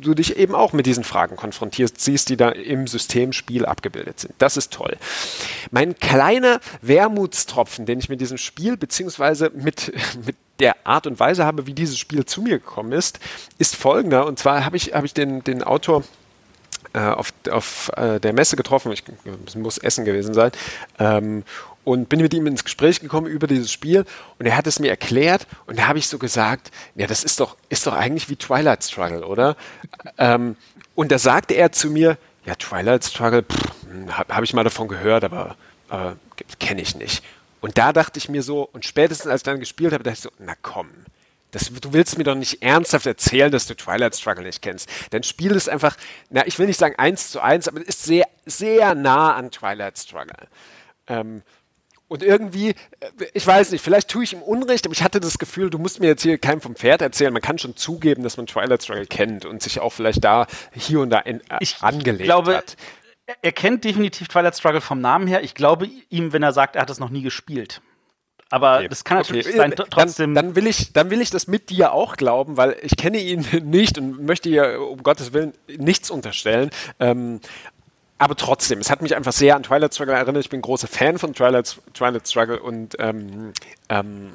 [0.00, 4.34] du dich eben auch mit diesen Fragen konfrontierst, siehst, die da im Systemspiel abgebildet sind.
[4.38, 4.96] Das ist toll.
[5.70, 9.92] Mein kleiner Wermutstropfen, den ich mit diesem Spiel beziehungsweise mit,
[10.26, 13.18] mit der Art und Weise habe, wie dieses Spiel zu mir gekommen ist,
[13.58, 14.26] ist folgender.
[14.26, 16.04] Und zwar habe ich, hab ich den, den Autor
[16.92, 19.02] äh, auf, auf äh, der Messe getroffen, ich,
[19.46, 20.52] es muss Essen gewesen sein,
[20.98, 21.42] ähm,
[21.84, 24.04] und bin mit ihm ins Gespräch gekommen über dieses Spiel
[24.38, 27.40] und er hat es mir erklärt und da habe ich so gesagt, ja, das ist
[27.40, 29.56] doch, ist doch eigentlich wie Twilight Struggle, oder?
[30.18, 30.56] ähm,
[30.94, 33.44] und da sagte er zu mir, ja, Twilight Struggle,
[33.90, 35.56] hm, habe hab ich mal davon gehört, aber
[35.90, 36.12] äh,
[36.58, 37.22] kenne ich nicht.
[37.60, 40.20] Und da dachte ich mir so, und spätestens als ich dann gespielt habe, dachte ich
[40.20, 40.90] so, na komm,
[41.54, 44.88] das, du willst mir doch nicht ernsthaft erzählen, dass du Twilight Struggle nicht kennst.
[45.10, 45.96] Dein Spiel ist einfach,
[46.28, 49.52] na, ich will nicht sagen eins zu eins, aber es ist sehr, sehr nah an
[49.52, 50.48] Twilight Struggle.
[51.06, 51.42] Ähm,
[52.08, 52.74] und irgendwie, äh,
[53.32, 56.00] ich weiß nicht, vielleicht tue ich ihm Unrecht, aber ich hatte das Gefühl, du musst
[56.00, 57.32] mir jetzt hier keinem vom Pferd erzählen.
[57.32, 61.00] Man kann schon zugeben, dass man Twilight Struggle kennt und sich auch vielleicht da hier
[61.00, 62.76] und da in, äh, ich angelegt glaube, hat.
[63.42, 65.42] er kennt definitiv Twilight Struggle vom Namen her.
[65.42, 67.80] Ich glaube ihm, wenn er sagt, er hat es noch nie gespielt.
[68.50, 68.88] Aber okay.
[68.88, 69.56] das kann natürlich okay.
[69.56, 70.34] sein, trotzdem.
[70.34, 73.18] Dann, dann, will ich, dann will ich das mit dir auch glauben, weil ich kenne
[73.18, 76.70] ihn nicht und möchte ihr um Gottes Willen nichts unterstellen.
[77.00, 77.40] Ähm,
[78.24, 80.42] aber trotzdem, es hat mich einfach sehr an Twilight Struggle erinnert.
[80.42, 83.52] Ich bin großer Fan von Twilight, Twilight Struggle und ähm,
[83.90, 84.32] ähm,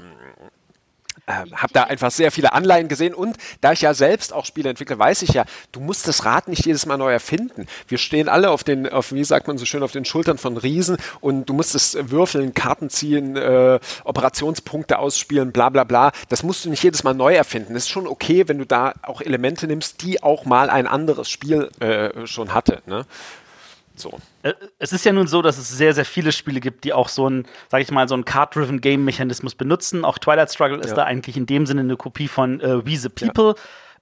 [1.25, 4.69] äh, habe da einfach sehr viele Anleihen gesehen und da ich ja selbst auch Spiele
[4.69, 7.67] entwickle, weiß ich ja, du musst das Rad nicht jedes Mal neu erfinden.
[7.87, 10.57] Wir stehen alle auf den, auf, wie sagt man so schön, auf den Schultern von
[10.57, 16.11] Riesen und du musst es würfeln, Karten ziehen, äh, Operationspunkte ausspielen, bla bla bla.
[16.29, 17.75] Das musst du nicht jedes Mal neu erfinden.
[17.75, 21.29] Es ist schon okay, wenn du da auch Elemente nimmst, die auch mal ein anderes
[21.29, 22.81] Spiel äh, schon hatte.
[22.85, 23.05] Ne?
[23.99, 24.19] So.
[24.43, 27.09] Äh, es ist ja nun so, dass es sehr, sehr viele Spiele gibt, die auch
[27.09, 30.05] so ein, sag ich mal, so einen Card-Driven Game-Mechanismus benutzen.
[30.05, 30.95] Auch Twilight Struggle ist ja.
[30.95, 33.55] da eigentlich in dem Sinne eine Kopie von äh, We the People.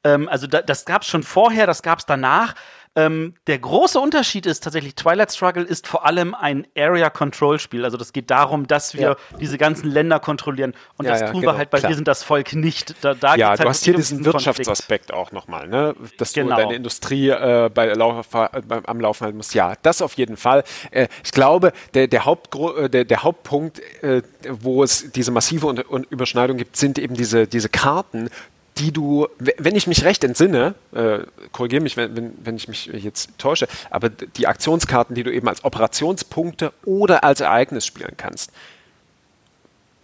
[0.05, 0.13] Ja.
[0.13, 2.53] Ähm, also da, das gab es schon vorher, das gab es danach.
[2.97, 7.85] Ähm, der große Unterschied ist tatsächlich, Twilight Struggle ist vor allem ein Area-Control-Spiel.
[7.85, 9.15] Also das geht darum, dass wir ja.
[9.39, 10.73] diese ganzen Länder kontrollieren.
[10.97, 12.95] Und ja, das ja, tun genau, wir halt bei Wir sind das Volk nicht.
[13.01, 15.95] Da, da ja, du halt hast hier diesen Wirtschaftsaspekt auch nochmal, ne?
[16.17, 16.55] dass genau.
[16.55, 18.49] du deine Industrie äh, bei Lauf, äh,
[18.85, 19.53] am Laufen halten musst.
[19.53, 20.63] Ja, das auf jeden Fall.
[20.89, 25.69] Äh, ich glaube, der, der, Hauptgru äh, der, der Hauptpunkt, äh, wo es diese massive
[26.09, 28.31] Überschneidung gibt, sind eben diese, diese Karten,
[28.77, 31.19] die du, wenn ich mich recht entsinne, äh,
[31.51, 35.47] korrigiere mich, wenn, wenn, wenn ich mich jetzt täusche, aber die Aktionskarten, die du eben
[35.47, 38.51] als Operationspunkte oder als Ereignis spielen kannst.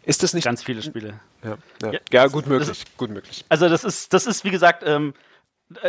[0.06, 0.44] Ist das nicht?
[0.44, 1.20] Ganz viele Spiele.
[1.44, 1.92] Ja, ja.
[1.94, 3.46] ja, ja gut möglich, ist, gut möglich.
[3.50, 5.14] Also das ist, das ist wie gesagt, ähm,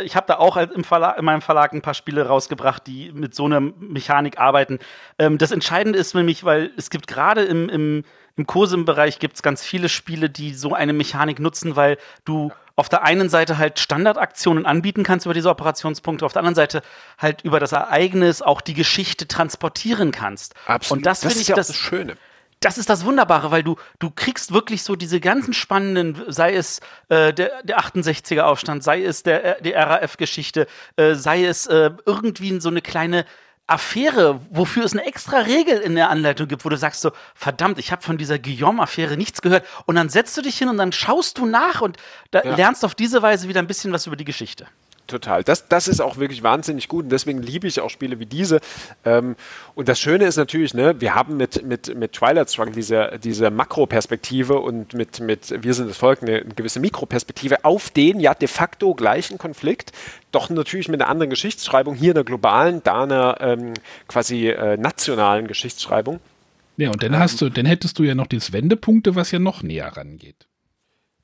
[0.03, 3.35] ich habe da auch im Verlag, in meinem Verlag ein paar Spiele rausgebracht, die mit
[3.35, 4.79] so einer Mechanik arbeiten.
[5.19, 8.03] Ähm, das Entscheidende ist nämlich, weil es gibt gerade im, im,
[8.37, 12.89] im COSIM-Bereich gibt es ganz viele Spiele, die so eine Mechanik nutzen, weil du auf
[12.89, 16.81] der einen Seite halt Standardaktionen anbieten kannst über diese Operationspunkte, auf der anderen Seite
[17.17, 20.53] halt über das Ereignis auch die Geschichte transportieren kannst.
[20.67, 20.99] Absolut.
[20.99, 22.17] Und das, das ist ich ja das, das Schöne
[22.65, 26.79] das ist das Wunderbare, weil du, du kriegst wirklich so diese ganzen spannenden, sei es
[27.09, 30.65] äh, der, der 68er Aufstand, sei es der, die RAF-Geschichte,
[30.95, 33.25] äh, sei es äh, irgendwie so eine kleine
[33.67, 37.79] Affäre, wofür es eine extra Regel in der Anleitung gibt, wo du sagst so, verdammt,
[37.79, 39.65] ich habe von dieser Guillaume-Affäre nichts gehört.
[39.85, 41.97] Und dann setzt du dich hin und dann schaust du nach und
[42.31, 42.55] da ja.
[42.55, 44.67] lernst auf diese Weise wieder ein bisschen was über die Geschichte
[45.07, 45.43] total.
[45.43, 48.59] Das, das ist auch wirklich wahnsinnig gut und deswegen liebe ich auch Spiele wie diese.
[49.03, 49.35] Ähm,
[49.75, 53.51] und das Schöne ist natürlich, ne, wir haben mit, mit, mit Twilight Struggle diese, diese
[53.51, 58.33] Makroperspektive und mit, mit Wir sind das Volk eine, eine gewisse Mikroperspektive auf den ja
[58.33, 59.91] de facto gleichen Konflikt,
[60.31, 63.73] doch natürlich mit einer anderen Geschichtsschreibung, hier einer globalen, da einer ähm,
[64.07, 66.19] quasi äh, nationalen Geschichtsschreibung.
[66.77, 69.63] Ja, und dann hast du, dann hättest du ja noch dieses Wendepunkte, was ja noch
[69.63, 70.47] näher rangeht.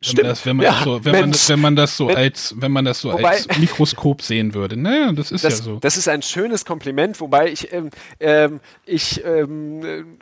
[0.03, 0.27] Stimmt.
[0.27, 2.71] Das, wenn man ja, das so, wenn, man, wenn man das so wenn, als, wenn
[2.71, 4.75] man das so wobei, als Mikroskop sehen würde.
[4.75, 5.79] Naja, das ist das, ja so.
[5.79, 10.17] Das ist ein schönes Kompliment, wobei ich, ähm, ähm, ich ähm,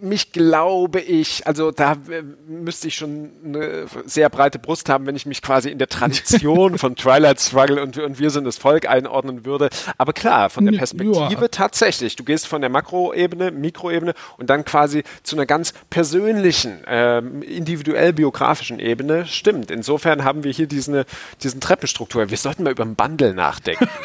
[0.00, 5.16] mich glaube ich, also da äh, müsste ich schon eine sehr breite Brust haben, wenn
[5.16, 8.88] ich mich quasi in der Tradition von Twilight Struggle und, und Wir sind das Volk
[8.88, 9.68] einordnen würde.
[9.98, 11.48] Aber klar, von der Perspektive ja.
[11.48, 12.16] tatsächlich.
[12.16, 18.12] Du gehst von der Makroebene, Mikroebene und dann quasi zu einer ganz persönlichen, ähm, individuell
[18.12, 19.26] biografischen Ebene.
[19.26, 19.70] Stimmt.
[19.70, 21.04] Insofern haben wir hier diesen,
[21.42, 22.30] diesen Treppenstruktur.
[22.30, 23.88] Wir sollten mal über ein Bundle nachdenken.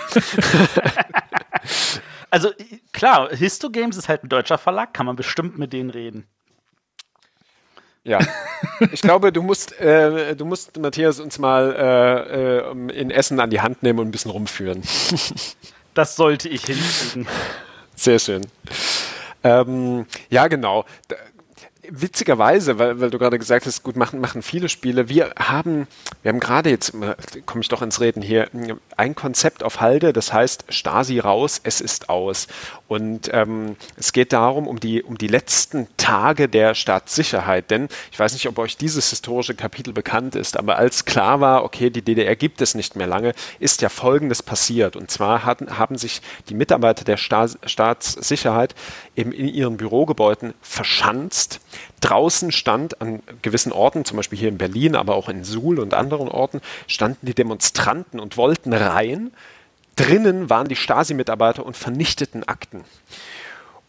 [2.29, 2.51] Also
[2.91, 6.27] klar, Histogames ist halt ein deutscher Verlag, kann man bestimmt mit denen reden.
[8.03, 8.19] Ja,
[8.91, 13.49] ich glaube, du musst, äh, du musst Matthias uns mal äh, äh, in Essen an
[13.49, 14.83] die Hand nehmen und ein bisschen rumführen.
[15.95, 17.27] Das sollte ich hinkriegen.
[17.95, 18.45] Sehr schön.
[19.43, 20.85] Ähm, ja, genau
[21.87, 25.09] witzigerweise, weil, weil du gerade gesagt hast, gut, machen, machen viele Spiele.
[25.09, 25.87] Wir haben,
[26.21, 26.93] wir haben gerade jetzt,
[27.45, 28.49] komme ich doch ins Reden hier,
[28.97, 32.47] ein Konzept auf Halde, das heißt Stasi raus, es ist aus.
[32.87, 37.71] Und ähm, es geht darum, um die, um die letzten Tage der Staatssicherheit.
[37.71, 41.63] Denn ich weiß nicht, ob euch dieses historische Kapitel bekannt ist, aber als klar war,
[41.63, 44.95] okay, die DDR gibt es nicht mehr lange, ist ja Folgendes passiert.
[44.95, 48.75] Und zwar hatten, haben sich die Mitarbeiter der Sta Staatssicherheit
[49.15, 51.61] eben in ihren Bürogebäuden verschanzt.
[52.01, 55.93] Draußen stand an gewissen Orten, zum Beispiel hier in Berlin, aber auch in Suhl und
[55.93, 59.31] anderen Orten, standen die Demonstranten und wollten rein
[59.99, 62.85] Drinnen waren die Stasi-Mitarbeiter und vernichteten Akten.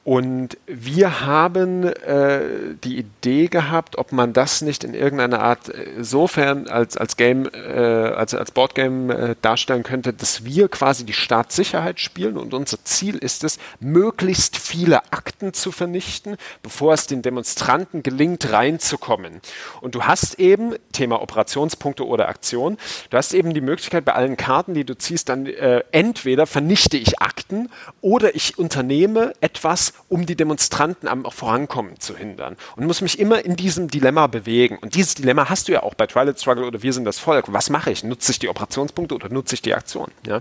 [0.03, 2.41] Und wir haben äh,
[2.83, 7.79] die Idee gehabt, ob man das nicht in irgendeiner Art äh, als, als Game, äh,
[7.79, 13.17] als, als Boardgame äh, darstellen könnte, dass wir quasi die Staatssicherheit spielen und unser Ziel
[13.19, 19.43] ist es, möglichst viele Akten zu vernichten, bevor es den Demonstranten gelingt, reinzukommen.
[19.83, 22.79] Und du hast eben, Thema Operationspunkte oder Aktion,
[23.11, 26.97] du hast eben die Möglichkeit bei allen Karten, die du ziehst, dann äh, entweder vernichte
[26.97, 27.69] ich Akten
[28.01, 32.57] oder ich unternehme etwas, um die Demonstranten am Vorankommen zu hindern.
[32.77, 34.79] Und muss mich immer in diesem Dilemma bewegen.
[34.79, 37.53] Und dieses Dilemma hast du ja auch bei Twilight Struggle oder Wir sind das Volk.
[37.53, 38.05] Was mache ich?
[38.05, 40.11] Nutze ich die Operationspunkte oder nutze ich die Aktion?
[40.27, 40.41] Ja?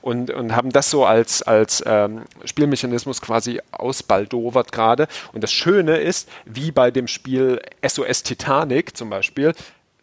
[0.00, 5.08] Und, und haben das so als, als ähm, Spielmechanismus quasi ausbaldowert gerade.
[5.32, 9.54] Und das Schöne ist, wie bei dem Spiel SOS Titanic zum Beispiel,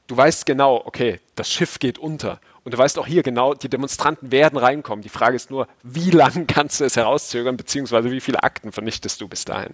[0.08, 2.40] du weißt genau, okay, das Schiff geht unter.
[2.64, 5.02] Und du weißt auch hier genau, die Demonstranten werden reinkommen.
[5.02, 9.22] Die Frage ist nur, wie lange kannst du es herauszögern, beziehungsweise wie viele Akten vernichtest
[9.22, 9.74] du bis dahin?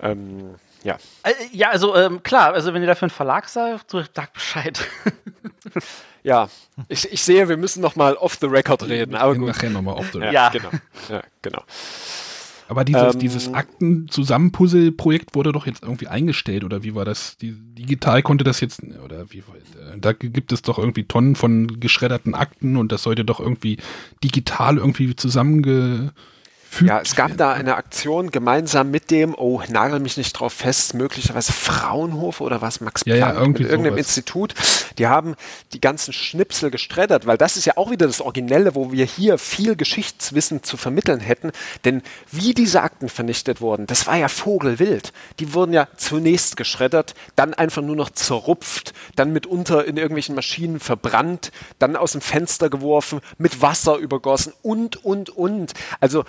[0.00, 0.98] Ähm, ja.
[1.22, 4.86] Äh, ja, also ähm, klar, also wenn ihr dafür einen Verlag seid, so sagt Bescheid.
[6.22, 6.48] ja,
[6.88, 9.14] ich, ich sehe, wir müssen noch mal off the record reden.
[9.14, 9.48] Aber gut.
[9.48, 10.34] Nachher noch mal off the record.
[10.34, 10.48] Ja, ja.
[10.50, 10.70] genau.
[11.08, 11.62] Ja, genau.
[12.74, 17.36] Aber dieses, ähm, dieses Akten-Zusammenpuzzle-Projekt wurde doch jetzt irgendwie eingestellt, oder wie war das?
[17.36, 19.44] Die, digital konnte das jetzt, oder wie,
[20.00, 23.76] da gibt es doch irgendwie Tonnen von geschredderten Akten und das sollte doch irgendwie
[24.24, 26.12] digital irgendwie zusammenge,
[26.80, 30.94] ja, es gab da eine Aktion gemeinsam mit dem, oh, nagel mich nicht drauf fest,
[30.94, 34.06] möglicherweise Fraunhofer oder was, Max Planck, ja, ja, irgendwie irgendeinem sowas.
[34.06, 34.54] Institut.
[34.98, 35.34] Die haben
[35.72, 39.38] die ganzen Schnipsel gestreddert, weil das ist ja auch wieder das Originelle, wo wir hier
[39.38, 41.52] viel Geschichtswissen zu vermitteln hätten.
[41.84, 45.12] Denn wie diese Akten vernichtet wurden, das war ja vogelwild.
[45.40, 50.80] Die wurden ja zunächst geschreddert, dann einfach nur noch zerrupft, dann mitunter in irgendwelchen Maschinen
[50.80, 55.74] verbrannt, dann aus dem Fenster geworfen, mit Wasser übergossen und, und, und.
[56.00, 56.24] Also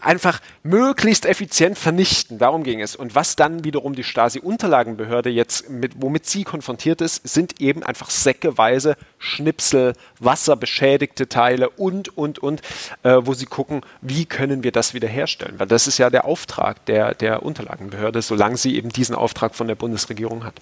[0.00, 2.38] einfach möglichst effizient vernichten.
[2.38, 2.96] Darum ging es.
[2.96, 8.10] Und was dann wiederum die Stasi-Unterlagenbehörde jetzt, mit, womit sie konfrontiert ist, sind eben einfach
[8.10, 12.62] säckeweise Schnipsel, wasserbeschädigte Teile und, und, und,
[13.02, 15.58] äh, wo sie gucken, wie können wir das wiederherstellen.
[15.58, 19.68] Weil das ist ja der Auftrag der, der Unterlagenbehörde, solange sie eben diesen Auftrag von
[19.68, 20.54] der Bundesregierung hat.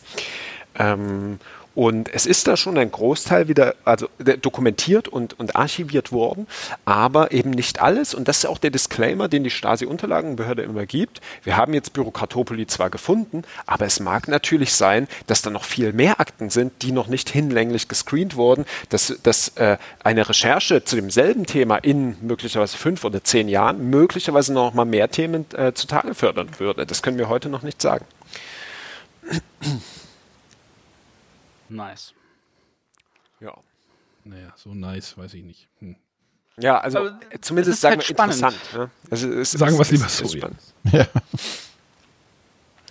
[0.79, 1.39] Ähm,
[1.79, 4.09] und es ist da schon ein Großteil wieder also
[4.43, 6.49] dokumentiert und, und archiviert worden,
[6.85, 8.15] aber eben nicht alles.
[8.15, 11.21] Und das ist auch der Disclaimer, den die Stasi-Unterlagenbehörde immer gibt.
[11.45, 15.93] Wir haben jetzt Bürokratopoli zwar gefunden, aber es mag natürlich sein, dass da noch viel
[15.93, 20.97] mehr Akten sind, die noch nicht hinlänglich gescreent wurden, dass, dass äh, eine Recherche zu
[20.97, 26.17] demselben Thema in möglicherweise fünf oder zehn Jahren möglicherweise noch mal mehr Themen äh, zutage
[26.17, 26.87] fördern würde.
[26.87, 28.05] Das können wir heute noch nicht sagen.
[31.69, 32.15] Nice.
[33.41, 33.57] Ja.
[34.25, 35.69] Naja, so nice, weiß ich nicht.
[35.81, 35.97] Hm.
[36.61, 38.37] Ja, also Aber zumindest sagen halt wir spannend.
[38.37, 38.75] interessant.
[38.75, 38.91] Ne?
[39.11, 40.25] Also es, sagen wir es lieber so.
[40.93, 41.07] Ja.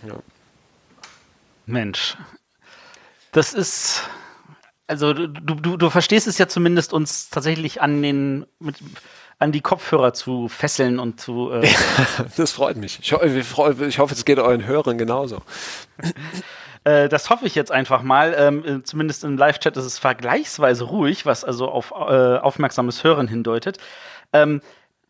[0.03, 0.15] ja.
[1.65, 2.17] Mensch.
[3.31, 4.03] Das ist.
[4.87, 8.77] Also du, du, du verstehst es ja zumindest, uns tatsächlich an den mit,
[9.37, 11.51] an die Kopfhörer zu fesseln und zu.
[11.51, 11.67] Äh
[12.37, 12.99] das freut mich.
[13.01, 15.41] Ich, ich hoffe, es geht euren Hörern genauso.
[16.87, 18.33] Äh, das hoffe ich jetzt einfach mal.
[18.37, 23.27] Ähm, äh, zumindest im Live-Chat ist es vergleichsweise ruhig, was also auf äh, aufmerksames Hören
[23.27, 23.77] hindeutet.
[24.31, 24.61] Ähm,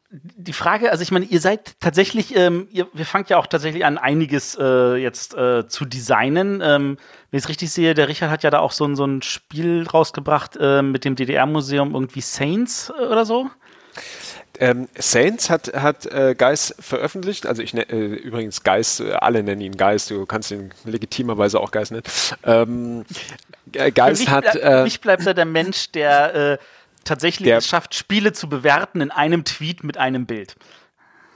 [0.09, 3.85] die Frage, also ich meine, ihr seid tatsächlich, ähm, ihr, wir fangt ja auch tatsächlich
[3.85, 6.61] an, einiges äh, jetzt äh, zu designen.
[6.63, 6.97] Ähm,
[7.29, 9.21] wenn ich es richtig sehe, der Richard hat ja da auch so ein, so ein
[9.21, 13.51] Spiel rausgebracht äh, mit dem DDR-Museum, irgendwie Saints äh, oder so.
[14.59, 19.43] Ähm, Saints hat, hat äh, Geist veröffentlicht, also ich ne, äh, übrigens Geist, äh, alle
[19.43, 22.03] nennen ihn Geist, du kannst ihn legitimerweise auch Geist nennen.
[22.43, 23.05] Ähm,
[23.93, 24.55] Geist mich, hat.
[24.55, 26.57] Äh, mich bleibt da der Mensch, der äh,
[27.03, 30.55] tatsächlich der, es schafft, Spiele zu bewerten in einem Tweet mit einem Bild.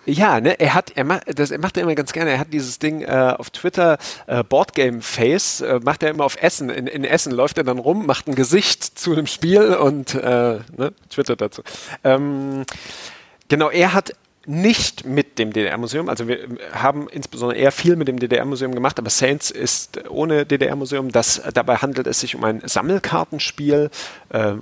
[0.06, 2.32] Ja, ne, er hat, er macht, das er macht er immer ganz gerne.
[2.32, 6.42] Er hat dieses Ding äh, auf Twitter äh, Boardgame Face, äh, macht er immer auf
[6.42, 6.70] Essen.
[6.70, 10.60] In, in, Essen läuft er dann rum, macht ein Gesicht zu dem Spiel und äh,
[10.76, 11.62] ne, twittert dazu.
[12.04, 12.66] Ähm,
[13.48, 14.14] genau, er hat
[14.48, 16.40] nicht mit dem DDR-Museum, also wir
[16.74, 21.10] haben insbesondere eher viel mit dem DDR-Museum gemacht, aber Saints ist ohne DDR-Museum.
[21.12, 23.92] Dabei handelt es sich um ein Sammelkartenspiel.
[24.30, 24.54] Äh,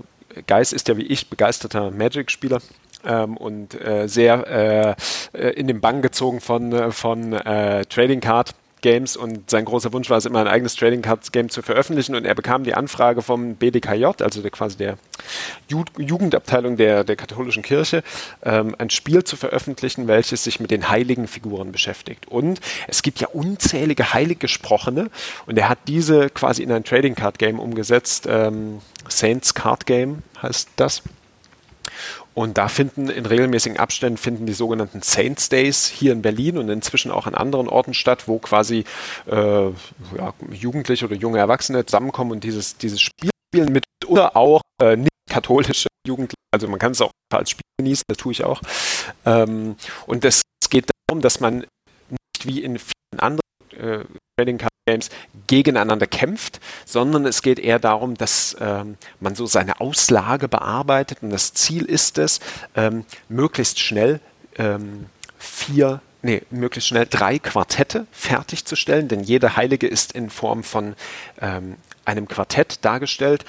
[0.48, 2.60] Geist ist ja wie ich begeisterter Magic-Spieler
[3.06, 4.96] ähm, und äh, sehr
[5.34, 8.56] äh, äh, in den Bann gezogen von, äh, von äh, Trading Card.
[8.82, 12.16] Games und sein großer Wunsch war es immer ein eigenes Trading Cards Game zu veröffentlichen
[12.16, 14.98] und er bekam die Anfrage vom BDKJ, also der, quasi der
[15.68, 18.04] Ju Jugendabteilung der, der katholischen Kirche,
[18.44, 22.28] ähm, ein Spiel zu veröffentlichen, welches sich mit den heiligen Figuren beschäftigt.
[22.28, 25.10] Und es gibt ja unzählige Heiliggesprochene
[25.46, 28.28] und er hat diese quasi in ein Trading Card Game umgesetzt.
[28.30, 31.04] Ähm, Saints Card Game heißt das.
[32.34, 36.70] Und da finden in regelmäßigen Abständen finden die sogenannten Saints Days hier in Berlin und
[36.70, 38.86] inzwischen auch an anderen Orten statt, wo quasi
[39.28, 44.62] äh, ja, Jugendliche oder junge Erwachsene zusammenkommen und dieses, dieses Spiel spielen mit oder auch
[44.82, 46.36] äh, nicht katholische Jugendliche.
[46.52, 48.62] Also man kann es auch als Spiel genießen, das tue ich auch.
[49.26, 49.76] Ähm,
[50.06, 51.66] und es geht darum, dass man
[52.10, 53.42] nicht wie in vielen anderen
[53.78, 54.06] äh,
[54.38, 54.58] Trading
[54.90, 55.10] Games
[55.48, 61.30] gegeneinander kämpft, sondern es geht eher darum, dass ähm, man so seine Auslage bearbeitet und
[61.30, 62.40] das Ziel ist es,
[62.76, 64.20] ähm, möglichst schnell
[64.58, 65.06] ähm,
[65.38, 70.96] vier nee, möglichst schnell drei Quartette fertigzustellen, denn jede Heilige ist in Form von
[71.42, 73.46] ähm, einem Quartett dargestellt,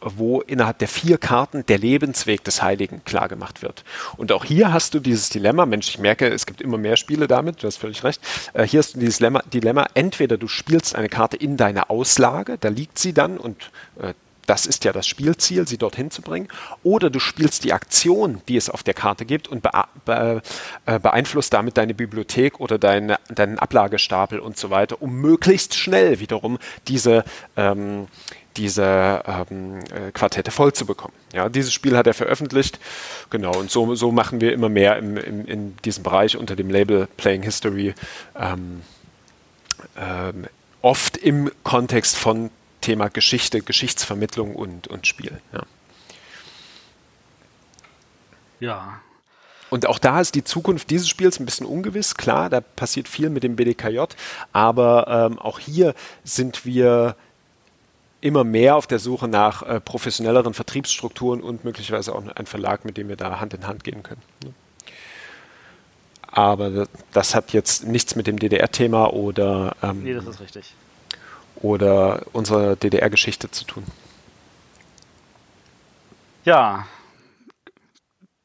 [0.00, 3.84] wo innerhalb der vier Karten der Lebensweg des Heiligen klargemacht wird.
[4.16, 7.26] Und auch hier hast du dieses Dilemma, Mensch, ich merke, es gibt immer mehr Spiele
[7.26, 8.20] damit, du hast völlig recht.
[8.52, 12.68] Äh, hier hast du dieses Dilemma, entweder du spielst eine Karte in deine Auslage, da
[12.68, 13.70] liegt sie dann und
[14.00, 14.14] äh,
[14.46, 16.48] das ist ja das Spielziel, sie dorthin zu bringen.
[16.82, 19.70] Oder du spielst die Aktion, die es auf der Karte gibt und be
[20.86, 26.20] äh, beeinflusst damit deine Bibliothek oder deine, deinen Ablagestapel und so weiter, um möglichst schnell
[26.20, 26.58] wiederum
[26.88, 27.24] diese,
[27.56, 28.06] ähm,
[28.56, 31.14] diese ähm, äh, Quartette voll zu bekommen.
[31.32, 32.78] Ja, dieses Spiel hat er veröffentlicht.
[33.30, 36.70] Genau, und so, so machen wir immer mehr im, im, in diesem Bereich unter dem
[36.70, 37.94] Label Playing History.
[38.38, 38.82] Ähm,
[39.96, 40.46] ähm
[40.82, 42.50] oft im Kontext von
[42.80, 45.40] Thema Geschichte, Geschichtsvermittlung und, und Spiel.
[45.52, 45.62] Ja.
[48.60, 49.00] ja.
[49.68, 52.14] Und auch da ist die Zukunft dieses Spiels ein bisschen ungewiss.
[52.14, 54.00] Klar, da passiert viel mit dem BDKJ,
[54.52, 57.16] aber ähm, auch hier sind wir
[58.20, 62.96] immer mehr auf der Suche nach äh, professionelleren Vertriebsstrukturen und möglicherweise auch ein Verlag, mit
[62.96, 64.22] dem wir da Hand in Hand gehen können.
[64.44, 64.52] Ne?
[66.22, 69.74] Aber das hat jetzt nichts mit dem DDR-Thema oder.
[69.82, 70.74] Ähm, nee, das ist richtig
[71.62, 73.84] oder unserer DDR-Geschichte zu tun.
[76.44, 76.86] Ja,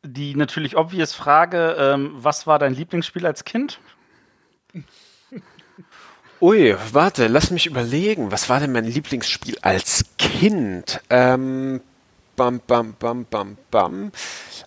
[0.03, 3.79] die natürlich obvious Frage, ähm, was war dein Lieblingsspiel als Kind?
[6.41, 8.31] Ui, warte, lass mich überlegen.
[8.31, 11.01] Was war denn mein Lieblingsspiel als Kind?
[11.11, 11.81] Ähm,
[12.35, 14.11] bam, bam, bam, bam, bam.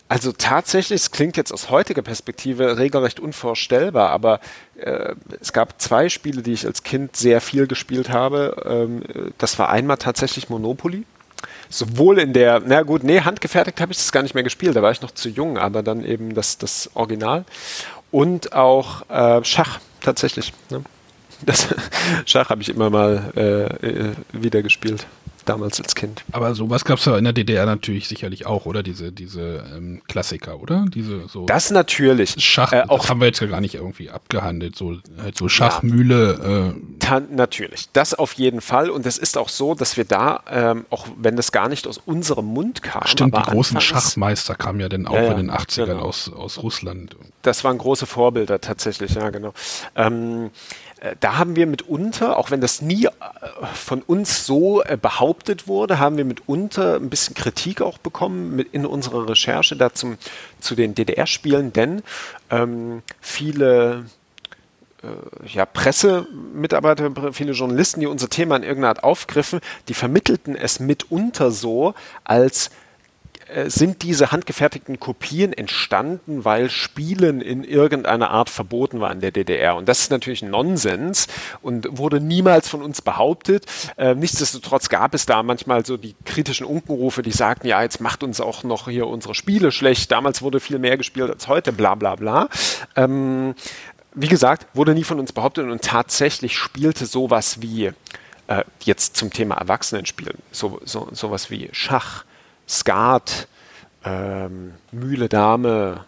[0.08, 4.40] Also tatsächlich, es klingt jetzt aus heutiger Perspektive regelrecht unvorstellbar, aber
[4.76, 8.62] äh, es gab zwei Spiele, die ich als Kind sehr viel gespielt habe.
[8.66, 9.02] Ähm,
[9.38, 11.04] das war einmal tatsächlich Monopoly.
[11.70, 14.82] Sowohl in der, na gut, nee, handgefertigt habe ich das gar nicht mehr gespielt, da
[14.82, 17.44] war ich noch zu jung, aber dann eben das, das Original.
[18.10, 20.52] Und auch äh, Schach, tatsächlich.
[20.70, 20.82] Ne?
[21.42, 21.68] Das
[22.26, 25.06] Schach habe ich immer mal äh, äh wieder gespielt
[25.44, 26.24] damals als Kind.
[26.32, 28.82] Aber sowas gab es ja in der DDR natürlich sicherlich auch, oder?
[28.82, 30.86] Diese, diese ähm, Klassiker, oder?
[30.92, 32.34] Diese so Das natürlich.
[32.38, 34.76] Schach, äh, auch, das haben wir jetzt ja gar nicht irgendwie abgehandelt.
[34.76, 36.74] So, halt so Schachmühle.
[37.02, 37.22] Ja, äh.
[37.30, 37.88] natürlich.
[37.92, 38.90] Das auf jeden Fall.
[38.90, 41.98] Und es ist auch so, dass wir da, ähm, auch wenn das gar nicht aus
[42.04, 43.06] unserem Mund kam.
[43.06, 46.02] Stimmt, die großen Schachmeister kamen ja dann auch ja, in den 80ern genau.
[46.02, 47.16] aus, aus Russland.
[47.42, 49.52] Das waren große Vorbilder tatsächlich, ja, genau.
[49.96, 53.10] Ähm, äh, da haben wir mitunter, auch wenn das nie äh,
[53.74, 58.86] von uns so äh, behauptet wurde, haben wir mitunter ein bisschen Kritik auch bekommen in
[58.86, 60.16] unserer Recherche da zum,
[60.60, 62.02] zu den DDR-Spielen, denn
[62.50, 64.06] ähm, viele
[65.46, 71.50] ja, Pressemitarbeiter, viele Journalisten, die unser Thema in irgendeiner Art aufgriffen, die vermittelten es mitunter
[71.50, 71.92] so,
[72.24, 72.70] als äh,
[73.66, 79.76] sind diese handgefertigten Kopien entstanden, weil Spielen in irgendeiner Art verboten war in der DDR.
[79.76, 81.28] Und das ist natürlich Nonsens
[81.62, 83.66] und wurde niemals von uns behauptet.
[83.96, 88.22] Äh, nichtsdestotrotz gab es da manchmal so die kritischen Unkenrufe, die sagten, ja, jetzt macht
[88.22, 90.10] uns auch noch hier unsere Spiele schlecht.
[90.10, 92.48] Damals wurde viel mehr gespielt als heute, bla bla bla.
[92.96, 93.54] Ähm,
[94.14, 97.92] wie gesagt, wurde nie von uns behauptet und tatsächlich spielte sowas wie,
[98.46, 102.24] äh, jetzt zum Thema Erwachsenenspielen, so, so, sowas wie Schach,
[102.68, 103.48] Skat,
[104.04, 106.04] ähm, Mühle Dame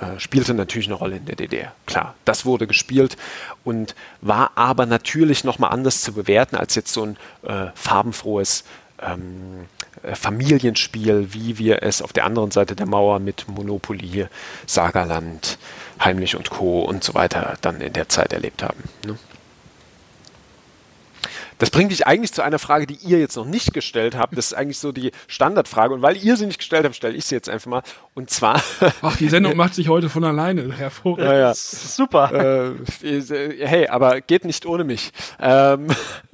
[0.00, 1.72] äh, spielte natürlich eine Rolle in der DDR.
[1.86, 3.16] Klar, das wurde gespielt
[3.62, 8.64] und war aber natürlich nochmal anders zu bewerten als jetzt so ein äh, farbenfrohes
[9.00, 9.66] ähm,
[10.02, 14.26] äh, Familienspiel, wie wir es auf der anderen Seite der Mauer mit Monopoly,
[14.66, 15.58] Sagerland,
[16.02, 16.82] Heimlich und Co.
[16.82, 18.82] und so weiter dann in der Zeit erlebt haben.
[19.06, 19.16] Ne?
[21.58, 24.36] Das bringt mich eigentlich zu einer Frage, die ihr jetzt noch nicht gestellt habt.
[24.36, 25.94] Das ist eigentlich so die Standardfrage.
[25.94, 27.82] Und weil ihr sie nicht gestellt habt, stelle ich sie jetzt einfach mal.
[28.14, 28.62] Und zwar.
[29.02, 31.26] Ach, die Sendung macht sich heute von alleine hervorragend.
[31.26, 31.54] Ja, ja.
[31.54, 32.74] Super.
[33.02, 35.12] Äh, hey, aber geht nicht ohne mich.
[35.40, 35.88] Ähm,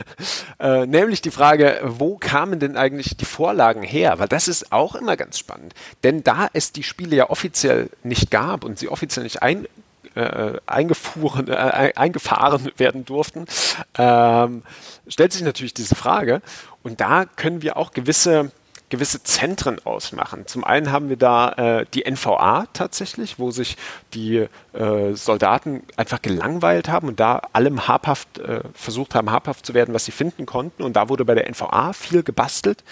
[0.58, 4.18] äh, nämlich die Frage, wo kamen denn eigentlich die Vorlagen her?
[4.18, 5.74] Weil das ist auch immer ganz spannend.
[6.02, 9.66] Denn da es die Spiele ja offiziell nicht gab und sie offiziell nicht ein
[10.14, 13.46] äh, eingefuhren, äh, eingefahren werden durften,
[13.96, 14.62] ähm,
[15.08, 16.42] stellt sich natürlich diese Frage.
[16.82, 18.50] Und da können wir auch gewisse
[18.90, 20.46] gewisse Zentren ausmachen.
[20.46, 23.76] Zum einen haben wir da äh, die NVA tatsächlich, wo sich
[24.12, 29.74] die äh, Soldaten einfach gelangweilt haben und da allem habhaft äh, versucht haben, habhaft zu
[29.74, 30.82] werden, was sie finden konnten.
[30.82, 32.82] Und da wurde bei der NVA viel gebastelt.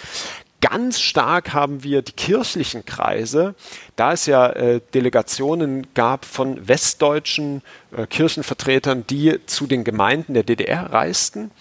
[0.61, 3.55] Ganz stark haben wir die kirchlichen Kreise,
[3.95, 7.61] da es ja äh, Delegationen gab von westdeutschen
[7.95, 11.51] äh, Kirchenvertretern, die zu den Gemeinden der DDR reisten.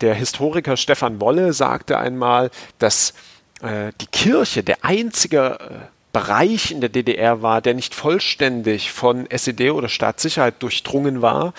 [0.00, 3.12] Der Historiker Stefan Wolle sagte einmal, dass
[3.60, 9.30] äh, die Kirche der einzige äh, Bereich in der DDR war, der nicht vollständig von
[9.30, 11.52] SED oder Staatssicherheit durchdrungen war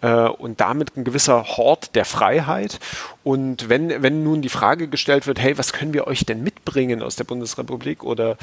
[0.00, 2.80] äh, und damit ein gewisser Hort der Freiheit.
[3.24, 7.02] Und wenn, wenn nun die Frage gestellt wird, hey, was können wir euch denn mitbringen
[7.02, 8.02] aus der Bundesrepublik?
[8.02, 8.36] Oder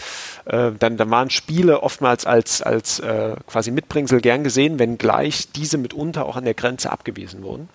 [0.45, 5.77] äh, dann, dann waren Spiele oftmals als, als äh, quasi Mitbringsel gern gesehen, wenngleich diese
[5.77, 7.67] mitunter auch an der Grenze abgewiesen wurden.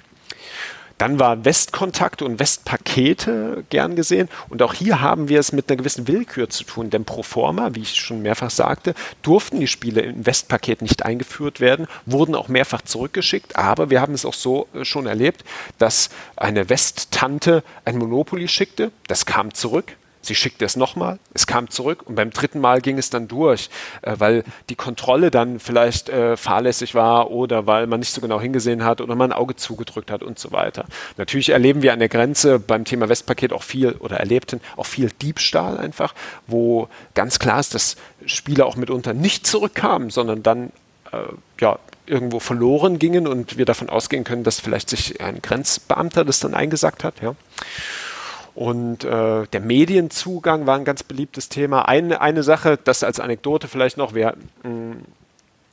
[0.99, 4.29] Dann waren Westkontakte und Westpakete gern gesehen.
[4.49, 6.91] Und auch hier haben wir es mit einer gewissen Willkür zu tun.
[6.91, 11.61] Denn pro forma, wie ich schon mehrfach sagte, durften die Spiele im Westpaket nicht eingeführt
[11.61, 13.57] werden, wurden auch mehrfach zurückgeschickt.
[13.57, 15.45] Aber wir haben es auch so äh, schon erlebt,
[15.79, 18.93] dass eine Westtante ein Monopoly schickte.
[19.09, 19.97] Das kam zurück.
[20.24, 23.68] Sie schickte es nochmal, es kam zurück und beim dritten Mal ging es dann durch,
[24.02, 28.40] äh, weil die Kontrolle dann vielleicht äh, fahrlässig war oder weil man nicht so genau
[28.40, 30.86] hingesehen hat oder man ein Auge zugedrückt hat und so weiter.
[31.16, 35.10] Natürlich erleben wir an der Grenze beim Thema Westpaket auch viel oder erlebten auch viel
[35.10, 36.14] Diebstahl einfach,
[36.46, 37.96] wo ganz klar ist, dass
[38.26, 40.72] Spieler auch mitunter nicht zurückkamen, sondern dann
[41.12, 41.18] äh,
[41.60, 46.40] ja, irgendwo verloren gingen und wir davon ausgehen können, dass vielleicht sich ein Grenzbeamter das
[46.40, 47.20] dann eingesagt hat.
[47.22, 47.34] Ja.
[48.55, 51.89] Und äh, der Medienzugang war ein ganz beliebtes Thema.
[51.89, 54.97] Eine, eine Sache, das als Anekdote vielleicht noch, wir mh, hm,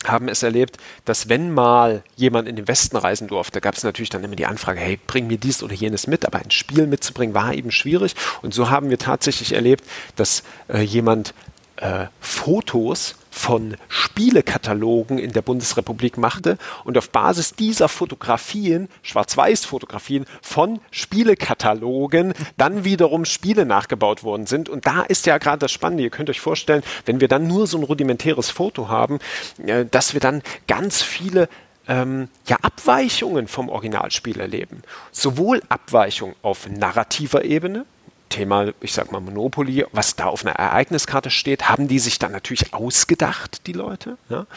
[0.06, 4.10] haben es erlebt, dass wenn mal jemand in den Westen reisen durfte, gab es natürlich
[4.10, 7.36] dann immer die Anfrage, hey, bring mir dies oder jenes mit, aber ein Spiel mitzubringen
[7.36, 8.16] war eben schwierig.
[8.42, 9.86] Und so haben wir tatsächlich erlebt,
[10.16, 11.34] dass äh, jemand
[11.82, 20.80] äh, Fotos von Spielekatalogen in der Bundesrepublik machte und auf Basis dieser Fotografien, Schwarz-Weiß-Fotografien von
[20.92, 24.70] Spielekatalogen dann wiederum Spiele nachgebaut worden sind.
[24.70, 26.04] Und da ist ja gerade das Spannende.
[26.04, 29.20] Ihr könnt euch vorstellen, wenn wir dann nur so ein rudimentäres Foto haben,
[29.66, 31.50] äh, dass wir dann ganz viele
[31.88, 34.84] ähm, ja, Abweichungen vom Originalspiel erleben.
[35.12, 37.86] Sowohl Abweichungen auf narrativer Ebene,
[38.32, 42.32] Thema, ich sag mal Monopoly, was da auf einer Ereigniskarte steht, haben die sich dann
[42.32, 44.18] natürlich ausgedacht, die Leute.
[44.30, 44.48] Ja?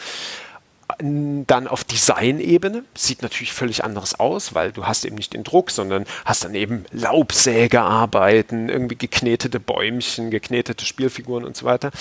[0.99, 5.71] Dann auf Designebene sieht natürlich völlig anderes aus, weil du hast eben nicht den Druck,
[5.71, 11.91] sondern hast dann eben Laubsägearbeiten, irgendwie geknetete Bäumchen, geknetete Spielfiguren und so weiter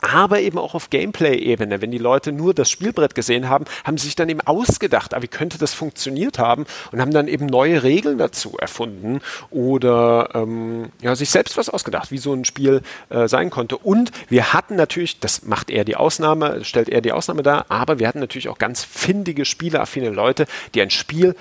[0.00, 1.80] aber eben auch auf Gameplay-Ebene.
[1.80, 5.22] Wenn die Leute nur das Spielbrett gesehen haben, haben sie sich dann eben ausgedacht, ah,
[5.22, 9.20] wie könnte das funktioniert haben und haben dann eben neue Regeln dazu erfunden
[9.50, 13.76] oder ähm, ja, sich selbst was ausgedacht, wie so ein Spiel äh, sein konnte.
[13.76, 17.98] Und wir hatten natürlich, das macht er die Ausnahme, stellt er die Ausnahme dar, aber
[17.98, 21.34] wir hatten natürlich auch ganz findige, spieleaffine Leute, die ein Spiel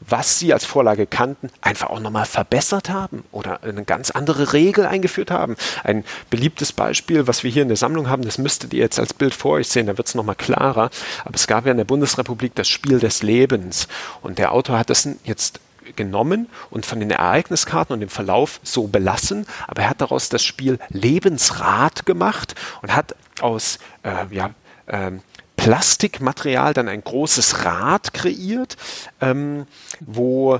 [0.00, 4.86] was sie als Vorlage kannten, einfach auch nochmal verbessert haben oder eine ganz andere Regel
[4.86, 5.56] eingeführt haben.
[5.84, 9.14] Ein beliebtes Beispiel, was wir hier in der Sammlung haben, das müsstet ihr jetzt als
[9.14, 10.90] Bild vor euch sehen, da wird es nochmal klarer.
[11.24, 13.88] Aber es gab ja in der Bundesrepublik das Spiel des Lebens.
[14.22, 15.60] Und der Autor hat das jetzt
[15.96, 20.44] genommen und von den Ereigniskarten und dem Verlauf so belassen, aber er hat daraus das
[20.44, 24.50] Spiel Lebensrat gemacht und hat aus äh, ja,
[24.88, 25.22] ähm,
[25.60, 28.78] Plastikmaterial dann ein großes Rad kreiert,
[29.20, 29.66] ähm,
[30.00, 30.58] wo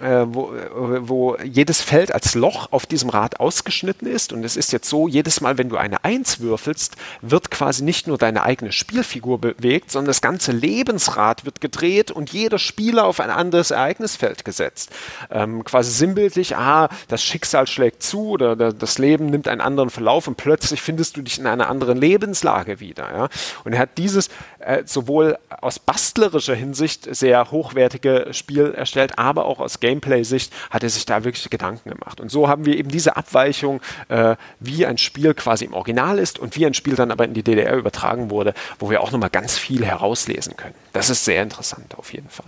[0.00, 4.32] äh, wo, äh, wo jedes Feld als Loch auf diesem Rad ausgeschnitten ist.
[4.32, 8.06] Und es ist jetzt so, jedes Mal, wenn du eine Eins würfelst, wird quasi nicht
[8.06, 13.20] nur deine eigene Spielfigur bewegt, sondern das ganze Lebensrad wird gedreht und jeder Spieler auf
[13.20, 14.90] ein anderes Ereignisfeld gesetzt.
[15.30, 20.26] Ähm, quasi sinnbildlich, ah, das Schicksal schlägt zu oder das Leben nimmt einen anderen Verlauf
[20.26, 23.08] und plötzlich findest du dich in einer anderen Lebenslage wieder.
[23.12, 23.28] Ja?
[23.64, 24.28] Und er hat dieses
[24.60, 30.82] äh, sowohl aus bastlerischer Hinsicht sehr hochwertige Spiel erstellt, aber auch aus Game Gameplay-Sicht hat
[30.82, 32.20] er sich da wirklich Gedanken gemacht.
[32.20, 36.38] Und so haben wir eben diese Abweichung, äh, wie ein Spiel quasi im Original ist
[36.38, 39.30] und wie ein Spiel dann aber in die DDR übertragen wurde, wo wir auch nochmal
[39.30, 40.74] ganz viel herauslesen können.
[40.92, 42.46] Das ist sehr interessant auf jeden Fall.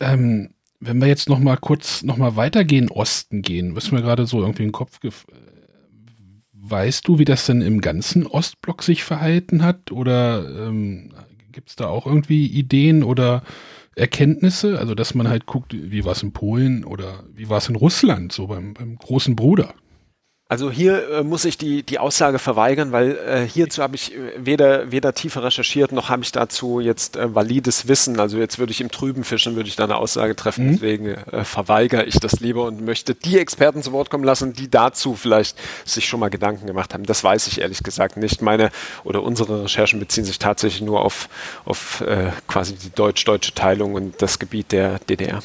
[0.00, 0.50] Ähm,
[0.80, 4.68] wenn wir jetzt nochmal kurz nochmal weitergehen, Osten gehen, was mir gerade so irgendwie in
[4.68, 4.98] den Kopf
[6.62, 9.90] Weißt du, wie das denn im ganzen Ostblock sich verhalten hat?
[9.90, 11.10] Oder ähm,
[11.50, 13.42] gibt es da auch irgendwie Ideen oder
[13.96, 17.68] Erkenntnisse, also dass man halt guckt, wie war es in Polen oder wie war es
[17.68, 19.74] in Russland, so beim, beim großen Bruder.
[20.50, 24.32] Also hier äh, muss ich die, die Aussage verweigern, weil äh, hierzu habe ich äh,
[24.36, 28.18] weder, weder tiefer recherchiert, noch habe ich dazu jetzt äh, valides Wissen.
[28.18, 30.66] Also jetzt würde ich im Trüben fischen, würde ich da eine Aussage treffen.
[30.66, 30.72] Mhm.
[30.72, 34.68] Deswegen äh, verweigere ich das lieber und möchte die Experten zu Wort kommen lassen, die
[34.68, 37.04] dazu vielleicht sich schon mal Gedanken gemacht haben.
[37.04, 38.42] Das weiß ich ehrlich gesagt nicht.
[38.42, 38.72] Meine
[39.04, 41.28] oder unsere Recherchen beziehen sich tatsächlich nur auf,
[41.64, 45.44] auf äh, quasi die deutsch-deutsche Teilung und das Gebiet der DDR.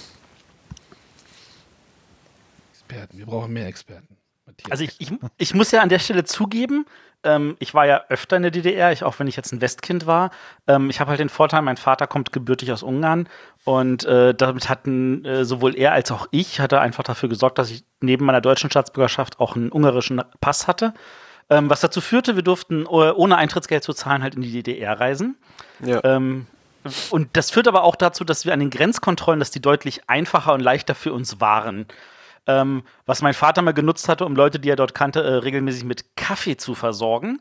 [2.73, 4.14] Experten, wir brauchen mehr Experten.
[4.64, 4.72] Matthias.
[4.72, 6.86] Also ich, ich, ich muss ja an der Stelle zugeben,
[7.26, 10.06] ähm, ich war ja öfter in der DDR, ich, auch wenn ich jetzt ein Westkind
[10.06, 10.30] war.
[10.68, 13.27] Ähm, ich habe halt den Vorteil, mein Vater kommt gebürtig aus Ungarn
[13.65, 17.72] und äh, damit hatten äh, sowohl er als auch ich hatte einfach dafür gesorgt, dass
[17.72, 20.94] ich neben meiner deutschen Staatsbürgerschaft auch einen ungarischen Pass hatte.
[21.49, 24.99] Ähm, was dazu führte, wir durften äh, ohne Eintrittsgeld zu zahlen halt in die DDR
[24.99, 25.36] reisen.
[25.84, 26.03] Ja.
[26.03, 26.48] Ähm,
[27.10, 30.53] und das führt aber auch dazu, dass wir an den Grenzkontrollen, dass die deutlich einfacher
[30.53, 31.88] und leichter für uns waren
[32.47, 35.84] ähm, was mein Vater mal genutzt hatte, um Leute, die er dort kannte, äh, regelmäßig
[35.84, 37.39] mit Kaffee zu versorgen.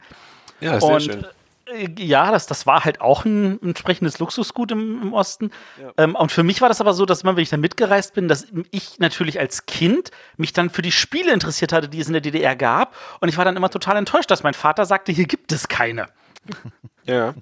[0.61, 1.27] Ja, sehr und, schön.
[1.67, 5.51] Äh, ja, das, das war halt auch ein, entsprechendes Luxusgut im, im Osten.
[5.81, 5.93] Ja.
[6.05, 8.29] Ähm, und für mich war das aber so, dass immer, wenn ich da mitgereist bin,
[8.29, 12.13] dass ich natürlich als Kind mich dann für die Spiele interessiert hatte, die es in
[12.13, 12.95] der DDR gab.
[13.21, 16.09] Und ich war dann immer total enttäuscht, dass mein Vater sagte, hier gibt es keine.
[17.07, 17.35] Ja.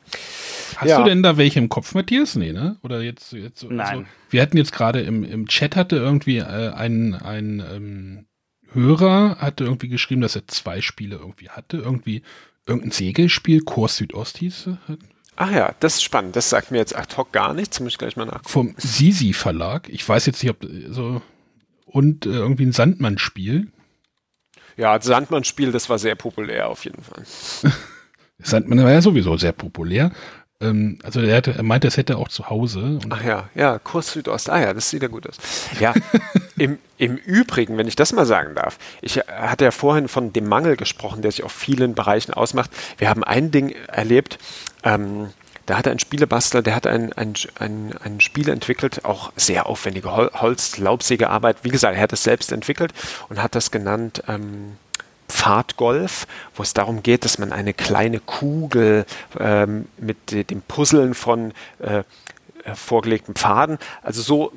[0.77, 0.99] Hast ja.
[0.99, 2.35] du denn da welche im Kopf, Matthias?
[2.35, 2.77] Nee, ne?
[2.83, 3.81] Oder jetzt, jetzt Nein.
[3.81, 8.27] Also, wir hatten jetzt gerade im, im Chat hatte irgendwie äh, ein, ein ähm,
[8.73, 11.77] Hörer hatte irgendwie geschrieben, dass er zwei Spiele irgendwie hatte.
[11.79, 12.23] Irgendwie
[12.67, 14.71] irgendein Segelspiel, Kurs Südost hieß.
[15.37, 16.37] Ach ja, das ist spannend.
[16.37, 17.81] Das sagt mir jetzt ad hoc gar nichts.
[17.81, 18.43] Muss ich gleich mal nach.
[18.45, 19.89] Vom Sisi Verlag.
[19.89, 21.23] Ich weiß jetzt nicht, ob so.
[21.87, 23.71] Und äh, irgendwie ein Sandmann-Spiel.
[24.77, 27.25] Ja, Sandmann-Spiel, das war sehr populär auf jeden Fall.
[28.43, 30.13] Sandman war ja sowieso sehr populär.
[30.63, 33.01] Ähm, also er, hatte, er meinte, es hätte auch zu Hause.
[33.11, 34.49] Ach ja, ja, Kurs Südost.
[34.49, 35.37] Ah ja, das sieht ja gut aus.
[35.81, 35.93] Ja,
[36.57, 40.47] im, im Übrigen, wenn ich das mal sagen darf, ich hatte ja vorhin von dem
[40.47, 42.71] Mangel gesprochen, der sich auf vielen Bereichen ausmacht.
[42.99, 44.39] Wir haben ein Ding erlebt,
[44.85, 45.31] ähm,
[45.67, 50.15] da hatte ein Spielebastler, der hat ein, ein, ein, ein Spiel entwickelt, auch sehr aufwendige
[50.15, 51.59] Hol Holz-Laubsägearbeit.
[51.63, 52.93] Wie gesagt, er hat es selbst entwickelt
[53.29, 54.77] und hat das genannt ähm,
[55.33, 59.07] Pfadgolf, wo es darum geht, dass man eine kleine Kugel
[59.41, 62.03] ähm, mit dem Puzzeln von äh,
[62.65, 63.79] äh, vorgelegten Pfaden.
[64.03, 64.53] Also so,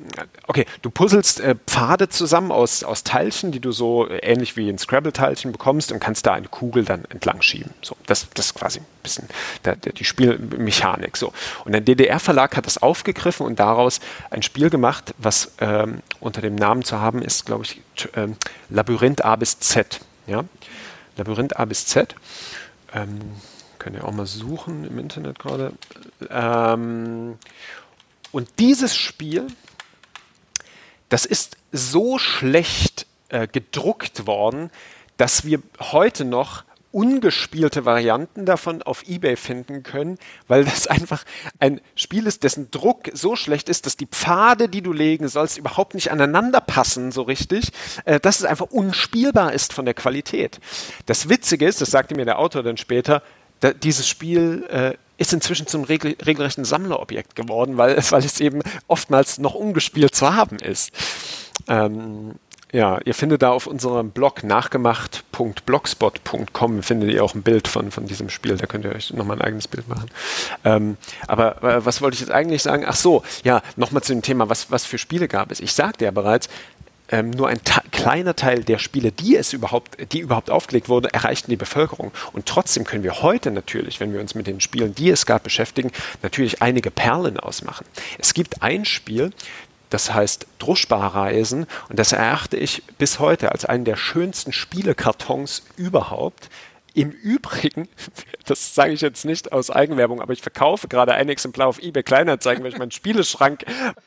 [0.46, 4.68] okay, du puzzelst äh, Pfade zusammen aus, aus Teilchen, die du so äh, ähnlich wie
[4.68, 7.70] ein Scrabble-Teilchen bekommst und kannst da eine Kugel dann entlang schieben.
[7.82, 9.28] So, das, das ist quasi ein bisschen
[9.64, 11.16] der, der, die Spielmechanik.
[11.16, 11.32] So.
[11.64, 13.98] Und der DDR-Verlag hat das aufgegriffen und daraus
[14.30, 17.82] ein Spiel gemacht, was ähm, unter dem Namen zu haben ist, glaube ich,
[18.14, 18.36] ähm,
[18.70, 20.00] Labyrinth A bis Z.
[20.28, 20.44] Ja?
[21.16, 22.14] Labyrinth A bis Z.
[22.92, 23.18] Ähm,
[23.78, 25.72] könnt ihr auch mal suchen im Internet gerade.
[26.30, 27.38] Ähm,
[28.32, 29.46] und dieses Spiel,
[31.08, 34.70] das ist so schlecht äh, gedruckt worden,
[35.16, 40.18] dass wir heute noch ungespielte Varianten davon auf eBay finden können,
[40.48, 41.24] weil das einfach
[41.58, 45.58] ein Spiel ist, dessen Druck so schlecht ist, dass die Pfade, die du legen sollst,
[45.58, 47.70] überhaupt nicht aneinander passen so richtig,
[48.04, 50.60] äh, dass es einfach unspielbar ist von der Qualität.
[51.06, 53.22] Das Witzige ist, das sagte mir der Autor dann später,
[53.60, 58.60] da, dieses Spiel äh, ist inzwischen zum regel regelrechten Sammlerobjekt geworden, weil, weil es eben
[58.86, 60.92] oftmals noch ungespielt zu haben ist.
[61.68, 62.34] Ähm,
[62.72, 68.06] ja, ihr findet da auf unserem Blog nachgemacht.blogspot.com findet ihr auch ein Bild von, von
[68.06, 68.56] diesem Spiel.
[68.56, 70.10] Da könnt ihr euch nochmal ein eigenes Bild machen.
[70.64, 70.96] Ähm,
[71.28, 72.84] aber äh, was wollte ich jetzt eigentlich sagen?
[72.86, 75.60] Ach so, ja, nochmal zu dem Thema, was, was für Spiele gab es.
[75.60, 76.48] Ich sagte ja bereits,
[77.08, 77.60] ähm, nur ein
[77.92, 82.10] kleiner Teil der Spiele, die es überhaupt, die überhaupt aufgelegt wurden, erreichten die Bevölkerung.
[82.32, 85.44] Und trotzdem können wir heute natürlich, wenn wir uns mit den Spielen, die es gab,
[85.44, 87.86] beschäftigen, natürlich einige Perlen ausmachen.
[88.18, 89.32] Es gibt ein Spiel,
[89.90, 96.48] das heißt Druschbar-Reisen und das erachte ich bis heute als einen der schönsten Spielekartons überhaupt.
[96.94, 97.88] Im Übrigen,
[98.46, 102.02] das sage ich jetzt nicht aus Eigenwerbung, aber ich verkaufe gerade ein Exemplar auf eBay
[102.02, 103.64] Kleinanzeigen, weil ich meinen Spieleschrank,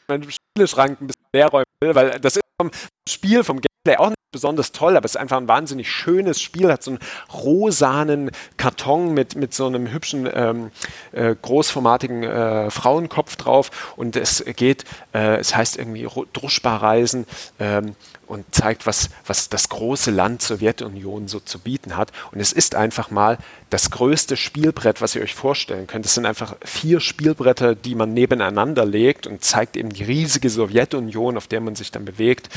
[0.07, 2.71] meinen Spieleschrank ein bisschen leer räumen will, weil das ist vom
[3.07, 6.71] Spiel, vom Gameplay auch nicht besonders toll, aber es ist einfach ein wahnsinnig schönes Spiel,
[6.71, 6.99] hat so einen
[7.33, 10.71] rosanen Karton mit, mit so einem hübschen, ähm,
[11.11, 17.25] äh, großformatigen äh, Frauenkopf drauf und es geht, äh, es heißt irgendwie Druschbar-Reisen
[17.59, 17.95] ähm,
[18.29, 22.11] und zeigt, was, was das große Land Sowjetunion so zu bieten hat.
[22.31, 23.39] Und es ist einfach mal
[23.71, 26.05] das größte Spielbrett, was ihr euch vorstellen könnt.
[26.05, 31.37] Es sind einfach vier Spielbretter, die man nebeneinander legt und zeigt eben die riesige Sowjetunion,
[31.37, 32.49] auf der man sich dann bewegt.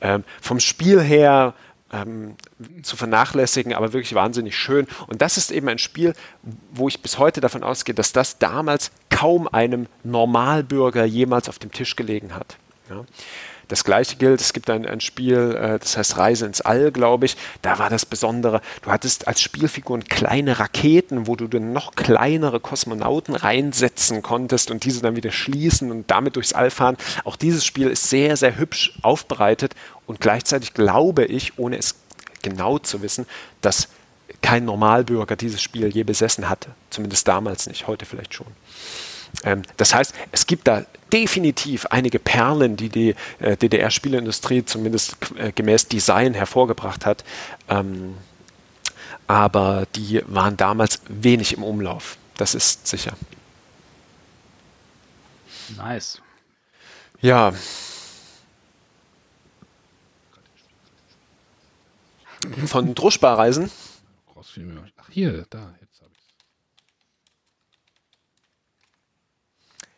[0.00, 1.54] Ähm, vom Spiel her
[1.92, 2.34] ähm,
[2.82, 4.88] zu vernachlässigen, aber wirklich wahnsinnig schön.
[5.06, 6.14] Und das ist eben ein Spiel,
[6.72, 11.70] wo ich bis heute davon ausgehe, dass das damals kaum einem Normalbürger jemals auf dem
[11.70, 12.56] Tisch gelegen hat.
[12.90, 13.04] Ja.
[13.72, 17.24] Das gleiche gilt, es gibt ein, ein Spiel, äh, das heißt Reise ins All, glaube
[17.24, 17.38] ich.
[17.62, 22.60] Da war das Besondere, du hattest als Spielfiguren kleine Raketen, wo du dann noch kleinere
[22.60, 26.98] Kosmonauten reinsetzen konntest und diese dann wieder schließen und damit durchs All fahren.
[27.24, 29.74] Auch dieses Spiel ist sehr, sehr hübsch aufbereitet
[30.06, 31.94] und gleichzeitig glaube ich, ohne es
[32.42, 33.24] genau zu wissen,
[33.62, 33.88] dass
[34.42, 36.68] kein Normalbürger dieses Spiel je besessen hatte.
[36.90, 38.48] Zumindest damals nicht, heute vielleicht schon.
[39.44, 45.52] Ähm, das heißt, es gibt da definitiv einige Perlen, die die äh, DDR-Spieleindustrie zumindest äh,
[45.52, 47.24] gemäß Design hervorgebracht hat.
[47.68, 48.14] Ähm,
[49.26, 52.16] aber die waren damals wenig im Umlauf.
[52.36, 53.12] Das ist sicher.
[55.76, 56.20] Nice.
[57.20, 57.52] Ja.
[62.66, 63.70] Von Druschbar-Reisen.
[64.34, 66.22] Ach, hier, da, jetzt habe ich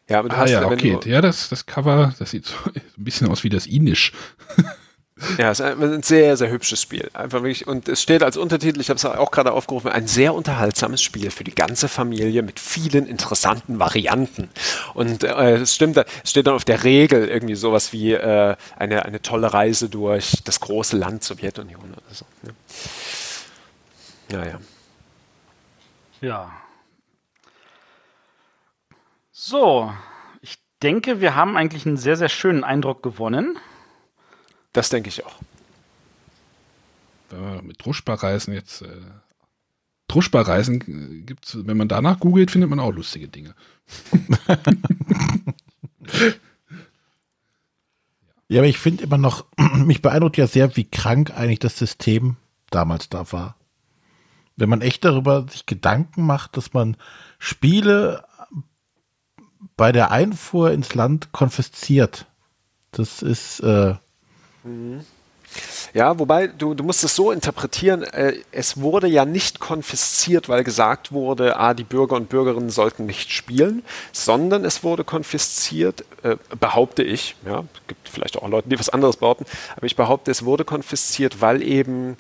[0.09, 0.99] Ja, aber du ah, hast ja, okay.
[1.05, 4.13] ja, das, das Cover, das sieht so ein bisschen aus wie das Inisch.
[5.39, 7.09] Ja, es ist ein sehr, sehr hübsches Spiel.
[7.15, 10.35] Einfach wirklich, und es steht als Untertitel, ich habe es auch gerade aufgerufen, ein sehr
[10.35, 14.51] unterhaltsames Spiel für die ganze Familie mit vielen interessanten Varianten.
[14.93, 19.05] Und äh, es stimmt, es steht dann auf der Regel irgendwie sowas wie äh, eine,
[19.05, 22.25] eine tolle Reise durch das große Land Sowjetunion oder so.
[22.43, 22.55] Ne?
[24.33, 24.59] Ja, ja.
[26.21, 26.64] Ja.
[29.47, 29.93] So,
[30.41, 33.59] ich denke, wir haben eigentlich einen sehr, sehr schönen Eindruck gewonnen.
[34.73, 35.37] Das denke ich auch.
[37.29, 38.81] Wenn wir mit Druschbar-Reisen jetzt.
[38.81, 39.03] Äh,
[40.09, 43.55] Druschbar-Reisen äh, gibt es, wenn man danach googelt, findet man auch lustige Dinge.
[48.49, 49.45] ja, aber ich finde immer noch,
[49.75, 52.37] mich beeindruckt ja sehr, wie krank eigentlich das System
[52.71, 53.57] damals da war
[54.57, 56.97] wenn man echt darüber sich Gedanken macht, dass man
[57.39, 58.25] Spiele
[59.77, 62.27] bei der Einfuhr ins Land konfisziert.
[62.93, 63.61] Das ist.
[63.61, 63.95] Äh
[64.63, 65.01] mhm.
[65.93, 70.63] ja, wobei du, du musst es so interpretieren, äh, es wurde ja nicht konfisziert, weil
[70.63, 73.83] gesagt wurde, ah, die Bürger und Bürgerinnen sollten nicht spielen,
[74.13, 79.17] sondern es wurde konfisziert, äh, behaupte ich, ja, gibt vielleicht auch Leute, die was anderes
[79.17, 79.47] behaupten,
[79.77, 82.17] aber ich behaupte, es wurde konfisziert, weil eben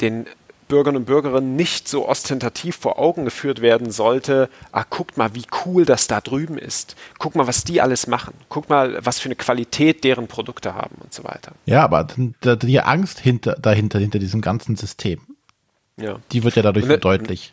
[0.00, 0.26] den
[0.68, 5.44] Bürgern und Bürgerinnen nicht so ostentativ vor Augen geführt werden sollte, ah, guckt mal, wie
[5.64, 6.96] cool das da drüben ist.
[7.18, 8.34] Guck mal, was die alles machen.
[8.48, 11.52] Guck mal, was für eine Qualität deren Produkte haben und so weiter.
[11.66, 15.20] Ja, aber die Angst hinter, dahinter, hinter diesem ganzen System,
[15.96, 16.18] ja.
[16.32, 17.52] die wird ja dadurch so deutlich.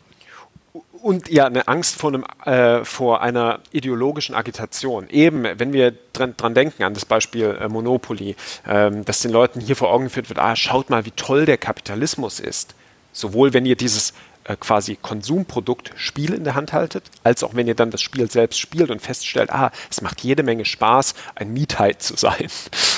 [1.00, 5.06] Und ja, eine Angst vor, einem, äh, vor einer ideologischen Agitation.
[5.10, 8.36] Eben, wenn wir dran, dran denken an das Beispiel äh, Monopoly,
[8.66, 11.58] ähm, dass den Leuten hier vor Augen geführt wird, ah, schaut mal, wie toll der
[11.58, 12.74] Kapitalismus ist
[13.14, 14.12] Sowohl wenn ihr dieses
[14.44, 18.30] äh, quasi Konsumprodukt Spiel in der Hand haltet, als auch wenn ihr dann das Spiel
[18.30, 22.48] selbst spielt und feststellt, ah, es macht jede Menge Spaß, ein Mietheit zu sein.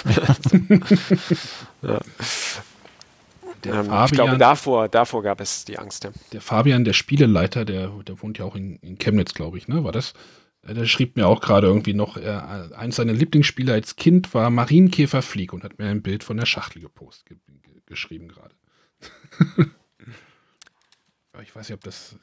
[1.82, 2.00] ja.
[3.64, 6.04] Ähm, ich glaube, davor, davor gab es die Angst.
[6.04, 6.10] Ja.
[6.32, 9.84] Der Fabian, der Spieleleiter, der, der wohnt ja auch in, in Chemnitz, glaube ich, ne?
[9.84, 10.14] War das?
[10.66, 14.50] Äh, der schrieb mir auch gerade irgendwie noch, er, eins seiner Lieblingsspiele als Kind war
[14.50, 17.38] Marienkäferflieg und hat mir ein Bild von der Schachtel gepostet, ge,
[17.86, 18.54] geschrieben gerade.
[21.42, 22.16] ich weiß nicht, ob das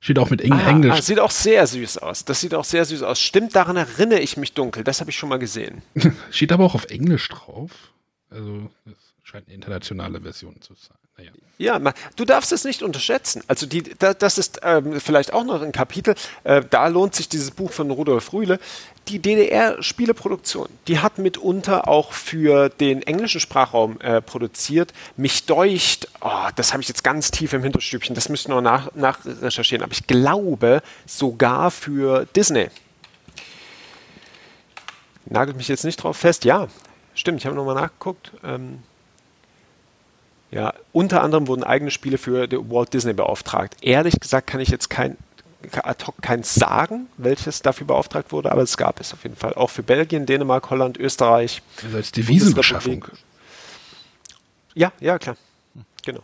[0.00, 0.92] Steht auch mit Eng ah, Englisch.
[0.92, 2.24] Ah, sieht auch sehr süß aus.
[2.24, 3.20] Das sieht auch sehr süß aus.
[3.20, 4.84] Stimmt, daran erinnere ich mich dunkel.
[4.84, 5.82] Das habe ich schon mal gesehen.
[6.30, 7.92] steht aber auch auf Englisch drauf.
[8.30, 10.97] Also, das scheint eine internationale Version zu sein.
[11.18, 11.30] Naja.
[11.58, 13.42] Ja, man, du darfst es nicht unterschätzen.
[13.48, 16.14] Also die, da, das ist ähm, vielleicht auch noch ein Kapitel,
[16.44, 18.60] äh, da lohnt sich dieses Buch von Rudolf Rühle.
[19.08, 24.92] Die DDR-Spieleproduktion, die hat mitunter auch für den englischen Sprachraum äh, produziert.
[25.16, 28.94] Mich deucht, oh, das habe ich jetzt ganz tief im Hinterstübchen, das müssten wir nach,
[28.94, 32.68] nach recherchieren, aber ich glaube sogar für Disney.
[35.24, 36.44] Nagelt mich jetzt nicht drauf fest.
[36.44, 36.68] Ja,
[37.14, 38.30] stimmt, ich habe nochmal nachgeguckt.
[38.44, 38.82] Ähm,
[40.50, 43.76] ja, unter anderem wurden eigene Spiele für Walt Disney beauftragt.
[43.82, 45.16] Ehrlich gesagt kann ich jetzt kein
[45.82, 49.54] ad hoc keins sagen, welches dafür beauftragt wurde, aber es gab es auf jeden Fall.
[49.54, 51.62] Auch für Belgien, Dänemark, Holland, Österreich.
[51.84, 53.04] Also als Devisenbeschaffung.
[54.74, 55.36] Ja, ja, klar.
[56.04, 56.22] Genau.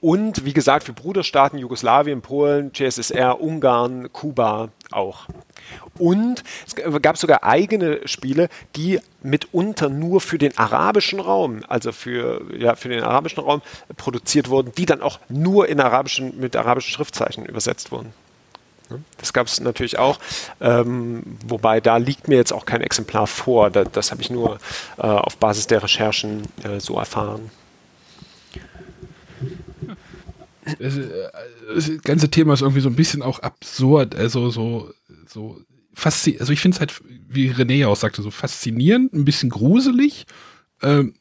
[0.00, 5.26] Und wie gesagt, für Bruderstaaten Jugoslawien, Polen, CSSR, Ungarn, Kuba auch.
[6.00, 12.42] Und es gab sogar eigene Spiele, die mitunter nur für den arabischen Raum, also für,
[12.56, 13.60] ja, für den arabischen Raum
[13.98, 18.14] produziert wurden, die dann auch nur in arabischen, mit arabischen Schriftzeichen übersetzt wurden.
[19.18, 20.18] Das gab es natürlich auch,
[20.60, 23.70] ähm, wobei da liegt mir jetzt auch kein Exemplar vor.
[23.70, 24.58] Da, das habe ich nur
[24.96, 27.50] äh, auf Basis der Recherchen äh, so erfahren.
[30.78, 31.30] Das, äh,
[31.74, 34.16] das, ganze Thema ist irgendwie so ein bisschen auch absurd.
[34.16, 34.90] Also so
[35.32, 35.60] so
[35.94, 40.26] faszinierend, also ich finde es halt, wie René auch sagte, so faszinierend, ein bisschen gruselig,
[40.82, 41.14] ähm,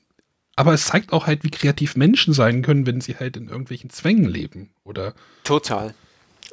[0.55, 3.89] aber es zeigt auch halt, wie kreativ Menschen sein können, wenn sie halt in irgendwelchen
[3.89, 5.13] Zwängen leben, oder?
[5.43, 5.93] Total.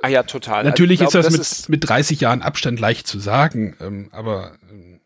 [0.02, 0.64] Ah ja, total.
[0.64, 3.76] Natürlich also, glaub, ist das, das mit, ist mit 30 Jahren Abstand leicht zu sagen,
[3.80, 5.00] ähm, aber ähm,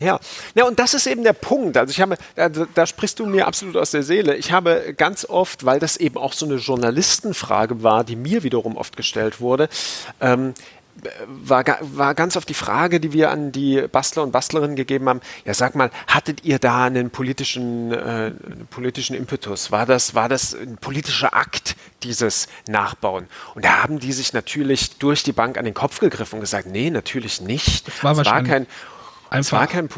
[0.00, 0.18] ja,
[0.54, 1.76] ja, und das ist eben der Punkt.
[1.76, 4.34] Also ich habe, da, da, sprichst du mir absolut aus der Seele.
[4.34, 8.78] Ich habe ganz oft, weil das eben auch so eine Journalistenfrage war, die mir wiederum
[8.78, 9.68] oft gestellt wurde,
[10.22, 10.54] ähm,
[11.26, 15.20] war, war ganz oft die Frage, die wir an die Bastler und Bastlerinnen gegeben haben.
[15.44, 19.70] Ja, sag mal, hattet ihr da einen politischen, äh, einen politischen Impetus?
[19.70, 23.26] War das, war das ein politischer Akt, dieses Nachbauen?
[23.54, 26.66] Und da haben die sich natürlich durch die Bank an den Kopf gegriffen und gesagt,
[26.66, 27.88] nee, natürlich nicht.
[27.88, 28.66] Das war, es war kein,
[29.30, 29.88] es war kein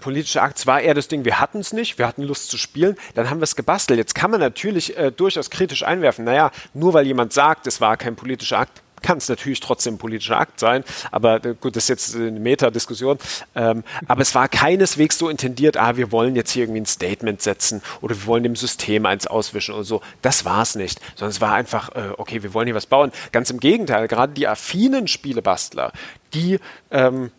[0.00, 0.58] politischer Akt.
[0.58, 3.30] Es war eher das Ding, wir hatten es nicht, wir hatten Lust zu spielen, dann
[3.30, 3.98] haben wir es gebastelt.
[3.98, 7.96] Jetzt kann man natürlich äh, durchaus kritisch einwerfen, naja, nur weil jemand sagt, es war
[7.96, 11.84] kein politischer Akt, kann es natürlich trotzdem ein politischer Akt sein, aber äh, gut, das
[11.84, 13.18] ist jetzt eine Metadiskussion.
[13.54, 17.42] Ähm, aber es war keineswegs so intendiert, ah, wir wollen jetzt hier irgendwie ein Statement
[17.42, 20.00] setzen oder wir wollen dem System eins auswischen oder so.
[20.22, 23.12] Das war es nicht, sondern es war einfach, äh, okay, wir wollen hier was bauen.
[23.32, 25.92] Ganz im Gegenteil, gerade die affinen Spielebastler,
[26.34, 26.58] die
[26.90, 27.30] ähm,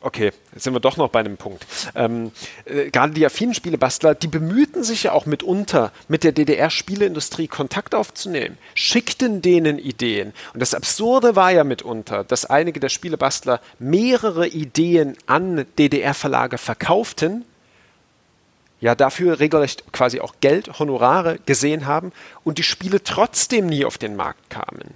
[0.00, 1.66] okay, jetzt sind wir doch noch bei einem Punkt.
[1.94, 2.32] Ähm,
[2.64, 7.94] äh, gerade die affinen Spielebastler, die bemühten sich ja auch mitunter, mit der DDR-Spieleindustrie Kontakt
[7.94, 10.32] aufzunehmen, schickten denen Ideen.
[10.54, 17.44] Und das Absurde war ja mitunter, dass einige der Spielebastler mehrere Ideen an DDR-Verlage verkauften,
[18.80, 22.12] ja dafür regelrecht quasi auch Geld, Honorare gesehen haben
[22.44, 24.94] und die Spiele trotzdem nie auf den Markt kamen.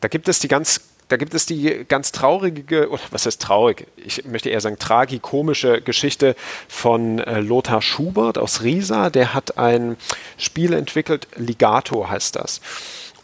[0.00, 3.86] Da gibt es die ganz da gibt es die ganz traurige, oder was heißt traurig?
[3.96, 6.34] Ich möchte eher sagen tragikomische Geschichte
[6.68, 9.10] von äh, Lothar Schubert aus Riesa.
[9.10, 9.96] Der hat ein
[10.38, 12.60] Spiel entwickelt, Ligato heißt das.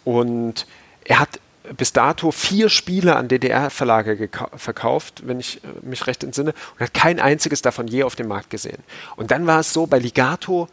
[0.04, 0.66] Und
[1.04, 1.40] er hat
[1.76, 6.94] bis dato vier Spiele an DDR-Verlage verkauft, wenn ich äh, mich recht entsinne, und hat
[6.94, 8.82] kein einziges davon je auf dem Markt gesehen.
[9.16, 10.68] Und dann war es so, bei Ligato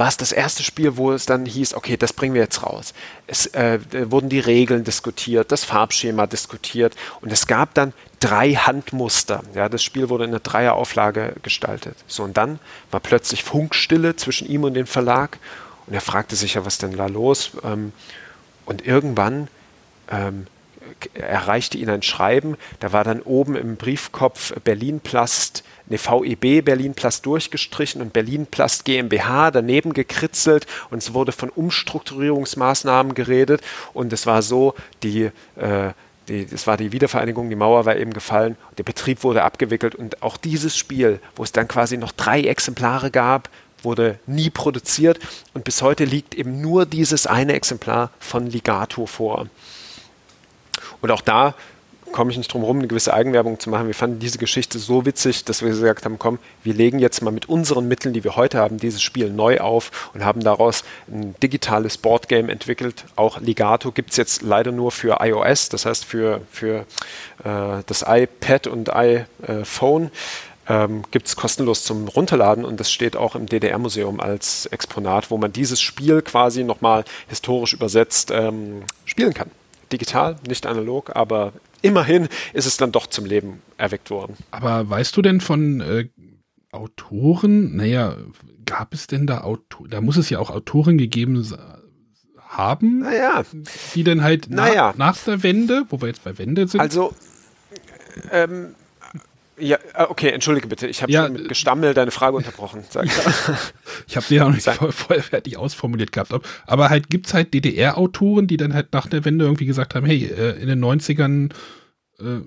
[0.00, 2.94] war es das erste Spiel, wo es dann hieß, okay, das bringen wir jetzt raus.
[3.26, 3.78] Es äh,
[4.10, 9.42] wurden die Regeln diskutiert, das Farbschema diskutiert und es gab dann drei Handmuster.
[9.54, 11.98] Ja, das Spiel wurde in einer Dreierauflage gestaltet.
[12.06, 12.58] So, und dann
[12.90, 15.38] war plötzlich Funkstille zwischen ihm und dem Verlag
[15.86, 17.52] und er fragte sich ja, was denn da los?
[17.62, 17.92] Ähm,
[18.64, 19.48] und irgendwann
[20.10, 20.46] ähm,
[21.12, 26.94] erreichte ihn ein Schreiben, da war dann oben im Briefkopf Berlin Plast eine VEB Berlin
[26.94, 33.60] Plast durchgestrichen und Berlin Plast GmbH daneben gekritzelt und es wurde von Umstrukturierungsmaßnahmen geredet
[33.92, 35.92] und es war so, die äh,
[36.28, 40.22] die, das war die Wiedervereinigung, die Mauer war eben gefallen, der Betrieb wurde abgewickelt und
[40.22, 43.50] auch dieses Spiel, wo es dann quasi noch drei Exemplare gab,
[43.82, 45.18] wurde nie produziert
[45.54, 49.48] und bis heute liegt eben nur dieses eine Exemplar von Ligato vor.
[51.00, 51.54] Und auch da
[52.12, 53.86] komme ich nicht drum herum, eine gewisse Eigenwerbung zu machen.
[53.86, 57.30] Wir fanden diese Geschichte so witzig, dass wir gesagt haben, komm, wir legen jetzt mal
[57.30, 61.34] mit unseren Mitteln, die wir heute haben, dieses Spiel neu auf und haben daraus ein
[61.42, 63.04] digitales Boardgame entwickelt.
[63.16, 66.86] Auch Ligato gibt es jetzt leider nur für iOS, das heißt für, für
[67.44, 70.10] äh, das iPad und iPhone.
[70.68, 75.38] Ähm, gibt es kostenlos zum Runterladen und das steht auch im DDR-Museum als Exponat, wo
[75.38, 79.50] man dieses Spiel quasi nochmal historisch übersetzt ähm, spielen kann
[79.92, 84.36] digital, nicht analog, aber immerhin ist es dann doch zum Leben erweckt worden.
[84.50, 86.08] Aber weißt du denn von äh,
[86.72, 88.16] Autoren, naja,
[88.64, 91.44] gab es denn da Autoren, da muss es ja auch Autoren gegeben
[92.38, 93.44] haben, naja.
[93.94, 94.94] die dann halt naja.
[94.96, 96.80] nach, nach der Wende, wo wir jetzt bei Wende sind.
[96.80, 97.14] Also,
[98.30, 98.74] ähm,
[99.60, 102.84] ja, äh, okay, entschuldige bitte, ich habe ja, mit Gestammel deine Frage unterbrochen.
[102.88, 103.12] Sag ich
[104.06, 106.32] ich habe die ja noch nicht voll, voll, fertig ausformuliert gehabt.
[106.66, 110.06] Aber halt gibt es halt DDR-Autoren, die dann halt nach der Wende irgendwie gesagt haben,
[110.06, 111.52] hey, äh, in den 90ern,
[112.18, 112.40] äh,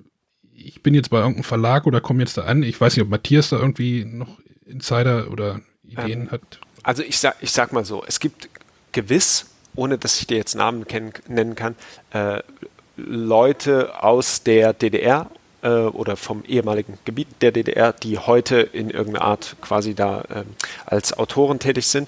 [0.53, 2.63] ich bin jetzt bei irgendeinem Verlag oder komme jetzt da an.
[2.63, 6.59] Ich weiß nicht, ob Matthias da irgendwie noch Insider oder Ideen ähm, hat.
[6.83, 8.49] Also ich sag, ich sag mal so, es gibt
[8.91, 11.75] gewiss, ohne dass ich dir jetzt Namen kennen, nennen kann,
[12.11, 12.41] äh,
[12.95, 15.29] Leute aus der DDR
[15.63, 20.45] äh, oder vom ehemaligen Gebiet der DDR, die heute in irgendeiner Art quasi da ähm,
[20.85, 22.07] als Autoren tätig sind.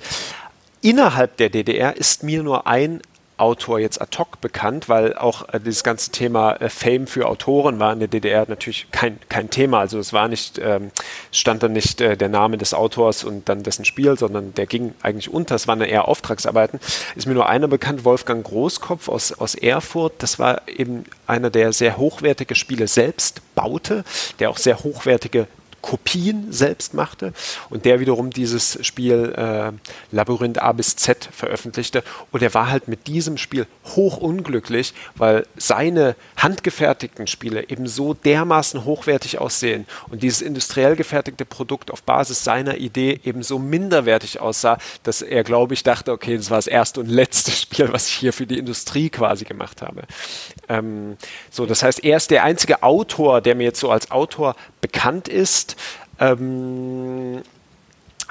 [0.82, 3.02] Innerhalb der DDR ist mir nur ein
[3.38, 7.80] Autor jetzt ad hoc bekannt, weil auch äh, dieses ganze Thema äh, Fame für Autoren
[7.80, 9.80] war in der DDR natürlich kein, kein Thema.
[9.80, 10.92] Also es war nicht, ähm,
[11.32, 14.94] stand dann nicht äh, der Name des Autors und dann dessen Spiel, sondern der ging
[15.02, 15.56] eigentlich unter.
[15.56, 16.80] Es waren eher Auftragsarbeiten.
[17.16, 20.14] Ist mir nur einer bekannt, Wolfgang Großkopf aus, aus Erfurt.
[20.20, 24.04] Das war eben einer, der sehr hochwertige Spiele selbst baute,
[24.40, 25.48] der auch sehr hochwertige
[25.86, 27.32] Kopien selbst machte
[27.70, 29.72] und der wiederum dieses Spiel äh,
[30.12, 32.04] Labyrinth A bis Z veröffentlichte.
[32.32, 38.16] Und er war halt mit diesem Spiel hoch unglücklich, weil seine handgefertigten Spiele eben so
[38.16, 44.40] dermaßen hochwertig aussehen und dieses industriell gefertigte Produkt auf Basis seiner Idee eben so minderwertig
[44.40, 48.08] aussah, dass er, glaube ich, dachte, okay, das war das erste und letzte Spiel, was
[48.08, 50.06] ich hier für die Industrie quasi gemacht habe.
[50.68, 51.18] Ähm,
[51.52, 54.56] so, das heißt, er ist der einzige Autor, der mir jetzt so als Autor
[54.86, 55.78] bekannt ist.
[56.20, 57.42] Ähm,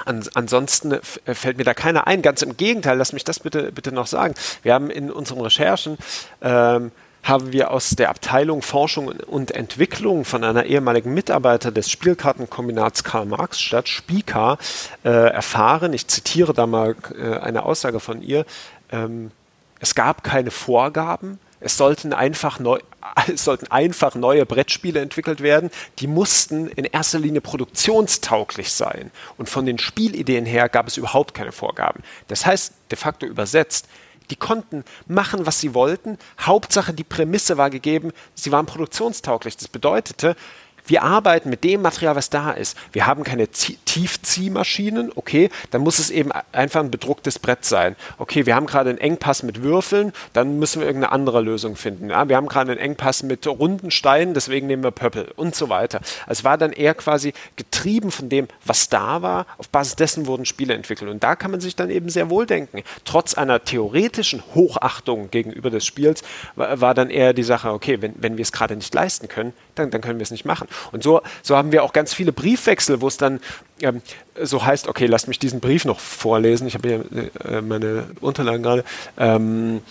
[0.05, 2.21] an, ansonsten fällt mir da keiner ein.
[2.21, 4.35] Ganz im Gegenteil, lass mich das bitte, bitte noch sagen.
[4.63, 5.97] Wir haben in unseren Recherchen
[6.41, 6.91] ähm,
[7.23, 13.25] haben wir aus der Abteilung Forschung und Entwicklung von einer ehemaligen Mitarbeiter des Spielkartenkombinats Karl
[13.25, 14.57] Marx Stadt, Spika,
[15.03, 18.45] äh, erfahren, ich zitiere da mal äh, eine Aussage von ihr,
[18.91, 19.31] ähm,
[19.79, 22.77] es gab keine Vorgaben, es sollten einfach, neu,
[23.33, 25.71] es sollten einfach neue Brettspiele entwickelt werden.
[25.97, 29.09] Die mussten in erster Linie produktionstauglich sein.
[29.37, 32.03] Und von den Spielideen her gab es überhaupt keine Vorgaben.
[32.27, 33.87] Das heißt, de facto übersetzt,
[34.29, 36.19] die konnten machen, was sie wollten.
[36.39, 39.57] Hauptsache, die Prämisse war gegeben, sie waren produktionstauglich.
[39.57, 40.35] Das bedeutete,
[40.87, 42.77] wir arbeiten mit dem Material, was da ist.
[42.91, 47.95] Wir haben keine Tiefziehmaschinen, okay, dann muss es eben einfach ein bedrucktes Brett sein.
[48.17, 52.09] Okay, wir haben gerade einen Engpass mit Würfeln, dann müssen wir irgendeine andere Lösung finden.
[52.09, 55.69] Ja, wir haben gerade einen Engpass mit runden Steinen, deswegen nehmen wir Pöppel und so
[55.69, 55.99] weiter.
[56.27, 59.45] Also es war dann eher quasi getrieben von dem, was da war.
[59.57, 61.09] Auf Basis dessen wurden Spiele entwickelt.
[61.09, 62.83] Und da kann man sich dann eben sehr wohl denken.
[63.03, 66.23] Trotz einer theoretischen Hochachtung gegenüber des Spiels
[66.55, 69.53] war, war dann eher die Sache, okay, wenn, wenn wir es gerade nicht leisten können,
[69.75, 70.67] dann, dann können wir es nicht machen.
[70.91, 73.39] Und so, so haben wir auch ganz viele Briefwechsel, wo es dann
[73.81, 74.01] ähm,
[74.41, 76.67] so heißt, okay, lasst mich diesen Brief noch vorlesen.
[76.67, 78.83] Ich habe hier äh, meine Unterlagen gerade.
[79.17, 79.81] Ähm,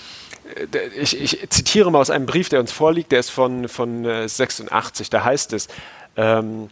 [1.00, 4.28] ich, ich, zitiere mal aus einem Brief, der uns vorliegt, der ist von, von äh,
[4.28, 5.10] 86.
[5.10, 5.68] Da heißt es,
[6.16, 6.70] ähm,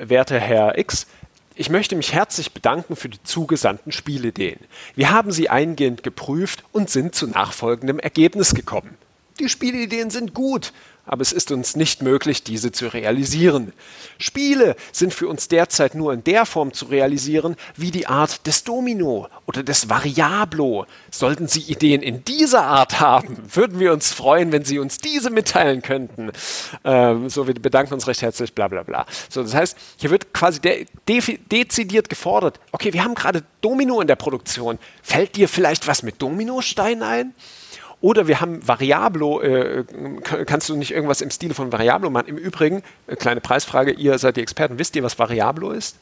[0.00, 1.06] werter Herr X,
[1.54, 4.58] ich möchte mich herzlich bedanken für die zugesandten Spielideen.
[4.94, 8.96] Wir haben sie eingehend geprüft und sind zu nachfolgendem Ergebnis gekommen.
[9.42, 10.72] Die Spielideen sind gut
[11.04, 13.72] aber es ist uns nicht möglich, diese zu realisieren.
[14.18, 18.62] Spiele sind für uns derzeit nur in der Form zu realisieren, wie die Art des
[18.62, 20.86] Domino oder des Variablo.
[21.10, 25.30] Sollten Sie Ideen in dieser Art haben, würden wir uns freuen, wenn Sie uns diese
[25.30, 26.30] mitteilen könnten.
[26.84, 29.04] Ähm, so, wir bedanken uns recht herzlich, bla bla bla.
[29.28, 34.00] So, das heißt, hier wird quasi de de dezidiert gefordert, okay, wir haben gerade Domino
[34.00, 34.78] in der Produktion.
[35.02, 37.34] Fällt dir vielleicht was mit Dominosteinen ein?
[38.02, 39.84] Oder wir haben Variablo, äh,
[40.44, 42.26] kannst du nicht irgendwas im Stile von Variablo machen?
[42.26, 45.96] Im Übrigen, äh, kleine Preisfrage, ihr seid die Experten, wisst ihr, was Variablo ist?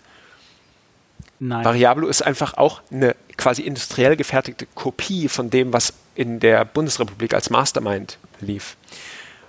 [1.39, 1.63] Nein.
[1.63, 7.35] Variablo ist einfach auch eine quasi industriell gefertigte Kopie von dem, was in der Bundesrepublik
[7.35, 8.77] als Mastermind lief.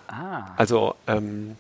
[0.08, 0.52] Ah.
[0.58, 1.56] Also ähm,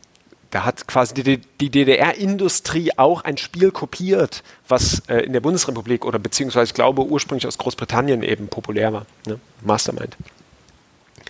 [0.49, 6.03] da hat quasi die, die DDR-Industrie auch ein Spiel kopiert, was äh, in der Bundesrepublik
[6.03, 9.05] oder beziehungsweise ich glaube ursprünglich aus Großbritannien eben populär war.
[9.25, 9.39] Ne?
[9.61, 10.17] Mastermind.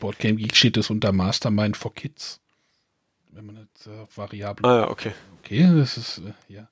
[0.02, 2.41] Board Game Geek steht es unter Mastermind for Kids.
[3.32, 4.68] Wenn man jetzt äh, Variable.
[4.68, 5.14] Ah, okay.
[5.40, 6.68] Okay, das ist, äh, ja.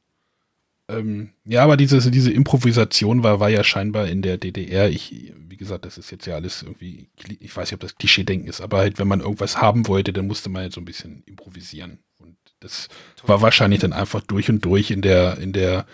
[0.89, 4.89] Ähm, ja, aber diese, diese Improvisation war, war ja scheinbar in der DDR.
[4.89, 7.07] Ich, wie gesagt, das ist jetzt ja alles irgendwie,
[7.39, 10.27] ich weiß nicht, ob das Klischee-Denken ist, aber halt, wenn man irgendwas haben wollte, dann
[10.27, 11.99] musste man halt so ein bisschen improvisieren.
[12.17, 12.89] Und das
[13.23, 15.85] war wahrscheinlich dann einfach durch und durch in der, in der,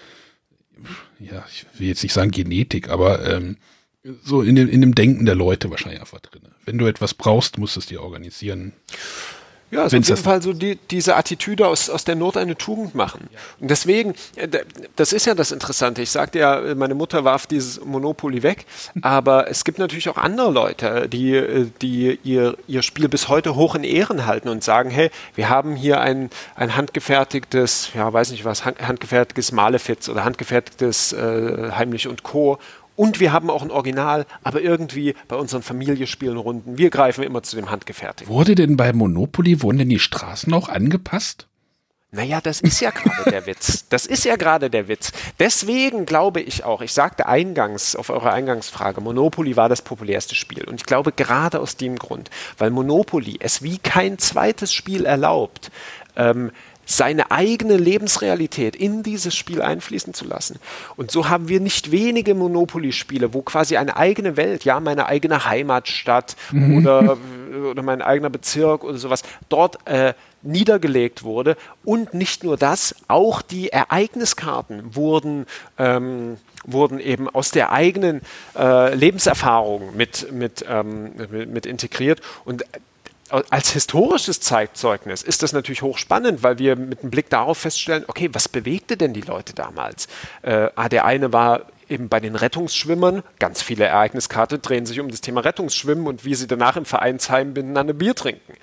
[1.20, 3.58] ja, ich will jetzt nicht sagen Genetik, aber ähm,
[4.24, 6.42] so in dem, in dem Denken der Leute wahrscheinlich einfach drin.
[6.66, 8.74] Wenn du etwas brauchst, musst du es dir organisieren.
[9.72, 12.94] Ja, also auf jeden Fall so die, diese Attitüde aus, aus der Not eine Tugend
[12.94, 13.28] machen.
[13.60, 14.48] Und deswegen, äh,
[14.96, 16.04] das ist ja das Interessante.
[16.04, 18.66] Ich sagte ja, meine Mutter warf dieses Monopoly weg,
[19.02, 23.74] aber es gibt natürlich auch andere Leute, die, die ihr, ihr Spiel bis heute hoch
[23.74, 28.46] in Ehren halten und sagen, hey, wir haben hier ein, ein handgefertigtes, ja, weiß nicht
[28.46, 32.60] was, handgefertigtes Malefiz oder handgefertigtes äh, Heimlich und Co.
[32.96, 37.44] Und wir haben auch ein Original, aber irgendwie bei unseren Familienspielen Runden, wir greifen immer
[37.44, 38.34] zu dem Handgefertigten.
[38.34, 41.48] Wurde denn bei Monopoly, wurden denn die Straßen auch angepasst?
[42.16, 43.90] Naja, das ist ja gerade der Witz.
[43.90, 45.12] Das ist ja gerade der Witz.
[45.38, 50.64] Deswegen glaube ich auch, ich sagte eingangs auf eure Eingangsfrage, Monopoly war das populärste Spiel.
[50.64, 55.72] Und ich glaube gerade aus dem Grund, weil Monopoly es wie kein zweites Spiel erlaubt,
[56.16, 56.52] ähm,
[56.86, 60.60] seine eigene Lebensrealität in dieses Spiel einfließen zu lassen.
[60.96, 65.46] Und so haben wir nicht wenige Monopoly-Spiele, wo quasi eine eigene Welt, ja, meine eigene
[65.46, 66.78] Heimatstadt mhm.
[66.78, 67.18] oder,
[67.72, 70.14] oder mein eigener Bezirk oder sowas, dort äh,
[70.46, 71.58] niedergelegt wurde.
[71.84, 75.46] Und nicht nur das, auch die Ereigniskarten wurden,
[75.78, 78.22] ähm, wurden eben aus der eigenen
[78.58, 82.22] äh, Lebenserfahrung mit, mit, ähm, mit, mit integriert.
[82.44, 82.64] Und
[83.30, 88.30] als historisches Zeitzeugnis ist das natürlich hochspannend, weil wir mit einem Blick darauf feststellen, okay,
[88.34, 90.08] was bewegte denn die Leute damals?
[90.44, 95.10] Äh, ah, der eine war eben bei den Rettungsschwimmern, ganz viele Ereigniskarte drehen sich um
[95.10, 98.54] das Thema Rettungsschwimmen und wie sie danach im Vereinsheim miteinander Bier trinken.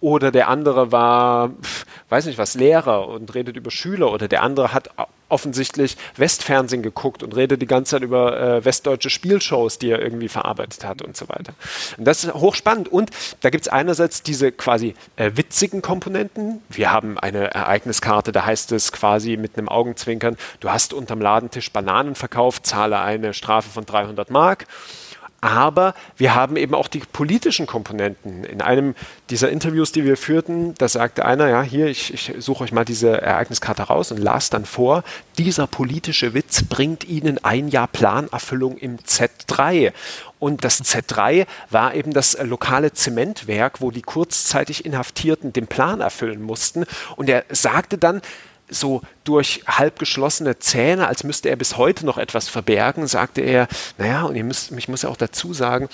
[0.00, 1.50] Oder der andere war,
[2.08, 4.12] weiß nicht was, Lehrer und redet über Schüler.
[4.12, 4.90] Oder der andere hat
[5.32, 10.28] offensichtlich Westfernsehen geguckt und redet die ganze Zeit über äh, westdeutsche Spielshows, die er irgendwie
[10.28, 11.54] verarbeitet hat und so weiter.
[11.96, 12.88] Und das ist hochspannend.
[12.88, 13.10] Und
[13.40, 16.62] da gibt es einerseits diese quasi äh, witzigen Komponenten.
[16.68, 21.72] Wir haben eine Ereigniskarte, da heißt es quasi mit einem Augenzwinkern, du hast unterm Ladentisch
[21.72, 24.66] Bananen verkauft, zahle eine Strafe von 300 Mark.
[25.42, 28.44] Aber wir haben eben auch die politischen Komponenten.
[28.44, 28.94] In einem
[29.28, 32.84] dieser Interviews, die wir führten, da sagte einer, ja, hier, ich, ich suche euch mal
[32.84, 35.02] diese Ereigniskarte raus und las dann vor,
[35.38, 39.92] dieser politische Witz bringt Ihnen ein Jahr Planerfüllung im Z3.
[40.38, 46.40] Und das Z3 war eben das lokale Zementwerk, wo die kurzzeitig Inhaftierten den Plan erfüllen
[46.40, 46.84] mussten.
[47.16, 48.22] Und er sagte dann,
[48.72, 53.68] so durch halb geschlossene Zähne, als müsste er bis heute noch etwas verbergen, sagte er,
[53.98, 55.88] naja, und ihr müsst, ich muss ja auch dazu sagen,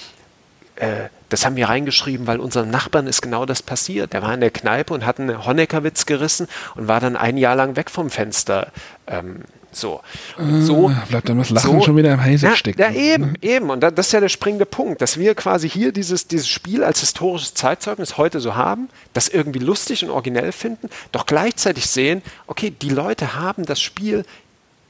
[0.76, 4.12] äh, das haben wir reingeschrieben, weil unseren Nachbarn ist genau das passiert.
[4.12, 7.56] Der war in der Kneipe und hat einen Honeckerwitz gerissen und war dann ein Jahr
[7.56, 8.72] lang weg vom Fenster.
[9.06, 9.42] Ähm,
[9.80, 10.00] so.
[10.36, 12.80] Und so äh, bleibt dann was Lachen so, schon wieder im ja, stecken.
[12.80, 13.70] Ja, eben, eben.
[13.70, 17.00] Und das ist ja der springende Punkt, dass wir quasi hier dieses, dieses Spiel als
[17.00, 22.70] historisches Zeitzeugnis heute so haben, das irgendwie lustig und originell finden, doch gleichzeitig sehen, okay,
[22.70, 24.24] die Leute haben das Spiel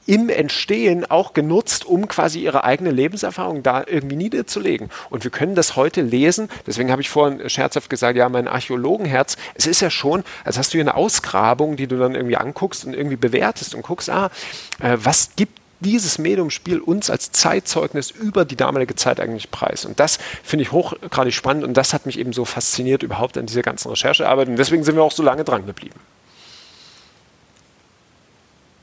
[0.09, 4.89] im Entstehen auch genutzt, um quasi ihre eigene Lebenserfahrung da irgendwie niederzulegen.
[5.11, 6.49] Und wir können das heute lesen.
[6.65, 10.73] Deswegen habe ich vorhin scherzhaft gesagt, ja, mein Archäologenherz, es ist ja schon, als hast
[10.73, 14.31] du hier eine Ausgrabung, die du dann irgendwie anguckst und irgendwie bewertest und guckst, ah,
[14.79, 19.85] äh, was gibt dieses Mediumspiel uns als Zeitzeugnis über die damalige Zeit eigentlich preis.
[19.85, 23.45] Und das finde ich hochgradig spannend und das hat mich eben so fasziniert überhaupt an
[23.45, 24.47] dieser ganzen Recherchearbeit.
[24.47, 25.99] Und deswegen sind wir auch so lange dran geblieben.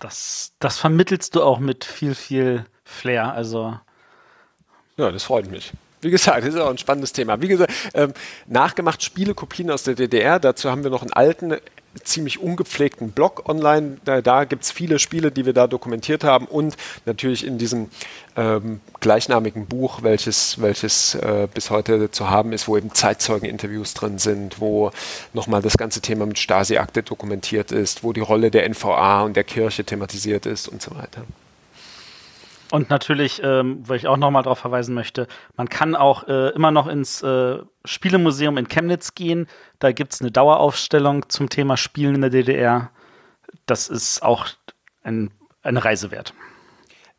[0.06, 3.32] Das, das vermittelst du auch mit viel, viel Flair.
[3.32, 3.76] Also.
[4.96, 5.72] Ja, das freut mich.
[6.00, 7.42] Wie gesagt, das ist auch ein spannendes Thema.
[7.42, 8.12] Wie gesagt, ähm,
[8.46, 10.38] nachgemacht Spielekopien aus der DDR.
[10.38, 11.56] Dazu haben wir noch einen alten
[12.02, 13.98] ziemlich ungepflegten Blog online.
[14.04, 17.88] Da, da gibt es viele Spiele, die wir da dokumentiert haben und natürlich in diesem
[18.36, 24.18] ähm, gleichnamigen Buch, welches, welches äh, bis heute zu haben ist, wo eben Zeitzeugeninterviews drin
[24.18, 24.90] sind, wo
[25.32, 29.44] nochmal das ganze Thema mit Stasi-Akte dokumentiert ist, wo die Rolle der NVA und der
[29.44, 31.22] Kirche thematisiert ist und so weiter.
[32.70, 36.70] Und natürlich, ähm, wo ich auch nochmal darauf verweisen möchte, man kann auch äh, immer
[36.70, 39.46] noch ins äh, Spielemuseum in Chemnitz gehen.
[39.78, 42.90] Da gibt es eine Daueraufstellung zum Thema Spielen in der DDR.
[43.66, 44.46] Das ist auch
[45.04, 45.30] ein,
[45.62, 46.34] eine Reise wert.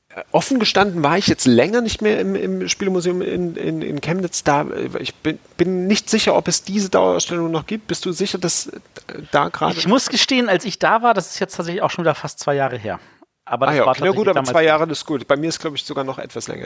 [0.09, 4.01] Äh, offen gestanden war ich jetzt länger nicht mehr im, im Spielemuseum in, in, in,
[4.01, 4.43] Chemnitz.
[4.43, 4.65] Da,
[4.99, 7.87] ich bin, bin, nicht sicher, ob es diese Dauerausstellung noch gibt.
[7.87, 8.79] Bist du sicher, dass äh,
[9.31, 9.77] da gerade.
[9.77, 12.39] Ich muss gestehen, als ich da war, das ist jetzt tatsächlich auch schon wieder fast
[12.39, 12.99] zwei Jahre her.
[13.49, 14.03] Aber das ah, ja, war okay.
[14.05, 15.27] Na gut, aber zwei Jahre ist gut.
[15.27, 16.65] Bei mir ist, glaube ich, sogar noch etwas länger.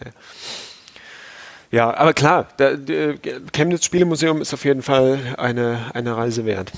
[1.69, 3.15] Ja, aber klar, der, der
[3.53, 6.71] Chemnitz Spielemuseum ist auf jeden Fall eine, eine Reise wert.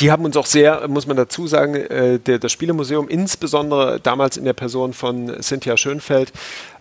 [0.00, 4.38] Die haben uns auch sehr, muss man dazu sagen, äh, der, das Spielemuseum, insbesondere damals
[4.38, 6.32] in der Person von Cynthia Schönfeld,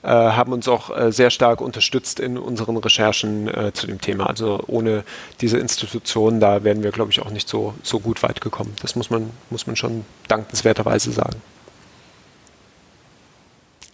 [0.03, 4.27] äh, haben uns auch äh, sehr stark unterstützt in unseren Recherchen äh, zu dem Thema.
[4.27, 5.03] Also ohne
[5.41, 8.73] diese Institution, da wären wir, glaube ich, auch nicht so, so gut weit gekommen.
[8.81, 11.41] Das muss man, muss man schon dankenswerterweise sagen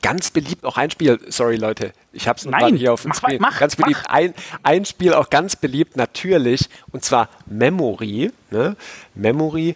[0.06, 3.16] ganz beliebt auch ein Spiel, sorry Leute, ich habe es gerade hier auf dem mach,
[3.16, 3.42] Screen.
[3.42, 8.32] Mach, ganz beliebt, ein, ein Spiel auch ganz beliebt, natürlich, und zwar Memory.
[8.52, 8.76] Ne?
[9.16, 9.74] Memory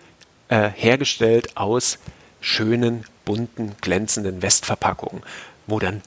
[0.50, 1.98] äh, hergestellt aus
[2.42, 5.24] schönen, bunten, glänzenden Westverpackungen,
[5.66, 6.04] wo dann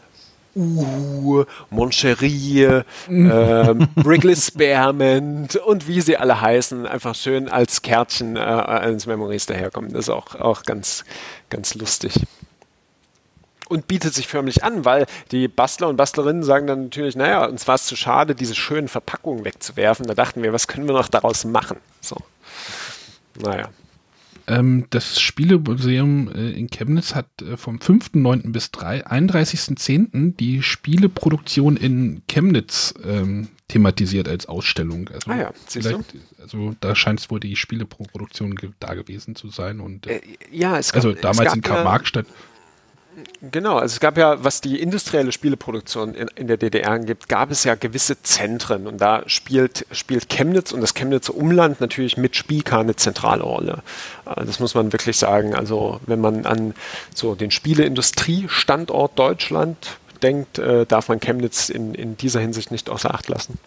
[0.55, 3.31] Uh, Moncherie, mhm.
[3.32, 9.47] ähm, Wrigley Spearmint und wie sie alle heißen, einfach schön als Kärtchen äh, eines Memories
[9.47, 9.94] daherkommen.
[9.94, 11.07] Das ist auch, auch ganz,
[11.49, 12.20] ganz lustig
[13.73, 17.66] und bietet sich förmlich an, weil die Bastler und Bastlerinnen sagen dann natürlich, naja, uns
[17.66, 20.07] war es zu schade, diese schönen Verpackungen wegzuwerfen.
[20.07, 21.78] Da dachten wir, was können wir noch daraus machen?
[22.01, 22.16] So.
[23.40, 23.70] Naja.
[24.47, 28.53] Ähm, das Spielemuseum äh, in Chemnitz hat äh, vom 5.9.
[28.53, 30.36] bis 31.10.
[30.36, 35.09] die Spieleproduktion in Chemnitz ähm, thematisiert als Ausstellung.
[35.09, 36.05] Also, ah ja, siehst du?
[36.43, 39.81] also da scheint es wohl die Spieleproduktion da gewesen zu sein.
[39.81, 40.20] Und, äh,
[40.51, 42.27] ja, es gab, Also damals in Karl-Marx-Stadt.
[42.27, 42.35] Ja
[43.43, 47.51] Genau, also es gab ja, was die industrielle Spieleproduktion in, in, der DDR angibt, gab
[47.51, 52.36] es ja gewisse Zentren und da spielt, spielt Chemnitz und das Chemnitzer Umland natürlich mit
[52.36, 53.82] Spielka eine zentrale Rolle.
[54.24, 55.55] Äh, das muss man wirklich sagen.
[55.55, 56.74] Also wenn man an
[57.14, 63.12] so den Spieleindustriestandort Deutschland denkt, äh, darf man Chemnitz in, in dieser Hinsicht nicht außer
[63.12, 63.59] Acht lassen.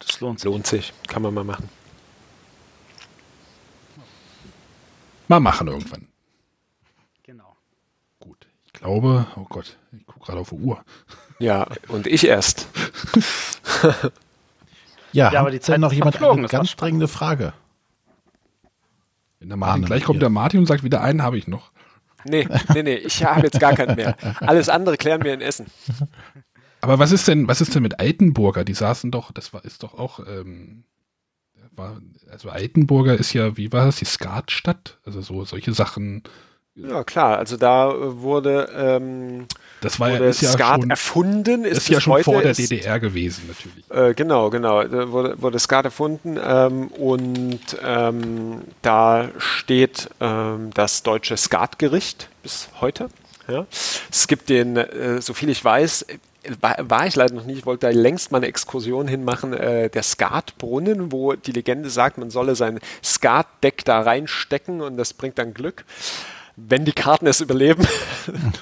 [0.00, 0.50] Das lohnt sich.
[0.50, 1.68] Lohnt sich, kann man mal machen.
[5.32, 6.08] Mal machen irgendwann.
[7.22, 7.56] Genau.
[8.20, 8.46] Gut.
[8.66, 10.84] Ich glaube, oh Gott, ich gucke gerade auf die Uhr.
[11.38, 12.68] Ja, und ich erst.
[15.12, 17.54] ja, ja aber die Zeit noch jemand eine ganz drängende Frage.
[19.38, 21.72] Wenn der Martin, gleich kommt der Martin und sagt, wieder einen habe ich noch.
[22.24, 24.18] Nee, nee, nee, ich habe jetzt gar keinen mehr.
[24.40, 25.64] Alles andere klären wir in Essen.
[26.82, 28.64] Aber was ist denn, was ist denn mit Altenburger?
[28.66, 30.84] Die saßen doch, das war, ist doch auch, ähm,
[31.76, 32.00] war,
[32.30, 34.98] also Altenburger ist ja, wie war das, die Skatstadt?
[35.04, 36.22] Also so solche Sachen.
[36.74, 39.46] Ja, klar, also da wurde, ähm,
[39.82, 41.64] das war wurde ja, Skat schon, erfunden.
[41.64, 43.90] Ist, ist ja schon vor der ist, DDR gewesen, natürlich.
[43.90, 44.82] Äh, genau, genau.
[44.84, 52.68] Da wurde, wurde Skat erfunden ähm, und ähm, da steht ähm, das deutsche Skatgericht bis
[52.80, 53.08] heute.
[53.48, 53.66] Ja.
[54.10, 56.06] Es gibt den, äh, so viel ich weiß,
[56.60, 59.90] war, war, ich leider noch nie, ich wollte da längst mal eine Exkursion hinmachen, äh,
[59.90, 65.38] der Skatbrunnen, wo die Legende sagt, man solle sein Skatdeck da reinstecken und das bringt
[65.38, 65.84] dann Glück
[66.56, 67.86] wenn die Karten es überleben.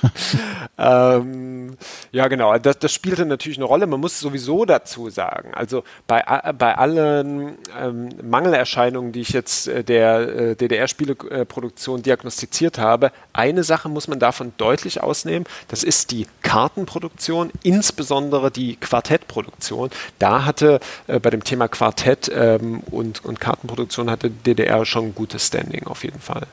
[0.78, 1.76] ähm,
[2.12, 2.56] ja, genau.
[2.58, 3.86] Das, das spielte natürlich eine Rolle.
[3.86, 6.22] Man muss sowieso dazu sagen, also bei,
[6.56, 13.88] bei allen ähm, Mangelerscheinungen, die ich jetzt äh, der äh, DDR-Spieleproduktion diagnostiziert habe, eine Sache
[13.88, 15.46] muss man davon deutlich ausnehmen.
[15.68, 19.90] Das ist die Kartenproduktion, insbesondere die Quartettproduktion.
[20.18, 25.14] Da hatte äh, bei dem Thema Quartett ähm, und, und Kartenproduktion hatte DDR schon ein
[25.14, 26.46] gutes Standing auf jeden Fall.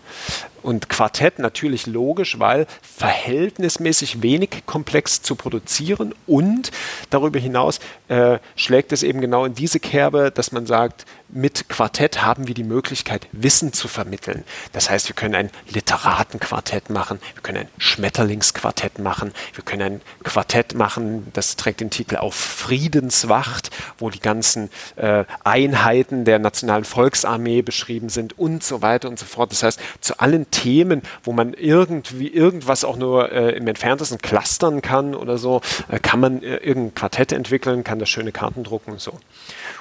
[0.67, 6.71] Und Quartett natürlich logisch, weil verhältnismäßig wenig komplex zu produzieren und
[7.09, 7.79] darüber hinaus
[8.09, 12.53] äh, schlägt es eben genau in diese Kerbe, dass man sagt, mit Quartett haben wir
[12.53, 14.43] die Möglichkeit, Wissen zu vermitteln.
[14.71, 20.01] Das heißt, wir können ein Literatenquartett machen, wir können ein Schmetterlingsquartett machen, wir können ein
[20.23, 26.85] Quartett machen, das trägt den Titel auf Friedenswacht, wo die ganzen äh, Einheiten der Nationalen
[26.85, 29.51] Volksarmee beschrieben sind und so weiter und so fort.
[29.51, 34.81] Das heißt, zu allen Themen, wo man irgendwie irgendwas auch nur äh, im entferntesten clustern
[34.81, 38.91] kann oder so, äh, kann man äh, irgendein Quartett entwickeln, kann da schöne Karten drucken
[38.93, 39.13] und so.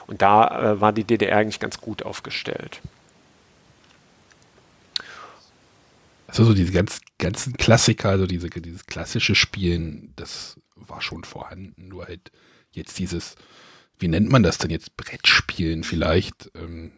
[0.06, 2.80] Und da äh, war die DDR eigentlich ganz gut aufgestellt.
[6.26, 11.88] Also so diese ganz, ganzen Klassiker, also diese, dieses klassische Spielen, das war schon vorhanden.
[11.88, 12.32] Nur halt
[12.72, 13.36] jetzt dieses,
[13.98, 14.96] wie nennt man das denn jetzt?
[14.96, 16.50] Brettspielen vielleicht.
[16.54, 16.92] Ähm,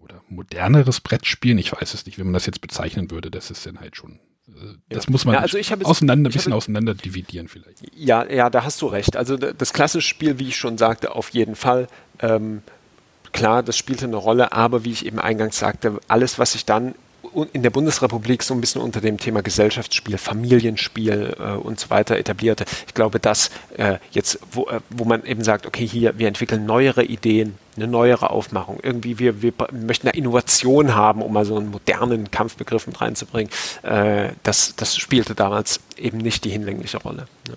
[0.00, 1.58] oder moderneres Brettspielen.
[1.58, 3.30] Ich weiß es nicht, wie man das jetzt bezeichnen würde.
[3.30, 4.18] Das ist dann halt schon
[4.48, 7.82] äh, das muss man ja, also ich auseinander, ein bisschen auseinander dividieren vielleicht.
[7.94, 9.16] Ja, ja, da hast du recht.
[9.16, 11.88] Also das klassische Spiel, wie ich schon sagte, auf jeden Fall.
[12.20, 12.62] Ähm,
[13.32, 16.94] klar, das spielte eine Rolle, aber wie ich eben eingangs sagte, alles, was sich dann
[17.52, 22.16] in der Bundesrepublik so ein bisschen unter dem Thema Gesellschaftsspiel, Familienspiel äh, und so weiter
[22.16, 22.64] etablierte.
[22.86, 26.66] Ich glaube, dass äh, jetzt, wo, äh, wo man eben sagt, okay, hier, wir entwickeln
[26.66, 28.78] neuere Ideen, eine neuere Aufmachung.
[28.82, 33.50] Irgendwie, wir, wir möchten eine Innovation haben, um mal so einen modernen Kampfbegriff mit reinzubringen.
[33.82, 37.26] Äh, das, das spielte damals eben nicht die hinlängliche Rolle.
[37.48, 37.56] Ne?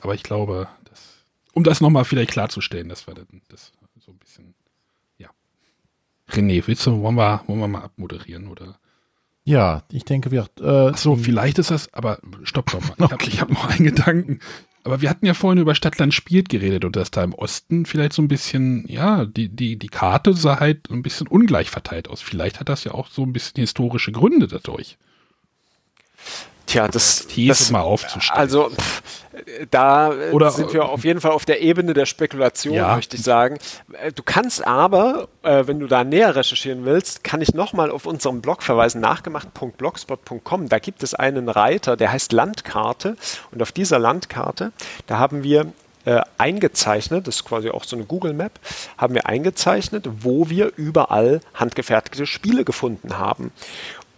[0.00, 0.68] Aber ich glaube,
[1.58, 4.54] um das nochmal vielleicht klarzustellen, das war das so ein bisschen,
[5.18, 5.28] ja.
[6.30, 8.78] René, willst du, wollen wir, wollen wir mal abmoderieren, oder?
[9.44, 10.46] Ja, ich denke, wir.
[10.60, 13.12] Äh, so, vielleicht ist das, aber stopp, stopp mal.
[13.12, 13.28] Okay.
[13.32, 14.40] Ich habe hab noch einen Gedanken.
[14.84, 18.12] Aber wir hatten ja vorhin über Stadtland spielt geredet und dass da im Osten vielleicht
[18.12, 22.20] so ein bisschen, ja, die, die, die Karte sah halt ein bisschen ungleich verteilt aus.
[22.22, 24.96] Vielleicht hat das ja auch so ein bisschen historische Gründe dadurch.
[26.66, 28.38] Tja, das, das mal aufzustellen.
[28.38, 29.02] Also pff,
[29.70, 32.94] da Oder, sind wir auf jeden Fall auf der Ebene der Spekulation, ja.
[32.94, 33.58] möchte ich sagen.
[33.92, 38.06] Äh, du kannst aber, äh, wenn du da näher recherchieren willst, kann ich nochmal auf
[38.06, 40.68] unserem Blog verweisen, nachgemacht.blogspot.com.
[40.68, 43.16] Da gibt es einen Reiter, der heißt Landkarte.
[43.50, 44.72] Und auf dieser Landkarte,
[45.06, 45.72] da haben wir
[46.08, 48.52] äh, eingezeichnet, das ist quasi auch so eine Google Map,
[48.96, 53.52] haben wir eingezeichnet, wo wir überall handgefertigte Spiele gefunden haben.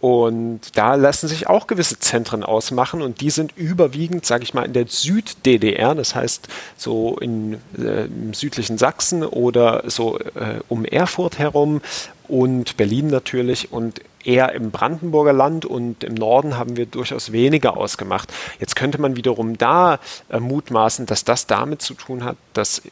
[0.01, 4.65] Und da lassen sich auch gewisse Zentren ausmachen und die sind überwiegend, sage ich mal,
[4.65, 10.85] in der Süd-DDR, das heißt so in, äh, im südlichen Sachsen oder so äh, um
[10.85, 11.81] Erfurt herum
[12.27, 17.77] und Berlin natürlich und eher im Brandenburger Land und im Norden haben wir durchaus weniger
[17.77, 18.31] ausgemacht.
[18.59, 19.99] Jetzt könnte man wiederum da
[20.29, 22.91] äh, mutmaßen, dass das damit zu tun hat, dass äh,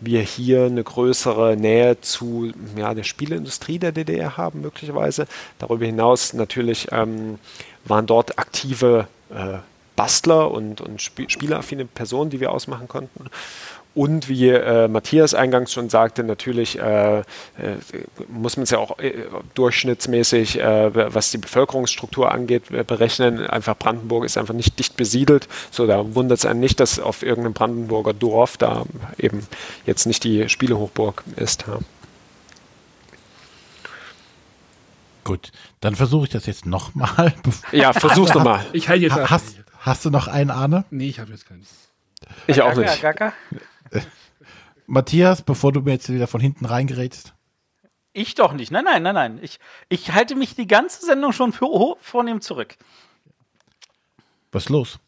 [0.00, 5.26] wir hier eine größere Nähe zu ja, der Spieleindustrie der DDR haben, möglicherweise.
[5.58, 7.38] Darüber hinaus natürlich ähm,
[7.84, 9.58] waren dort aktive äh,
[9.96, 13.26] Bastler und, und Sp spieleraffine Personen, die wir ausmachen konnten.
[13.92, 17.24] Und wie äh, Matthias eingangs schon sagte, natürlich äh, äh,
[18.28, 23.44] muss man es ja auch äh, durchschnittsmäßig, äh, was die Bevölkerungsstruktur angeht, äh, berechnen.
[23.46, 25.48] Einfach Brandenburg ist einfach nicht dicht besiedelt.
[25.72, 28.84] So, da wundert es einen nicht, dass auf irgendeinem Brandenburger Dorf da
[29.18, 29.46] eben
[29.86, 31.64] jetzt nicht die Spielehochburg ist.
[31.66, 31.78] Ja.
[35.24, 35.50] Gut,
[35.80, 37.34] dann versuche ich das jetzt nochmal.
[37.72, 38.64] Ja, versuch's nochmal.
[38.72, 40.84] Ich halte jetzt hast, hast du noch einen, Arne?
[40.90, 41.66] Nee, ich habe jetzt keinen.
[42.46, 43.02] Ich auch nicht.
[43.02, 43.32] Gaga?
[44.86, 47.34] Matthias, bevor du mir jetzt wieder von hinten reingerätst.
[48.12, 48.72] Ich doch nicht.
[48.72, 49.38] Nein, nein, nein, nein.
[49.42, 52.76] Ich, ich halte mich die ganze Sendung schon für oh, vornehm zurück.
[54.52, 54.98] Was ist los?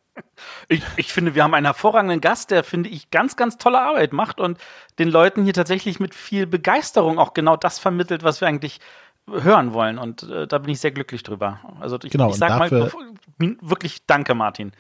[0.67, 4.13] Ich, ich, finde, wir haben einen hervorragenden Gast, der, finde ich, ganz, ganz tolle Arbeit
[4.13, 4.57] macht und
[4.97, 8.79] den Leuten hier tatsächlich mit viel Begeisterung auch genau das vermittelt, was wir eigentlich
[9.27, 9.97] hören wollen.
[9.97, 11.59] Und äh, da bin ich sehr glücklich drüber.
[11.79, 12.91] Also ich, genau, ich sage mal
[13.37, 14.73] wirklich Danke, Martin.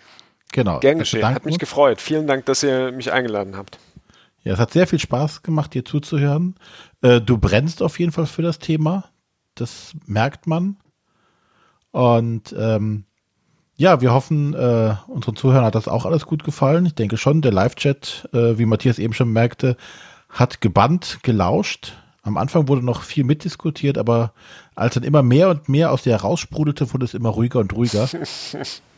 [0.51, 0.79] Genau.
[0.79, 1.25] Gern geschehen.
[1.25, 2.01] Hat mich gefreut.
[2.01, 3.77] Vielen Dank, dass ihr mich eingeladen habt.
[4.43, 6.55] Ja, es hat sehr viel Spaß gemacht, dir zuzuhören.
[7.01, 9.05] Äh, du brennst auf jeden Fall für das Thema.
[9.55, 10.77] Das merkt man.
[11.91, 13.03] Und ähm,
[13.75, 16.85] ja, wir hoffen, äh, unseren Zuhörern hat das auch alles gut gefallen.
[16.85, 19.77] Ich denke schon, der Live-Chat, äh, wie Matthias eben schon merkte,
[20.29, 21.93] hat gebannt, gelauscht.
[22.21, 24.33] Am Anfang wurde noch viel mitdiskutiert, aber
[24.75, 28.09] als dann immer mehr und mehr aus der heraussprudelte, wurde es immer ruhiger und ruhiger.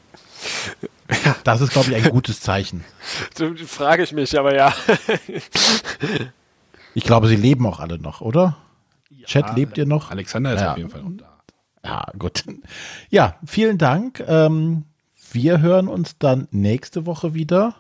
[1.44, 2.84] Das ist, glaube ich, ein gutes Zeichen.
[3.38, 4.74] So frage ich mich, aber ja.
[6.94, 8.58] Ich glaube, sie leben auch alle noch, oder?
[9.10, 10.10] Ja, Chat, lebt ihr noch?
[10.12, 10.72] Alexander ist ja.
[10.72, 11.42] auf jeden Fall noch da.
[11.84, 12.44] Ja, gut.
[13.10, 14.24] Ja, vielen Dank.
[14.28, 14.86] Ähm,
[15.32, 17.76] wir hören uns dann nächste Woche wieder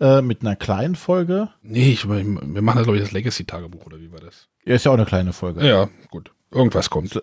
[0.00, 1.48] äh, mit einer kleinen Folge.
[1.62, 4.48] Nee, ich, wir machen das, glaube ich, das Legacy-Tagebuch, oder wie war das?
[4.64, 5.66] Ja, ist ja auch eine kleine Folge.
[5.66, 6.30] Ja, gut.
[6.50, 7.20] Irgendwas kommt.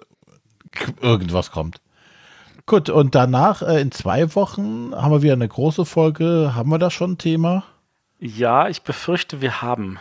[1.02, 1.82] Irgendwas kommt.
[2.68, 6.52] Gut, und danach äh, in zwei Wochen haben wir wieder eine große Folge.
[6.53, 7.64] Haben wir da schon ein Thema?
[8.19, 9.99] Ja, ich befürchte, wir haben.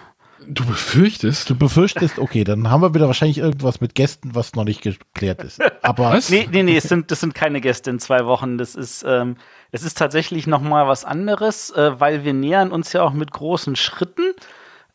[0.49, 1.49] Du befürchtest?
[1.49, 5.45] Du befürchtest, okay, dann haben wir wieder wahrscheinlich irgendwas mit Gästen, was noch nicht geklärt
[5.45, 5.61] ist.
[5.85, 6.29] Aber was?
[6.29, 8.59] Nee, nee, nee, es sind, das sind keine Gäste in zwei Wochen.
[8.59, 9.37] Das ist, ähm,
[9.71, 13.77] es ist tatsächlich nochmal was anderes, äh, weil wir nähern uns ja auch mit großen
[13.77, 14.35] Schritten.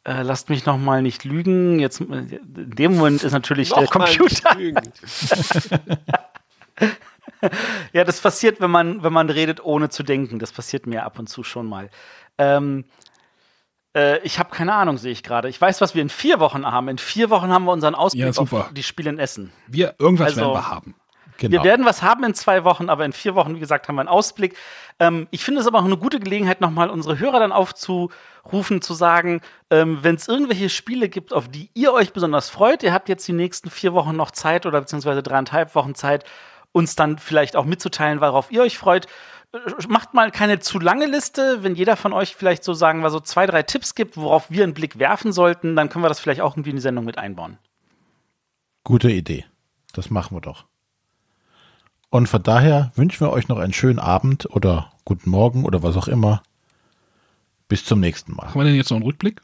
[0.04, 1.80] Äh, lasst mich nochmal nicht lügen.
[1.80, 4.58] Jetzt, in dem Moment ist natürlich noch der Computer.
[7.94, 10.40] ja, das passiert, wenn man, wenn man redet, ohne zu denken.
[10.40, 11.90] Das passiert mir ab und zu schon mal.
[12.38, 12.86] Ähm,
[13.96, 15.50] äh, ich habe keine Ahnung, sehe ich gerade.
[15.50, 16.88] Ich weiß, was wir in vier Wochen haben.
[16.88, 19.52] In vier Wochen haben wir unseren Ausblick ja, auf die Spiele in Essen.
[19.68, 20.96] Wir irgendwas also, werden wir haben.
[21.42, 21.52] Genau.
[21.54, 24.02] Wir werden was haben in zwei Wochen, aber in vier Wochen, wie gesagt, haben wir
[24.02, 24.56] einen Ausblick.
[25.00, 28.94] Ähm, ich finde es aber auch eine gute Gelegenheit, nochmal unsere Hörer dann aufzurufen, zu
[28.94, 29.42] sagen,
[29.72, 33.28] ähm, wenn es irgendwelche Spiele gibt, auf die ihr euch besonders freut, ihr habt jetzt
[33.28, 36.26] die nächsten vier Wochen noch Zeit oder beziehungsweise dreieinhalb Wochen Zeit,
[36.72, 39.08] uns dann vielleicht auch mitzuteilen, worauf ihr euch freut.
[39.90, 41.62] Macht mal keine zu lange Liste.
[41.62, 44.64] Wenn jeder von euch vielleicht so sagen wir so zwei, drei Tipps gibt, worauf wir
[44.64, 47.18] einen Blick werfen sollten, dann können wir das vielleicht auch irgendwie in die Sendung mit
[47.18, 47.58] einbauen.
[48.84, 49.46] Gute Idee.
[49.94, 50.66] Das machen wir doch.
[52.10, 55.98] Und von daher wünschen wir euch noch einen schönen Abend oder guten Morgen oder was
[55.98, 56.44] auch immer.
[57.68, 58.48] Bis zum nächsten Mal.
[58.48, 59.42] Haben wir denn jetzt noch einen Rückblick?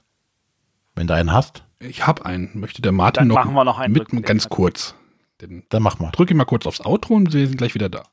[0.96, 1.64] Wenn du einen hast.
[1.80, 2.50] Ich habe einen.
[2.60, 4.26] Möchte der Martin Dann noch, machen wir noch einen mit Rückblick.
[4.26, 4.96] ganz kurz.
[5.42, 6.12] Den Dann mach mal.
[6.12, 8.04] Drücke mal kurz aufs Outro und wir sind gleich wieder da.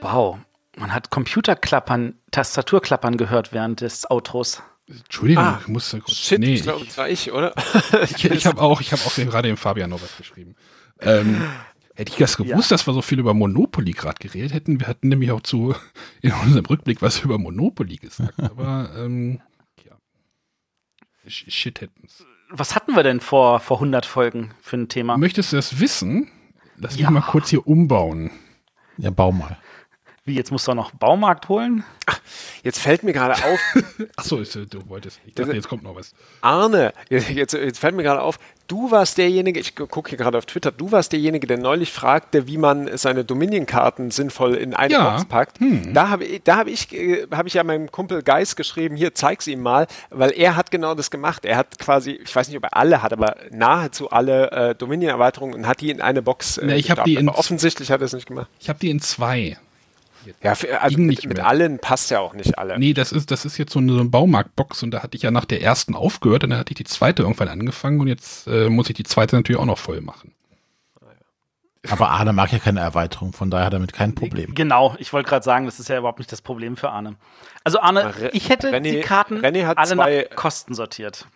[0.00, 0.38] Wow,
[0.84, 4.62] man hat Computerklappern, Tastaturklappern gehört während des Outros.
[4.86, 6.12] Entschuldigung, ah, ich muss kurz.
[6.12, 7.54] Shit, nee, ich glaube, das war ich, oder?
[8.02, 10.56] ich ich habe auch, ich habe auch gerade dem Fabian noch was geschrieben.
[11.00, 11.40] Ähm,
[11.94, 12.76] hätte ich das gewusst, ja.
[12.76, 15.74] dass wir so viel über Monopoly gerade geredet hätten, wir hatten nämlich auch zu
[16.20, 18.38] in unserem Rückblick was über Monopoly gesagt.
[18.38, 19.40] Aber ähm,
[19.86, 19.96] ja,
[21.26, 22.26] shit hätten's.
[22.50, 25.16] Was hatten wir denn vor vor 100 Folgen für ein Thema?
[25.16, 26.30] Möchtest du das wissen?
[26.76, 28.30] Lass mich mal kurz hier umbauen.
[28.98, 29.56] Ja, bau mal.
[30.26, 31.84] Wie, jetzt musst du auch noch Baumarkt holen?
[32.06, 32.18] Ach,
[32.62, 33.60] jetzt fällt mir gerade auf.
[34.16, 35.20] Achso, du wolltest.
[35.26, 36.14] Ich dachte, jetzt kommt noch was.
[36.40, 40.46] Arne, jetzt, jetzt fällt mir gerade auf, du warst derjenige, ich gucke hier gerade auf
[40.46, 45.10] Twitter, du warst derjenige, der neulich fragte, wie man seine Dominion-Karten sinnvoll in eine ja.
[45.10, 45.60] Box packt.
[45.60, 45.92] Hm.
[45.92, 49.46] Da habe da hab ich, äh, hab ich ja meinem Kumpel Geis geschrieben, hier, zeig's
[49.46, 51.44] ihm mal, weil er hat genau das gemacht.
[51.44, 55.54] Er hat quasi, ich weiß nicht, ob er alle hat, aber nahezu alle äh, Dominion-Erweiterungen
[55.54, 58.14] und hat die in eine Box äh, nee, ich die in, Offensichtlich hat er es
[58.14, 58.48] nicht gemacht.
[58.58, 59.58] Ich habe die in zwei.
[60.42, 62.78] Ja, für, also mit, mit, allen passt ja auch nicht alle.
[62.78, 65.22] Nee, das ist, das ist jetzt so eine, so eine Baumarktbox und da hatte ich
[65.22, 68.46] ja nach der ersten aufgehört und dann hatte ich die zweite irgendwann angefangen und jetzt
[68.46, 70.34] äh, muss ich die zweite natürlich auch noch voll machen.
[71.90, 74.54] Aber Arne mag ja keine Erweiterung, von daher damit kein Problem.
[74.54, 77.16] Genau, ich wollte gerade sagen, das ist ja überhaupt nicht das Problem für Arne.
[77.62, 81.26] Also Arne, ich hätte René, die Karten alle nach Kosten sortiert.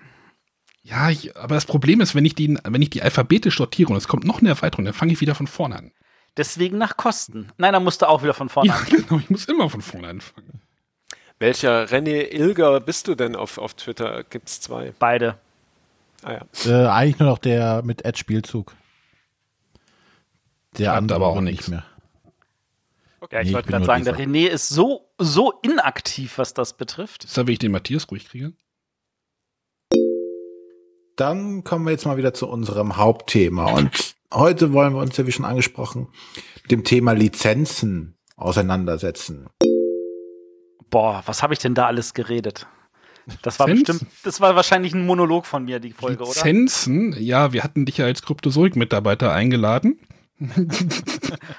[0.83, 3.97] Ja, ich, aber das Problem ist, wenn ich die, wenn ich die alphabetisch sortiere und
[3.97, 5.93] es kommt noch eine Erweiterung, dann fange ich wieder von vorne an.
[6.39, 7.49] Deswegen nach Kosten.
[7.59, 9.07] Nein, dann musst du auch wieder von vorne ja, anfangen.
[9.09, 10.63] Genau, ich muss immer von vorne anfangen.
[11.41, 14.23] Welcher René Ilger bist du denn auf, auf Twitter?
[14.23, 14.95] Gibt es zwei?
[14.99, 15.37] Beide.
[16.23, 16.45] Ah, ja.
[16.65, 18.75] äh, eigentlich nur noch der mit Ad-Spielzug.
[20.79, 21.85] Der andere aber auch nicht mehr.
[23.21, 23.35] Okay.
[23.35, 24.17] Ja, ich nee, wollte gerade sagen, dieser.
[24.17, 27.25] der René ist so, so inaktiv, was das betrifft.
[27.25, 28.53] Ist da, wenn ich den Matthias ruhig kriege?
[31.17, 33.73] Dann kommen wir jetzt mal wieder zu unserem Hauptthema.
[33.73, 36.09] Und heute wollen wir uns ja, wie schon angesprochen,
[36.63, 39.49] mit dem Thema Lizenzen auseinandersetzen.
[40.91, 42.67] Boah, was habe ich denn da alles geredet?
[43.43, 44.07] Das war Lizenzen?
[44.07, 47.13] bestimmt, das war wahrscheinlich ein Monolog von mir, die Folge, Lizenzen?
[47.13, 47.21] oder?
[47.21, 49.99] ja, wir hatten dich ja als Kryptozoik-Mitarbeiter eingeladen.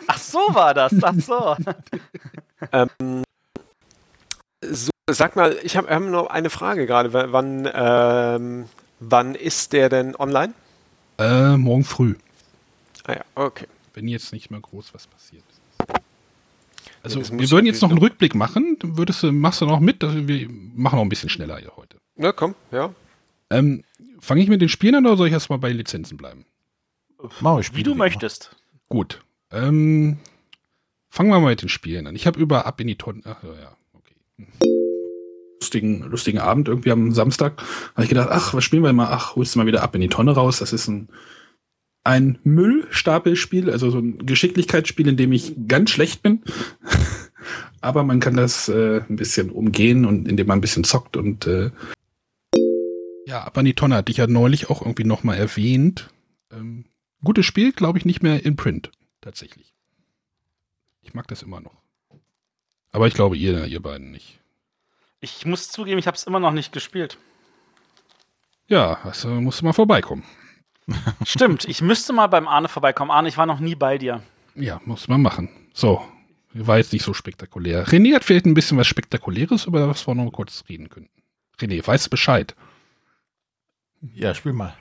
[0.08, 1.56] Ach so war das, ach so.
[2.72, 3.24] ähm,
[4.64, 7.12] so sag mal, ich habe hab noch eine Frage gerade.
[7.12, 8.66] Wann, ähm,
[9.00, 10.54] wann ist der denn online?
[11.18, 12.16] Äh, morgen früh.
[13.10, 13.65] Ah ja, okay.
[13.95, 15.44] Wenn jetzt nicht mehr groß was passiert.
[17.02, 18.77] Also ja, wir würden jetzt noch einen Rückblick machen.
[18.84, 20.02] Würdest du, machst du noch mit?
[20.02, 21.98] Wir machen noch ein bisschen schneller hier heute.
[22.18, 22.94] Na komm, ja.
[23.49, 23.84] Ähm,
[24.19, 26.45] Fange ich mit den Spielen an oder soll ich erstmal bei Lizenzen bleiben?
[27.40, 28.56] Mach ich Wie du möchtest.
[28.90, 29.23] Gut.
[29.49, 30.19] Ähm,
[31.10, 32.15] fangen wir mal mit den Spielen an.
[32.15, 33.22] Ich habe über Ab in die Tonne.
[33.23, 34.60] Ach ja, okay.
[35.60, 37.60] Lustigen, lustigen Abend irgendwie am Samstag.
[37.94, 39.10] Habe ich gedacht, ach, was spielen wir mal?
[39.10, 40.60] Ach, holst du mal wieder Ab in die Tonne raus.
[40.60, 41.10] Das ist ein,
[42.10, 46.41] ein Müllstapelspiel, also so ein Geschicklichkeitsspiel, in dem ich ganz schlecht bin.
[47.81, 51.45] Aber man kann das äh, ein bisschen umgehen und indem man ein bisschen zockt und
[51.45, 51.69] äh,
[53.26, 56.10] ja, Ab in die Tonne hatte ich ja neulich auch irgendwie nochmal erwähnt.
[56.52, 56.86] Ähm,
[57.23, 58.91] Gutes Spiel, glaube ich, nicht mehr in Print.
[59.22, 59.76] Tatsächlich.
[61.03, 61.84] Ich mag das immer noch.
[62.91, 64.40] Aber ich glaube, ihr, ihr beiden nicht.
[65.19, 67.19] Ich muss zugeben, ich habe es immer noch nicht gespielt.
[68.68, 70.23] Ja, also musst du mal vorbeikommen.
[71.26, 73.11] Stimmt, ich müsste mal beim Arne vorbeikommen.
[73.11, 74.22] Arne, ich war noch nie bei dir.
[74.56, 75.49] Ja, muss man machen.
[75.74, 76.02] So,
[76.53, 77.88] war jetzt nicht so spektakulär.
[77.88, 81.22] René hat vielleicht ein bisschen was Spektakuläres, über was wir noch kurz reden könnten.
[81.60, 82.56] René, weißt Bescheid?
[84.14, 84.74] Ja, spiel mal.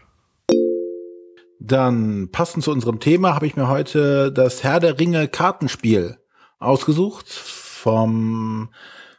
[1.61, 6.19] Dann passend zu unserem Thema habe ich mir heute das Herr der Ringe Kartenspiel
[6.59, 8.71] ausgesucht vom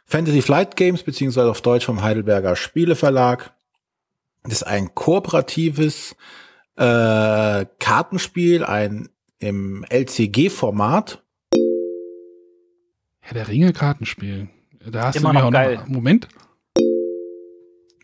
[0.06, 3.52] Fantasy Flight Games beziehungsweise auf Deutsch vom Heidelberger Spieleverlag.
[4.42, 6.16] Das ist ein kooperatives
[6.80, 9.08] äh, Kartenspiel, ein
[9.38, 11.22] im LCG-Format.
[13.20, 14.48] Herr der Ringe Kartenspiel.
[14.84, 15.76] Da hast Immer du mir noch geil.
[15.76, 16.28] Noch, Moment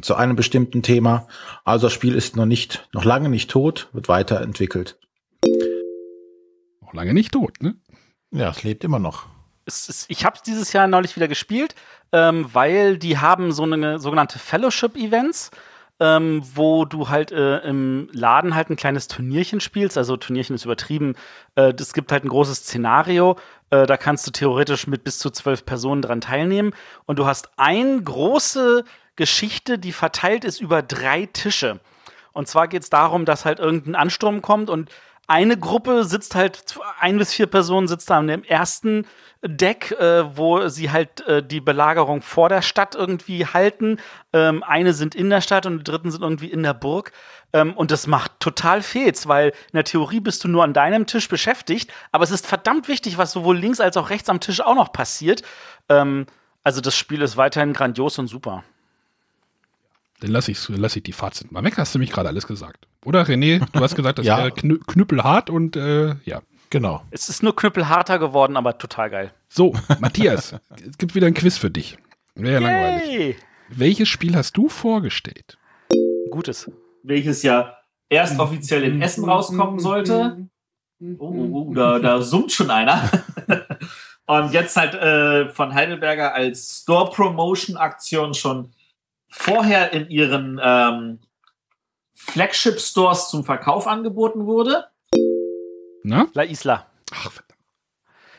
[0.02, 1.26] zu einem bestimmten Thema.
[1.64, 4.98] Also das Spiel ist noch nicht, noch lange nicht tot, wird weiterentwickelt.
[6.80, 7.76] Noch lange nicht tot, ne?
[8.30, 9.26] Ja, es lebt immer noch.
[9.64, 11.74] Ist, ich habe es dieses Jahr neulich wieder gespielt,
[12.12, 15.50] ähm, weil die haben so eine sogenannte Fellowship-Events,
[15.98, 19.96] ähm, wo du halt äh, im Laden halt ein kleines Turnierchen spielst.
[19.96, 21.14] Also Turnierchen ist übertrieben.
[21.54, 23.36] Äh, es gibt halt ein großes Szenario.
[23.70, 26.74] Äh, da kannst du theoretisch mit bis zu zwölf Personen dran teilnehmen.
[27.06, 28.84] Und du hast ein große
[29.16, 31.80] Geschichte, die verteilt ist über drei Tische.
[32.32, 34.90] Und zwar geht es darum, dass halt irgendein Ansturm kommt und
[35.26, 39.06] eine Gruppe sitzt halt, ein bis vier Personen sitzt da an dem ersten
[39.42, 43.98] Deck, äh, wo sie halt äh, die Belagerung vor der Stadt irgendwie halten.
[44.32, 47.12] Ähm, eine sind in der Stadt und die dritten sind irgendwie in der Burg.
[47.52, 51.06] Ähm, und das macht total Fehls, weil in der Theorie bist du nur an deinem
[51.06, 54.60] Tisch beschäftigt, aber es ist verdammt wichtig, was sowohl links als auch rechts am Tisch
[54.60, 55.42] auch noch passiert.
[55.88, 56.26] Ähm,
[56.62, 58.64] also das Spiel ist weiterhin grandios und super.
[60.20, 61.76] Dann lasse ich, lass ich die Fazit mal weg.
[61.76, 62.86] Hast du mich gerade alles gesagt.
[63.04, 64.38] Oder René, du hast gesagt, das ja.
[64.38, 66.42] wäre knü knüppelhart und äh, ja.
[66.70, 67.02] Genau.
[67.12, 69.32] Es ist nur knüppelharter geworden, aber total geil.
[69.48, 71.96] So, Matthias, es gibt wieder ein Quiz für dich.
[72.34, 73.36] Wäre ja langweilig.
[73.68, 75.58] Welches Spiel hast du vorgestellt?
[76.30, 76.70] Gutes.
[77.04, 77.76] Welches ja
[78.08, 80.48] erst offiziell in Essen rauskommen sollte.
[81.18, 83.10] Oh, oh, oh da, da summt schon einer.
[84.26, 88.72] Und jetzt halt äh, von Heidelberger als Store-Promotion-Aktion schon
[89.36, 91.20] vorher in ihren ähm,
[92.14, 94.86] Flagship-Stores zum Verkauf angeboten wurde.
[96.02, 96.26] Na?
[96.34, 96.86] La Isla.
[97.12, 97.30] Ach,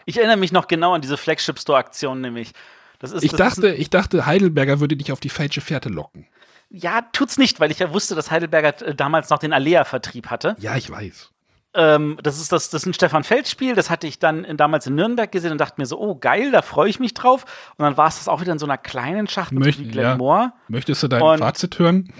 [0.05, 2.53] ich erinnere mich noch genau an diese Flagship-Store-Aktion nämlich.
[2.99, 5.89] Das ist, ich, das dachte, ist ich dachte, Heidelberger würde dich auf die falsche Fährte
[5.89, 6.27] locken.
[6.69, 10.55] Ja, tut's nicht, weil ich ja wusste, dass Heidelberger äh, damals noch den Alea-Vertrieb hatte.
[10.59, 11.31] Ja, ich weiß.
[11.77, 14.87] Ähm, das ist das, das ist ein Stefan Feld-Spiel, das hatte ich dann in, damals
[14.87, 17.45] in Nürnberg gesehen und dachte mir so, oh geil, da freue ich mich drauf.
[17.77, 20.39] Und dann war es das auch wieder in so einer kleinen Schachtel Möcht, wie Glenmore.
[20.39, 20.53] Ja.
[20.67, 22.11] Möchtest du dein und Fazit hören?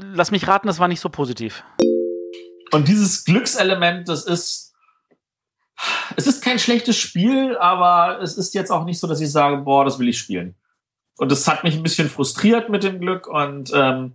[0.00, 1.62] Lass mich raten, das war nicht so positiv.
[2.72, 4.74] Und dieses Glückselement, das ist
[6.16, 9.58] es ist kein schlechtes Spiel, aber es ist jetzt auch nicht so, dass ich sage,
[9.58, 10.54] boah, das will ich spielen.
[11.16, 14.14] Und das hat mich ein bisschen frustriert mit dem Glück und ähm,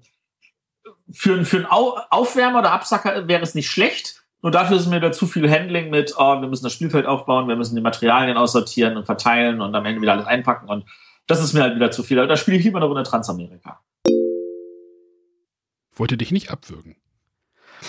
[1.11, 4.18] für, für einen Aufwärmer oder Absacker wäre es nicht schlecht.
[4.41, 7.47] Nur dafür ist mir da zu viel Handling mit, oh, wir müssen das Spielfeld aufbauen,
[7.47, 10.69] wir müssen die Materialien aussortieren und verteilen und am Ende wieder alles einpacken.
[10.69, 10.85] Und
[11.27, 12.25] das ist mir halt wieder zu viel.
[12.25, 13.81] Da spiele ich lieber eine Runde Transamerika.
[15.93, 16.95] Wollte dich nicht abwürgen.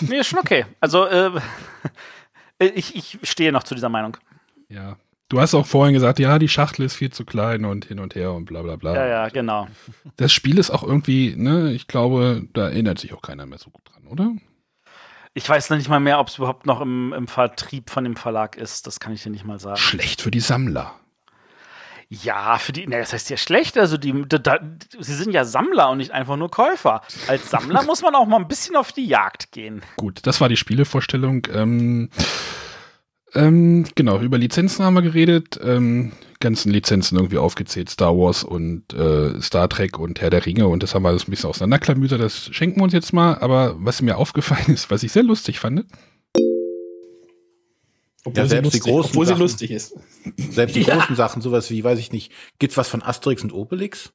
[0.00, 0.66] Nee, ist schon okay.
[0.80, 1.30] Also, äh,
[2.58, 4.16] ich, ich stehe noch zu dieser Meinung.
[4.68, 4.96] Ja.
[5.28, 8.16] Du hast auch vorhin gesagt, ja, die Schachtel ist viel zu klein und hin und
[8.16, 8.96] her und bla bla bla.
[8.96, 9.68] Ja, ja, genau.
[10.16, 13.70] Das Spiel ist auch irgendwie, ne, ich glaube, da erinnert sich auch keiner mehr so
[13.70, 14.32] gut dran, oder?
[15.32, 18.16] Ich weiß noch nicht mal mehr, ob es überhaupt noch im, im Vertrieb von dem
[18.16, 18.86] Verlag ist.
[18.86, 19.76] Das kann ich dir nicht mal sagen.
[19.76, 20.94] Schlecht für die Sammler.
[22.08, 23.78] Ja, für die, ne, das heißt ja schlecht.
[23.78, 24.58] Also die, da, da,
[24.98, 27.02] sie sind ja Sammler und nicht einfach nur Käufer.
[27.28, 29.82] Als Sammler muss man auch mal ein bisschen auf die Jagd gehen.
[29.96, 31.46] Gut, das war die Spielevorstellung.
[31.52, 32.10] Ähm,
[33.34, 35.60] ähm, genau, über Lizenzen haben wir geredet.
[35.62, 37.90] Ähm, ganzen Lizenzen irgendwie aufgezählt.
[37.90, 40.66] Star Wars und äh, Star Trek und Herr der Ringe.
[40.68, 42.20] Und das haben wir alles ein bisschen auseinanderklamüsert.
[42.20, 43.38] Das schenken wir uns jetzt mal.
[43.38, 45.84] Aber was mir aufgefallen ist, was ich sehr lustig fand.
[48.24, 49.94] Obwohl, ja, selbst lustig, die großen obwohl Sachen, sie lustig ist.
[50.36, 50.96] Selbst die ja.
[50.96, 54.12] großen Sachen, sowas wie, weiß ich nicht, gibt's was von Asterix und Obelix?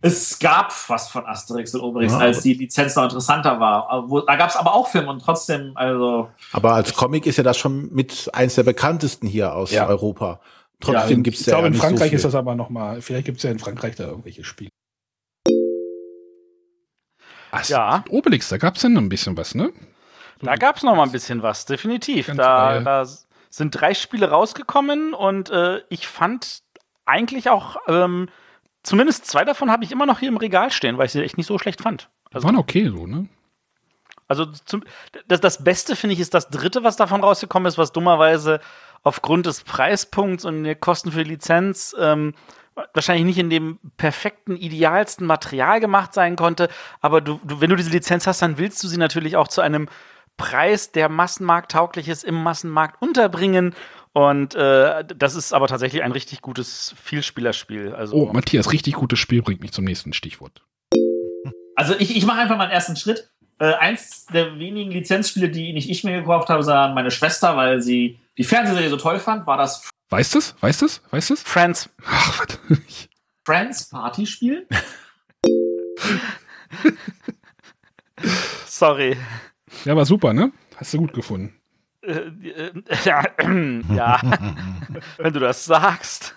[0.00, 4.06] Es gab was von Asterix und Obelix, ja, als die Lizenz noch interessanter war.
[4.26, 6.30] Da gab es aber auch Filme und trotzdem, also.
[6.52, 9.88] Aber als Comic ist ja das schon mit eins der bekanntesten hier aus ja.
[9.88, 10.40] Europa.
[10.80, 11.54] Trotzdem ja, gibt's ja.
[11.54, 13.02] Ich glaube, in Frankreich so ist das aber noch mal.
[13.02, 14.70] Vielleicht gibt's ja in Frankreich da irgendwelche Spiele.
[17.50, 18.04] Ach, ja.
[18.08, 19.72] Obelix, da gab's ja noch ein bisschen was, ne?
[20.40, 22.30] Da gab's noch mal ein bisschen was, definitiv.
[22.36, 23.04] Da, da,
[23.50, 26.60] sind drei Spiele rausgekommen und äh, ich fand
[27.06, 28.28] eigentlich auch ähm,
[28.82, 31.36] zumindest zwei davon habe ich immer noch hier im Regal stehen, weil ich sie echt
[31.36, 32.10] nicht so schlecht fand.
[32.32, 33.28] Also, Waren okay so, ne?
[34.28, 34.84] Also zum,
[35.26, 38.60] das, das Beste finde ich ist das dritte, was davon rausgekommen ist, was dummerweise
[39.02, 42.34] aufgrund des Preispunkts und der Kosten für die Lizenz ähm,
[42.92, 46.68] wahrscheinlich nicht in dem perfekten, idealsten Material gemacht sein konnte.
[47.00, 49.62] Aber du, du, wenn du diese Lizenz hast, dann willst du sie natürlich auch zu
[49.62, 49.88] einem
[50.36, 53.74] Preis, der massenmarkttauglich ist, im Massenmarkt unterbringen.
[54.12, 57.94] Und äh, das ist aber tatsächlich ein richtig gutes Vielspielerspiel.
[57.94, 60.64] Also, oh, Matthias, richtig gutes Spiel bringt mich zum nächsten Stichwort.
[61.76, 63.30] Also ich, ich mache einfach mal einen ersten Schritt.
[63.60, 67.80] Äh, eins der wenigen Lizenzspiele, die nicht ich mir gekauft habe, sondern meine Schwester, weil
[67.80, 69.88] sie die Fernsehserie so toll fand, war das.
[70.10, 70.54] Weißt du es?
[70.60, 71.02] Weißt du es?
[71.10, 71.42] Weißt du es?
[71.42, 71.88] Friends.
[72.04, 72.58] Ach, was?
[73.44, 74.66] Friends Partyspiel?
[78.66, 79.16] Sorry.
[79.84, 80.52] Ja, war super, ne?
[80.76, 81.57] Hast du gut gefunden.
[82.08, 82.72] Äh,
[83.04, 83.22] ja,
[83.94, 84.20] ja.
[85.18, 86.34] wenn du das sagst.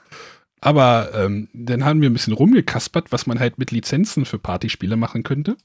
[0.59, 4.95] Aber ähm, dann haben wir ein bisschen rumgekaspert, was man halt mit Lizenzen für Partyspiele
[4.95, 5.55] machen könnte.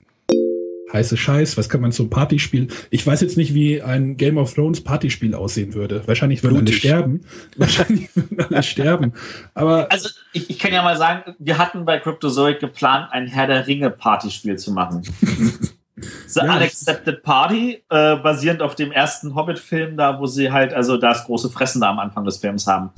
[0.92, 2.68] Heiße Scheiß, was kann man zum Partyspiel?
[2.90, 6.06] Ich weiß jetzt nicht, wie ein Game of Thrones Partyspiel aussehen würde.
[6.06, 7.20] Wahrscheinlich würden alle sterben.
[7.56, 9.12] Wahrscheinlich würden alle sterben.
[9.54, 13.48] Aber also ich, ich kann ja mal sagen, wir hatten bei Cryptozoic geplant, ein Herr
[13.48, 15.02] der Ringe Partyspiel zu machen.
[15.96, 20.98] The ja, Unaccepted Party, äh, basierend auf dem ersten Hobbit-Film, da wo sie halt, also
[20.98, 22.90] das große Fressen da am Anfang des Films haben.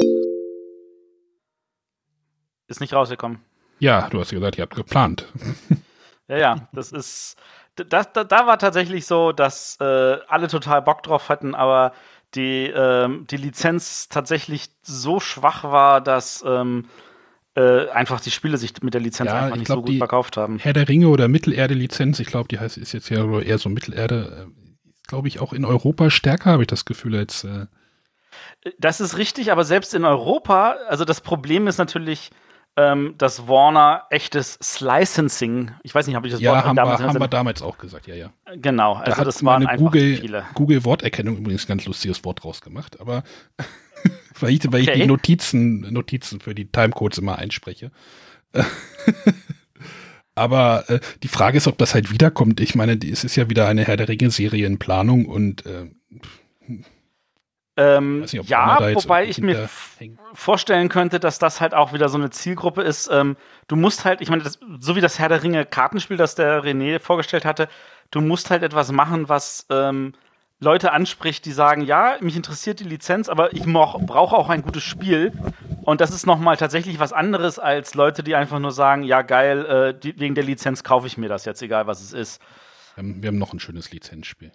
[2.66, 3.38] Ist nicht rausgekommen.
[3.78, 5.26] Ja, du hast ja gesagt, ihr habt geplant.
[6.28, 7.36] ja, ja, das ist.
[7.76, 11.92] Das, da, da war tatsächlich so, dass äh, alle total Bock drauf hatten, aber
[12.34, 16.88] die, ähm, die Lizenz tatsächlich so schwach war, dass ähm,
[17.58, 20.36] äh, einfach die Spiele sich mit der Lizenz ja, einfach nicht glaub, so gut verkauft
[20.36, 20.60] haben.
[20.60, 24.46] Herr der Ringe oder Mittelerde-Lizenz, ich glaube, die heißt ist jetzt ja eher so Mittelerde,
[24.48, 24.68] äh,
[25.08, 27.42] glaube ich, auch in Europa stärker, habe ich das Gefühl, als.
[27.42, 27.66] Äh
[28.78, 32.30] das ist richtig, aber selbst in Europa, also das Problem ist natürlich,
[32.76, 37.00] ähm, dass Warner echtes Slicensing, ich weiß nicht, habe ich das ja, Wort haben damals
[37.00, 38.30] wir, haben wir damals auch gesagt, ja, ja.
[38.54, 40.44] Genau, also da das waren einfach Google, viele.
[40.54, 43.24] Google Worterkennung übrigens ein ganz lustiges Wort rausgemacht, aber
[44.42, 44.92] weil ich, weil okay.
[44.92, 47.90] ich die Notizen, Notizen für die Timecodes immer einspreche.
[50.34, 52.60] Aber äh, die Frage ist, ob das halt wiederkommt.
[52.60, 55.86] Ich meine, es ist ja wieder eine Herr der Ringe-Serie in Planung und äh,
[57.78, 59.68] ähm, nicht, ja, wobei ich mir
[60.32, 63.08] vorstellen könnte, dass das halt auch wieder so eine Zielgruppe ist.
[63.10, 63.36] Ähm,
[63.68, 66.64] du musst halt, ich meine, das, so wie das Herr der Ringe Kartenspiel, das der
[66.64, 67.68] René vorgestellt hatte,
[68.10, 70.12] du musst halt etwas machen, was ähm,
[70.60, 74.82] Leute anspricht, die sagen, ja, mich interessiert die Lizenz, aber ich brauche auch ein gutes
[74.82, 75.32] Spiel.
[75.82, 79.66] Und das ist nochmal tatsächlich was anderes als Leute, die einfach nur sagen, ja, geil,
[79.66, 82.42] äh, die, wegen der Lizenz kaufe ich mir das jetzt, egal was es ist.
[82.94, 84.52] Wir haben, wir haben noch ein schönes Lizenzspiel.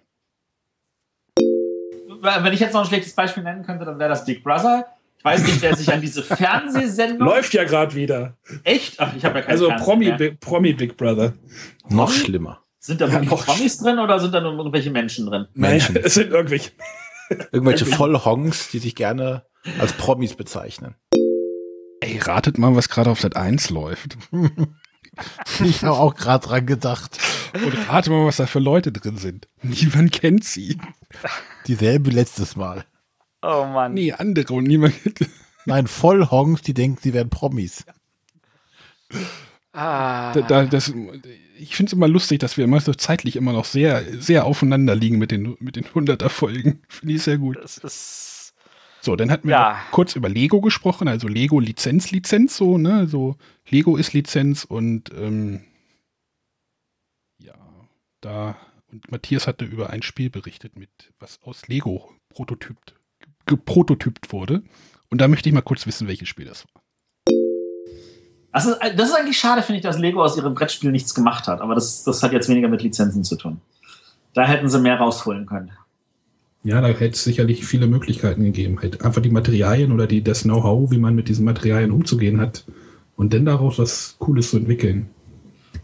[1.36, 4.86] Wenn ich jetzt noch ein schlechtes Beispiel nennen könnte, dann wäre das Big Brother.
[5.18, 7.26] Ich weiß nicht, wer sich an diese Fernsehsendung.
[7.28, 8.36] Läuft ja gerade wieder.
[8.62, 9.00] Echt?
[9.00, 11.32] Ach, ich habe ja keine Also Promi, Promi Big Brother.
[11.88, 12.63] Noch schlimmer.
[12.84, 15.46] Sind da wirklich ja, Promis drin oder sind da nur irgendwelche Menschen drin?
[15.54, 15.96] Menschen.
[15.96, 16.72] es sind irgendwelche.
[17.50, 19.46] Irgendwelche Vollhongs, die sich gerne
[19.78, 20.94] als Promis bezeichnen.
[22.00, 24.18] Ey, ratet mal, was gerade auf Sat 1 läuft.
[25.64, 27.18] ich habe auch gerade dran gedacht.
[27.54, 29.48] Und rate mal, was da für Leute drin sind.
[29.62, 30.76] Niemand kennt sie.
[31.66, 32.84] Dieselbe letztes Mal.
[33.40, 33.94] Oh Mann.
[33.94, 35.20] Nee, andere und niemand kennt
[35.64, 37.86] Nein, Vollhongs, die denken, sie wären Promis.
[39.74, 40.32] Ah.
[40.32, 40.94] Da, da, das,
[41.58, 44.94] ich finde es immer lustig, dass wir immer so zeitlich immer noch sehr, sehr aufeinander
[44.94, 46.80] liegen mit den, mit den 100er Folgen.
[46.88, 47.58] Finde ich sehr gut.
[47.60, 48.54] Das ist.
[49.00, 49.82] So, dann hatten wir Ja.
[49.90, 53.06] kurz über Lego gesprochen, also Lego Lizenz, Lizenz, so, ne?
[53.08, 53.36] So,
[53.68, 55.64] Lego ist Lizenz und ähm,
[57.38, 57.54] ja,
[58.20, 58.56] da
[58.92, 60.88] und Matthias hatte über ein Spiel berichtet, mit
[61.18, 62.94] was aus Lego prototypt,
[63.46, 64.62] geprototypt wurde.
[65.10, 66.83] Und da möchte ich mal kurz wissen, welches Spiel das war.
[68.54, 71.48] Das ist, das ist eigentlich schade, finde ich, dass Lego aus ihrem Brettspiel nichts gemacht
[71.48, 71.60] hat.
[71.60, 73.60] Aber das, das hat jetzt weniger mit Lizenzen zu tun.
[74.32, 75.72] Da hätten sie mehr rausholen können.
[76.62, 78.78] Ja, da hätte es sicherlich viele Möglichkeiten gegeben.
[78.80, 82.64] Halt einfach die Materialien oder die, das Know-how, wie man mit diesen Materialien umzugehen hat
[83.16, 85.10] und dann daraus was Cooles zu entwickeln.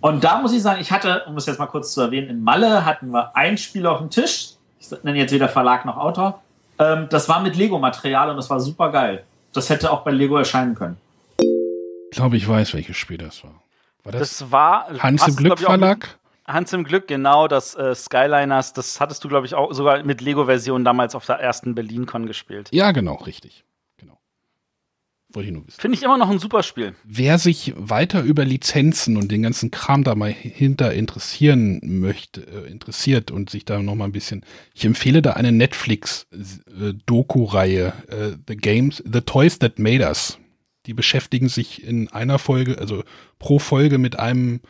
[0.00, 2.44] Und da muss ich sagen, ich hatte, um es jetzt mal kurz zu erwähnen, in
[2.44, 4.50] Malle hatten wir ein Spiel auf dem Tisch.
[4.78, 6.40] Ich nenne jetzt weder Verlag noch Autor.
[6.78, 9.24] Ähm, das war mit Lego-Material und das war super geil.
[9.52, 10.96] Das hätte auch bei Lego erscheinen können.
[12.10, 13.62] Ich glaube, ich weiß, welches Spiel das war.
[14.02, 14.88] War das, Das war.
[14.98, 16.18] Hans im Glück Verlag?
[16.46, 20.20] Hans im Glück, genau, das äh, Skyliners, das hattest du, glaube ich, auch sogar mit
[20.20, 22.68] Lego-Version damals auf der ersten BerlinCon gespielt.
[22.72, 23.64] Ja, genau, richtig.
[23.98, 24.18] Genau.
[25.32, 25.80] Wollte ich nur wissen.
[25.80, 26.96] Finde ich immer noch ein super Spiel.
[27.04, 32.68] Wer sich weiter über Lizenzen und den ganzen Kram da mal hinter interessieren möchte, äh,
[32.68, 38.56] interessiert und sich da noch mal ein bisschen, ich empfehle da eine Netflix-Doku-Reihe, äh, The
[38.56, 40.36] Games, The Toys That Made Us.
[40.86, 43.04] Die beschäftigen sich in einer Folge, also
[43.38, 44.60] pro Folge mit einem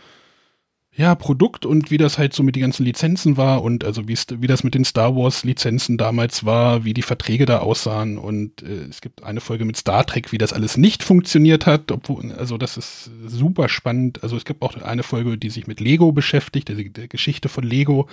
[0.93, 4.19] ja, Produkt und wie das halt so mit den ganzen Lizenzen war und also wie,
[4.39, 8.63] wie das mit den Star Wars Lizenzen damals war, wie die Verträge da aussahen und
[8.63, 12.33] äh, es gibt eine Folge mit Star Trek, wie das alles nicht funktioniert hat, obwohl,
[12.33, 14.23] also das ist super spannend.
[14.25, 17.63] Also es gibt auch eine Folge, die sich mit Lego beschäftigt, der, der Geschichte von
[17.63, 18.09] Lego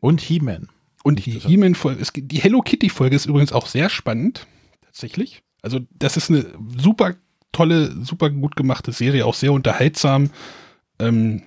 [0.00, 0.68] Und He-Man.
[1.04, 4.46] und die He-Man-Folge, die Hello Kitty-Folge ist übrigens auch sehr spannend,
[4.82, 5.42] tatsächlich.
[5.62, 7.14] Also das ist eine super
[7.52, 10.30] tolle, super gut gemachte Serie, auch sehr unterhaltsam.
[10.98, 11.42] Ähm,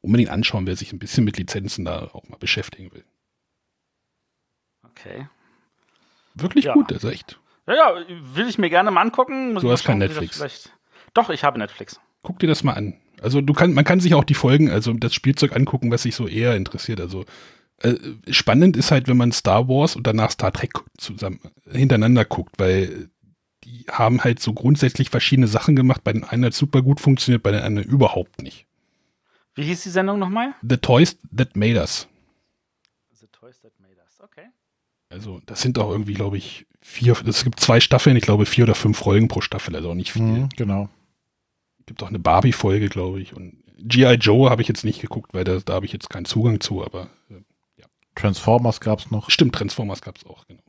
[0.00, 3.04] unbedingt anschauen, wer sich ein bisschen mit Lizenzen da auch mal beschäftigen will.
[4.84, 5.28] Okay.
[6.34, 6.74] Wirklich Ja.
[6.74, 7.38] gut, das ist echt.
[7.66, 8.04] Ja, ja,
[8.34, 9.52] will ich mir gerne mal angucken.
[9.54, 10.70] Muss Du hast kein Netflix.
[11.14, 12.00] Doch, ich habe Netflix.
[12.22, 12.94] Guck dir das mal an.
[13.20, 16.14] Also du kann, man kann sich auch die Folgen, also das Spielzeug angucken, was sich
[16.14, 17.00] so eher interessiert.
[17.00, 17.24] Also
[17.80, 17.94] äh,
[18.30, 21.40] spannend ist halt, wenn man Star Wars und danach Star Trek zusammen
[21.70, 23.08] hintereinander guckt, weil
[23.64, 26.02] die haben halt so grundsätzlich verschiedene Sachen gemacht.
[26.04, 28.66] Bei den einen hat super gut funktioniert, bei den anderen überhaupt nicht.
[29.54, 30.54] Wie hieß die Sendung nochmal?
[30.62, 32.08] The Toys That Made Us.
[33.12, 34.20] The Toys That Made Us.
[34.20, 34.46] Okay.
[35.08, 38.64] Also das sind auch irgendwie, glaube ich, vier, es gibt zwei Staffeln, ich glaube vier
[38.64, 40.22] oder fünf Folgen pro Staffel, also auch nicht viel.
[40.22, 40.88] Mhm, genau.
[41.86, 43.34] Gibt auch eine Barbie-Folge, glaube ich.
[43.34, 44.14] Und G.I.
[44.14, 46.84] Joe habe ich jetzt nicht geguckt, weil da, da habe ich jetzt keinen Zugang zu,
[46.84, 47.40] aber äh,
[48.18, 49.30] Transformers gab es noch.
[49.30, 50.62] stimmt, Transformers gab es auch, genau.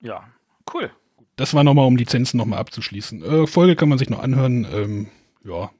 [0.00, 0.28] Ja,
[0.72, 0.90] cool.
[1.36, 3.22] Das war nochmal, um Lizenzen nochmal abzuschließen.
[3.22, 4.64] Äh, Folge kann man sich noch anhören.
[4.72, 5.08] Ähm,
[5.44, 5.72] ja.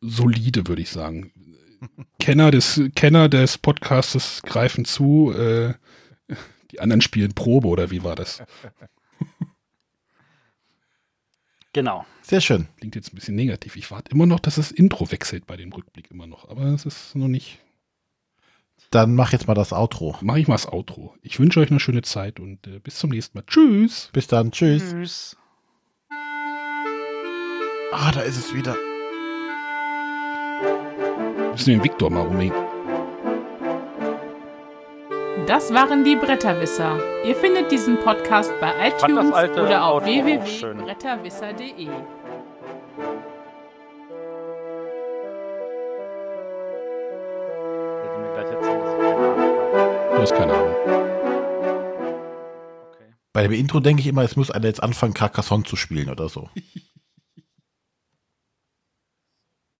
[0.00, 1.32] Solide, würde ich sagen.
[2.18, 5.32] Kenner des, Kenner des Podcastes greifen zu.
[5.32, 5.74] Äh,
[6.70, 8.42] die anderen spielen Probe, oder wie war das?
[11.74, 12.06] Genau.
[12.28, 12.68] Sehr schön.
[12.76, 13.74] Klingt jetzt ein bisschen negativ.
[13.76, 16.46] Ich warte immer noch, dass das Intro wechselt bei dem Rückblick immer noch.
[16.50, 17.58] Aber es ist noch nicht.
[18.90, 20.14] Dann mach jetzt mal das Outro.
[20.20, 21.14] Mache ich mal das Outro.
[21.22, 23.44] Ich wünsche euch eine schöne Zeit und äh, bis zum nächsten Mal.
[23.46, 24.10] Tschüss.
[24.12, 24.50] Bis dann.
[24.50, 24.90] Tschüss.
[24.90, 25.38] Tschüss.
[27.92, 28.76] Ah, da ist es wieder.
[31.52, 32.52] Müssen wir den Viktor mal umhängen.
[35.46, 37.00] Das waren die Bretterwisser.
[37.24, 41.88] Ihr findet diesen Podcast bei iTunes oder auf www.bretterwisser.de.
[50.28, 50.74] hast keine Ahnung.
[52.88, 53.14] Okay.
[53.32, 56.28] Bei dem Intro denke ich immer, es muss einer jetzt anfangen, Carcassonne zu spielen oder
[56.28, 56.50] so.